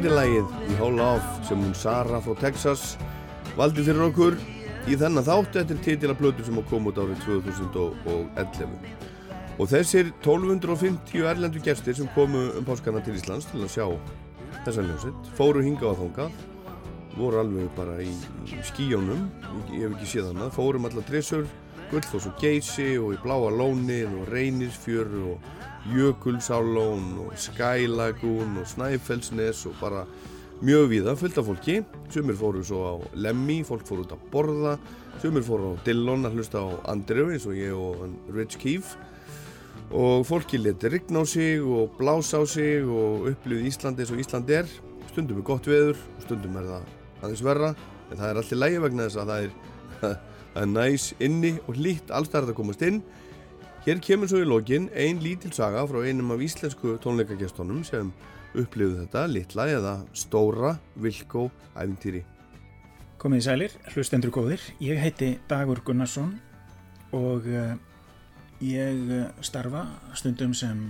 [0.00, 2.94] Þetta er lagið í Whole Love sem hún Sara frá Texas
[3.52, 4.38] valdi fyrir okkur
[4.88, 8.78] í þennan þátt Þetta er titila plötu sem kom út árið 2011
[9.60, 13.84] og þessir 1250 erlendu gestir sem komu um páskana til Íslands til að sjá
[14.64, 16.40] þessa ljósitt fóru hingað á þangað
[17.18, 18.16] voru alveg bara í,
[18.70, 19.28] skíjónum
[19.74, 21.44] ég hef ekki séð hana, fórum alla trissur
[21.92, 25.52] Gullfoss og Geysi og í Bláa Lónið og Reynisfjör og
[25.88, 30.04] Jökulsálón og Sky Lagoon og Snæfellsnes og bara
[30.60, 31.84] mjög víða, fullt af fólki.
[32.12, 34.74] Sumir fóru svo á Lemmy, fólk fóru út að borða.
[35.22, 38.98] Sumir fóru á Dillon að hlusta á Andrew eins og ég og Rich Keefe.
[39.90, 44.20] Og fólki leti rigna á sig og blása á sig og upplifið Íslandi eins og
[44.20, 44.68] Ísland er.
[45.08, 46.84] Stundum er gott veður og stundum er það
[47.22, 47.74] aðeins verra
[48.10, 49.50] en það er allir lægi vegna þess að það er,
[50.52, 52.12] það er næs inni og hlýtt.
[52.12, 53.00] Allstæðar að komast inn
[53.80, 58.10] Hér kemur svo í lokin ein lítil saga frá einum af íslensku tónleikagestónum sem
[58.52, 62.20] upplifið þetta litla eða stóra Vilkó æfintýri.
[63.16, 64.66] Komið í sælir, hlustendur góðir.
[64.84, 66.34] Ég heiti Dagur Gunnarsson
[67.16, 67.72] og uh,
[68.60, 70.84] ég uh, starfa stundum sem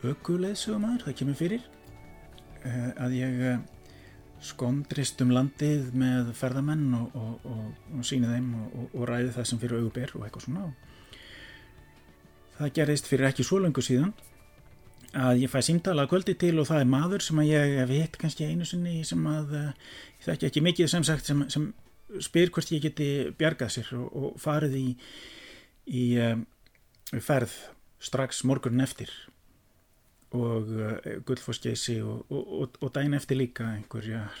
[0.00, 1.68] aukuleðsögumæður, það kemur fyrir
[2.64, 3.44] uh, að ég
[4.40, 8.50] skondrist um landið með ferðamenn og, og, og, og síni þeim
[8.94, 10.66] og ræði það sem fyrir auguber og eitthvað svona
[12.58, 14.14] það gerist fyrir ekki svo langu síðan
[15.14, 18.18] að ég fæ símtala kvöldi til og það er maður sem að ég hef hitt
[18.18, 21.68] kannski einu sinni sem að ég þekki ekki mikið sem sagt sem, sem
[22.22, 23.08] spyr hvort ég geti
[23.38, 24.88] bjargað sér og, og farið í,
[25.86, 26.42] í um,
[27.22, 27.54] ferð
[28.02, 29.12] strax morgunin eftir
[30.34, 34.34] og uh, Guldfossgeysi og, og, og dæin eftir líka einhverjar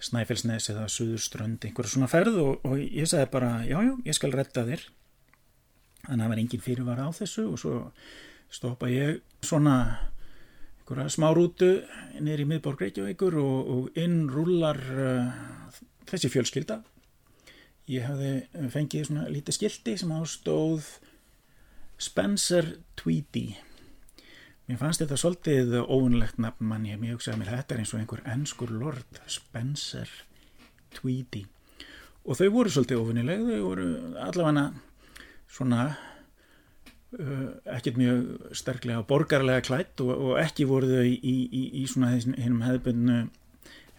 [0.00, 4.64] Snæfellsnes eða Suðurströnd einhverja svona ferð og ég sagði bara jájá, já, ég skal retta
[4.68, 4.86] þér
[6.06, 7.74] þannig að það var engin fyrirvara á þessu og svo
[8.50, 9.76] stoppa ég svona
[10.90, 11.68] einhverja smá rútu
[12.18, 15.28] neyri í miðborg Reykjavíkur og, og inn rúlar uh,
[16.10, 16.80] þessi fjölskylda.
[17.90, 20.88] Ég hafði fengið svona lítið skildi sem ástóð
[22.00, 23.54] Spencer Tweedy.
[24.66, 26.98] Mér fannst þetta svolítið óunlegt nafn mann ég.
[26.98, 30.10] Mjög hugsaði mér þetta er eins og einhver ennskur lord Spencer
[30.94, 31.44] Tweedy.
[32.26, 33.88] Og þau voru svolítið óvinnileg þau voru
[34.22, 34.68] allavega
[35.50, 35.88] svona
[37.18, 42.14] uh, ekkert mjög sterklega borgarlega klætt og, og ekki voru þau í, í, í svona
[42.16, 43.20] hennum hefðbundnu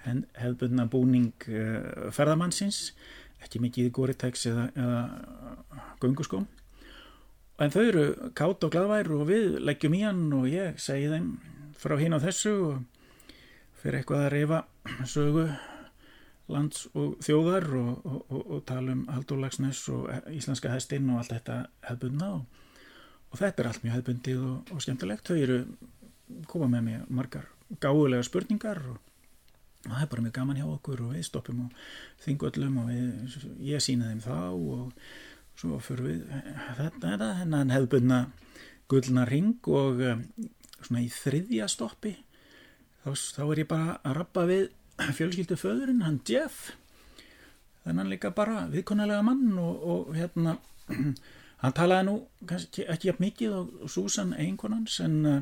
[0.01, 2.89] hefðbundna búning uh, ferðamannsins.
[3.41, 6.47] Ekki mikið í Goritex eða, eða gunguskóm
[7.61, 8.05] en þau eru
[8.37, 11.27] kátt og gladvær og við leggjum í hann og ég segi þeim
[11.77, 13.03] frá hinn á þessu og
[13.81, 14.61] fyrir eitthvað að reyfa
[15.09, 15.45] sögu
[16.53, 21.21] lands og þjóðar og, og, og, og tala um Haldur Lagsnes og íslenska hestinn og
[21.21, 21.57] allt þetta
[21.87, 25.31] hefðbundna og þetta er allt mjög hefðbundið og skemmtilegt.
[25.31, 25.59] Þau eru
[26.51, 27.47] koma með mér margar
[27.81, 28.99] gáðulega spurningar og
[29.85, 31.83] það er bara mjög gaman hjá okkur og við stoppum og
[32.25, 35.05] þingöllum og við, ég sína þeim þá og
[35.59, 36.19] svo fyrir við
[36.77, 38.19] þetta, þetta hennan hefðbundna
[38.91, 40.25] gullna ring og um,
[40.81, 42.13] svona í þriðja stoppi
[43.03, 46.71] þá, þá er ég bara að rappa við fjölskyldu föðurinn, hann Jeff
[47.85, 50.57] þennan líka bara viðkonarlega mann og, og hérna
[51.63, 52.15] hann talaði nú
[52.49, 55.41] kannski ekki mikið og Susan einkonans en, eh,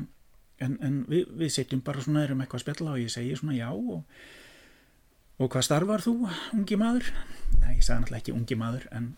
[0.64, 3.58] en, en við, við setjum bara svona erum eitthvað að spjalla og ég segi svona
[3.58, 4.04] já og,
[5.40, 6.14] og hvað starfar þú
[6.56, 7.12] ungi maður?
[7.60, 9.08] Nei, ég sagði náttúrulega ekki ungi maður en,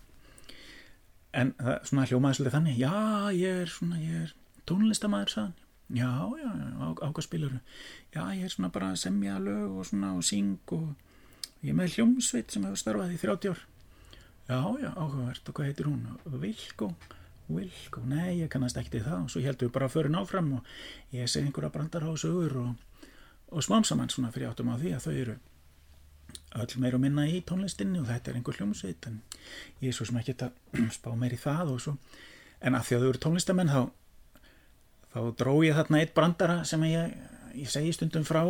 [1.38, 1.54] en
[1.86, 2.94] svona hljómaði svolítið þannig já,
[3.38, 5.58] ég er svona, ég er tónlistamæður sagðan
[5.90, 7.58] já, já, á, á hvað spilur
[8.14, 10.92] já, ég er svona bara að semja lög og svona og syng og
[11.62, 13.60] ég er með hljómsveit sem hefur starfað í 30 ár.
[14.48, 15.48] Já, já, áhugavert.
[15.48, 16.00] Og hvað heitir hún?
[16.42, 16.88] Vilko,
[17.46, 18.02] Vilko?
[18.10, 19.20] Nei, ég kannast ekkert í það.
[19.22, 20.72] Og svo heldum við bara að föra náfram og
[21.14, 23.06] ég segi einhverja brandar á sögur og,
[23.54, 25.38] og smamsamann svona fyrir áttum á því að þau eru
[26.62, 29.22] öll meir og minna í tónlistinni og þetta er einhver hljómsveit en
[29.80, 31.96] ég er svo sem ekki að spá meir í það og svo.
[32.60, 33.82] En að því að þau eru tónlistamenn þá
[35.12, 37.16] þá dró ég þarna eitt brandara sem ég,
[37.58, 38.42] ég segi stundum frá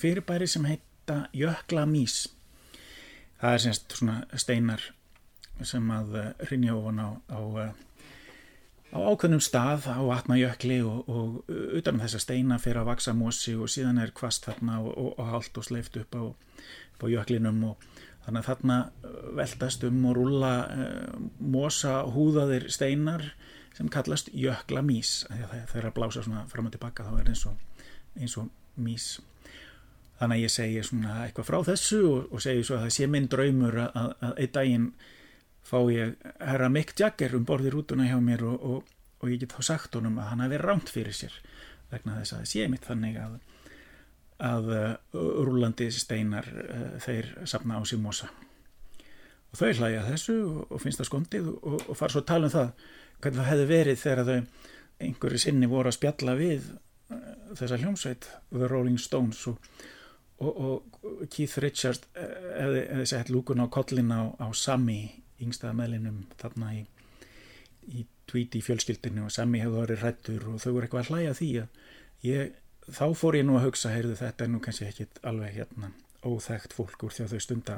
[0.00, 2.26] fyrirbæri sem heita Jökla Mís
[3.40, 4.84] það er semst svona steinar
[5.66, 6.18] sem að
[6.48, 7.40] rinja ofan á, á,
[8.92, 13.56] á ákveðnum stað á vatnajökli og, og utan um þessa steina fyrir að vaksa mosi
[13.56, 17.06] og síðan er kvast þarna og, og, og hald og sleift upp á, upp á
[17.12, 17.90] jöklinum og
[18.24, 18.78] þannig að þarna
[19.38, 23.30] veltast um og rúla eh, mosa húðaðir steinar
[23.76, 27.86] sem kallast jökla mís er að blása svona fram og tilbaka þá er eins og,
[28.18, 29.08] eins og mís
[30.20, 33.08] þannig að ég segi svona eitthvað frá þessu og, og segi svo að það sé
[33.10, 34.88] minn draumur að, að, einn daginn
[35.70, 38.82] fá ég herra Mick Jagger um borði rútuna hjá mér og,
[39.20, 41.36] og ég get þá sagt honum að hann hafi ránt fyrir sér
[41.90, 43.38] vegna þess að það sé mitt þannig að
[44.40, 48.30] að uh, rúlandi steinar uh, þeir sapna á sig mosa.
[49.50, 50.36] Og þau hlæja þessu
[50.70, 52.84] og finnst það skondið og fara svo að tala um það
[53.20, 54.68] hvernig það hefði verið þegar þau
[55.00, 57.24] einhverju sinni voru að spjalla við uh,
[57.58, 59.72] þessa hljómsveit The Rolling Stones og,
[60.44, 62.24] og, og Keith Richards uh,
[62.58, 65.02] hefði, hefði sett lúkun á kollin á, á Sammy
[65.40, 66.84] yngstaða meðlinum þarna í,
[67.96, 71.50] í tweeti fjölskyldinu og Sammy hefði verið rættur og þau voru eitthvað að hlæja því
[71.62, 72.54] að ég,
[72.90, 75.92] þá fór ég nú að hugsa heyrðu þetta er nú kannski ekki alveg hérna
[76.26, 77.76] óþægt fólk úr því að þau stunda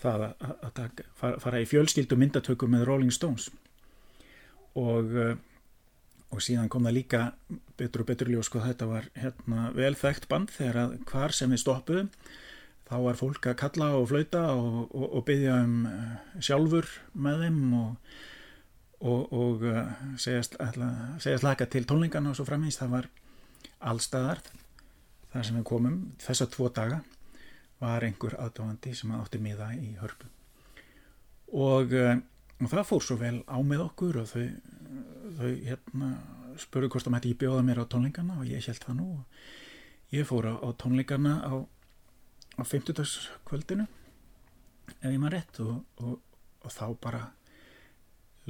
[0.00, 0.80] það að, að,
[1.22, 3.50] að fara, í fjölskyldu myndatökur með Rolling Stones
[4.78, 5.32] og uh,
[6.30, 7.20] og síðan kom það líka
[7.78, 11.50] betur og betur ljós sko þetta var hérna, vel þekkt band þegar að hvar sem
[11.50, 12.10] við stoppuðum
[12.90, 16.90] þá var fólk að kalla og flauta og, og, og byggja um uh, sjálfur
[17.26, 18.14] með þeim og,
[19.10, 19.82] og uh,
[20.22, 20.58] segjast,
[21.22, 23.10] segjast laka til tónlingarna og svo framins það var
[23.90, 24.42] allstaðar
[25.30, 26.00] þar sem við komum.
[26.22, 27.00] Þessa tvo daga
[27.80, 30.28] var einhver aðdáðandi sem átti miða í hörpu.
[31.56, 31.94] Og
[32.60, 34.44] uh, það fór svo vel á með okkur og þau
[35.40, 36.10] þau hérna
[36.60, 40.14] spurðu hvort það mætti ekki bjóða mér á tónlingarna og ég held það nú og
[40.14, 41.54] ég fór á, á tónlingarna á,
[42.60, 43.04] á 50.
[43.48, 43.86] kvöldinu
[44.98, 46.16] ef ég maður rétt og, og,
[46.66, 47.22] og þá bara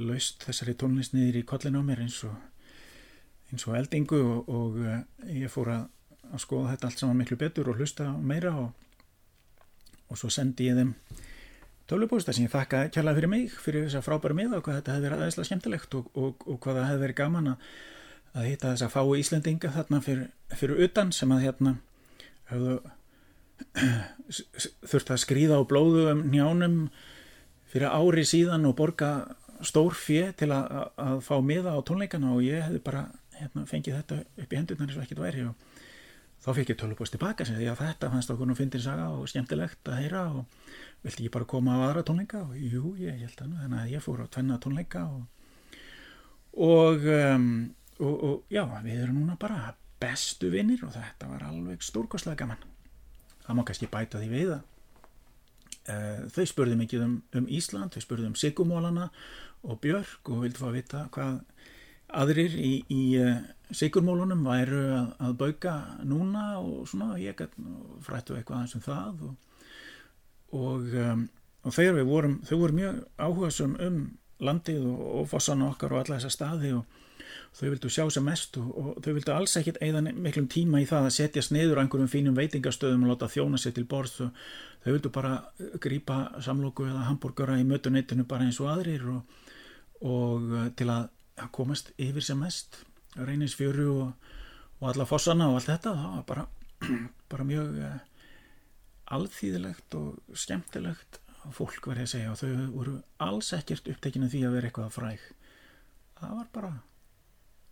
[0.01, 2.35] laust þessari tónlist niður í kollinu á mér eins og
[3.51, 5.89] eins og eldingu og, og uh, ég fór að,
[6.31, 10.95] að skoða þetta allt saman miklu betur og hlusta meira og svo sendi ég þeim
[11.91, 14.95] tölvupósta sem ég þakka kjærlega fyrir mig fyrir þess að frábæra miða og hvað þetta
[14.95, 17.69] hefði verið aðeinslega skemmtilegt og, og, og hvað það hefði verið gaman að,
[18.31, 21.75] að hitta þess að fái Íslendinga þarna fyrir, fyrir utan sem að hérna
[22.51, 22.77] höfðu
[24.91, 26.77] þurft að skrýða á blóðu um njánum
[27.71, 29.11] fyrir ári síðan og borga
[29.61, 33.05] stór fjö til að, að fá miða á tónleikana og ég hefði bara
[33.37, 35.70] hérna, fengið þetta upp í hendurnar eins og ekkert væri og
[36.41, 39.91] þá fikk ég tölvupóst tilbaka sem að þetta fannst okkur nú fyndir saga og skemmtilegt
[39.91, 40.55] að heyra og
[41.05, 42.41] vilti ég bara koma á aðra tónleika?
[42.47, 45.29] Og jú, ég held að þannig að ég fór á tvenna tónleika og
[46.51, 51.83] og, um, og, og já, við erum núna bara bestu vinnir og þetta var alveg
[51.85, 52.65] stórkostlega gaman.
[53.45, 54.61] Það má kannski bæta því við að
[55.93, 59.09] uh, þau spurði mikið um, um Ísland, þau spurði um Sigurmólana
[59.61, 61.39] og Björk og vildi fá að vita hvað
[62.17, 63.37] aðrir í, í uh,
[63.71, 67.39] Sigurmólunum væru að, að bauka núna og svona, ég
[68.03, 69.37] frættu eitthvað aðeins um það og
[70.51, 71.27] og, um,
[71.63, 74.01] og þegar við vorum þau voru mjög áhugasum um
[74.41, 76.99] landið og, og fossan okkar og alla þessa staði og
[77.55, 81.07] þau vildu sjá sem mest og, þau vildu alls ekkit eigða miklum tíma í það
[81.07, 84.43] að setjast niður á einhverjum fínum veitingastöðum og láta þjóna sér til borð og
[84.83, 85.33] þau vildu bara
[85.83, 89.27] grípa samlóku eða hambúrgara í mötunettinu bara eins og aðrir og
[90.01, 91.09] uh, til að
[91.51, 92.81] komast yfir sem mest.
[93.15, 96.45] Reynisfjöru og alla fossana og allt þetta það var bara,
[97.31, 97.97] bara mjög uh,
[99.17, 101.19] alþýðilegt og skemmtilegt
[101.57, 102.95] fólk verði að segja og þau voru
[103.25, 105.27] alls ekkert upptekinu því að vera eitthvað fræg.
[106.21, 106.71] Það var bara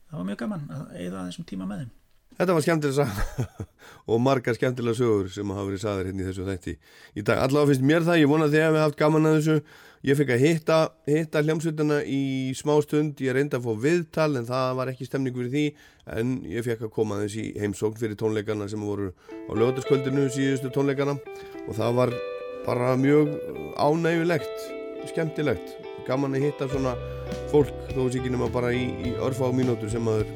[0.10, 1.96] það var mjög gaman að eigða þessum tíma með þeim
[2.40, 3.68] Þetta var skemmtilega saga.
[4.10, 6.74] Og margar skemmtilega sögur sem hafa verið sagðar hérna í þessu þætti
[7.20, 7.42] í dag.
[7.44, 9.56] Allavega finnst mér það, ég vona að þið hefði haft gaman að þessu.
[10.08, 10.78] Ég fikk að hitta,
[11.12, 12.22] hitta hljómsveitana í
[12.56, 15.66] smá stund, ég reyndi að fá viðtal en það var ekki stemning fyrir því.
[16.16, 21.18] En ég fekk að koma þessi heimsókn fyrir tónleikana sem voru á lögataskvöldinu síðustu tónleikana.
[21.68, 22.16] Og það var
[22.64, 23.36] bara mjög
[23.76, 24.66] ánægulegt,
[25.12, 25.76] skemmtilegt,
[26.08, 26.96] gaman að hitta svona
[27.52, 30.32] fólk þó að sér ekki nema bara í, í örfa á mínútur sem maður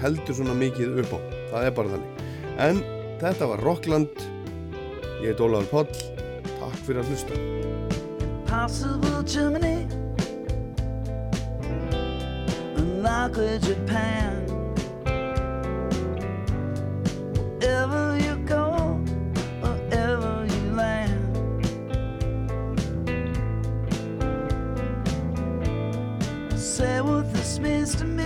[0.00, 2.22] heldur svona mikið upp á það er bara þannig.
[2.66, 2.82] En
[3.20, 4.24] þetta var Rockland.
[5.22, 5.90] Ég heit Ólaður Páll.
[6.58, 7.40] Takk fyrir að hlusta.
[8.22, 9.86] Impossible Germany.
[12.76, 14.40] Unlikely Japan.
[17.60, 18.64] Wherever you go
[19.62, 21.20] Wherever you land.
[26.56, 28.21] Say what this means to me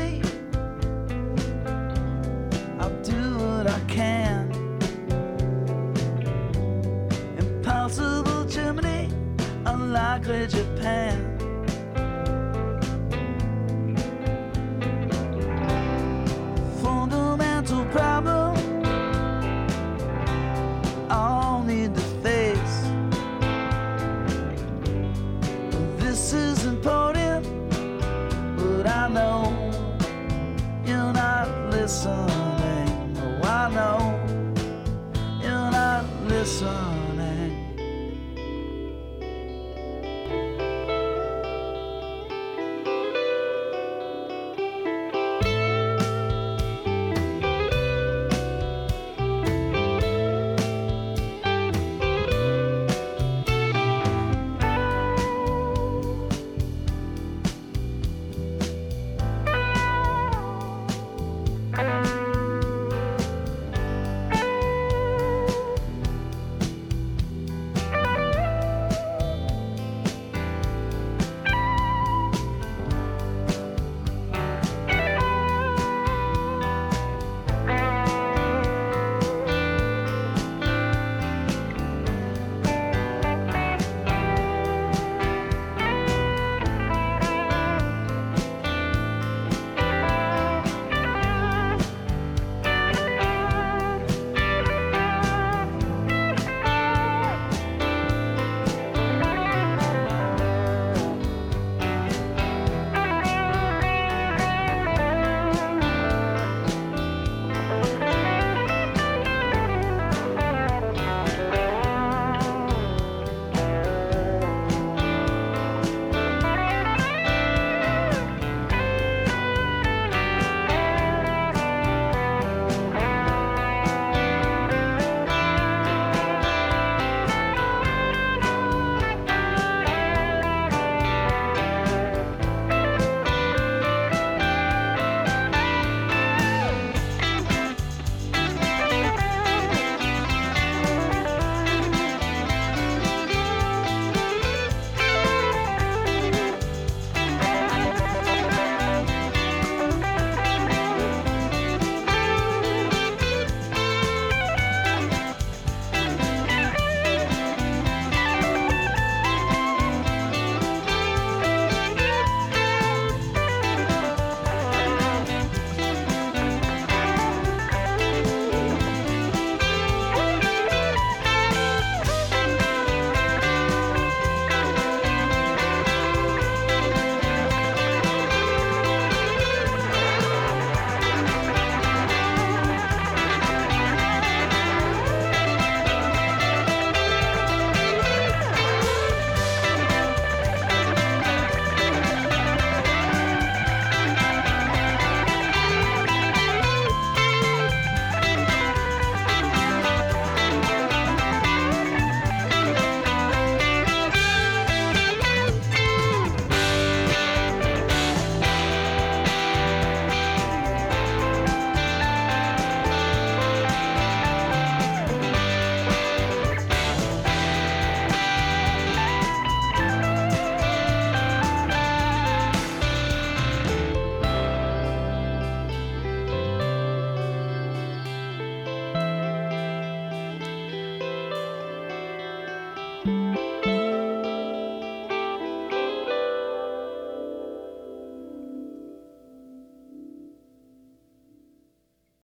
[36.47, 37.06] Sun.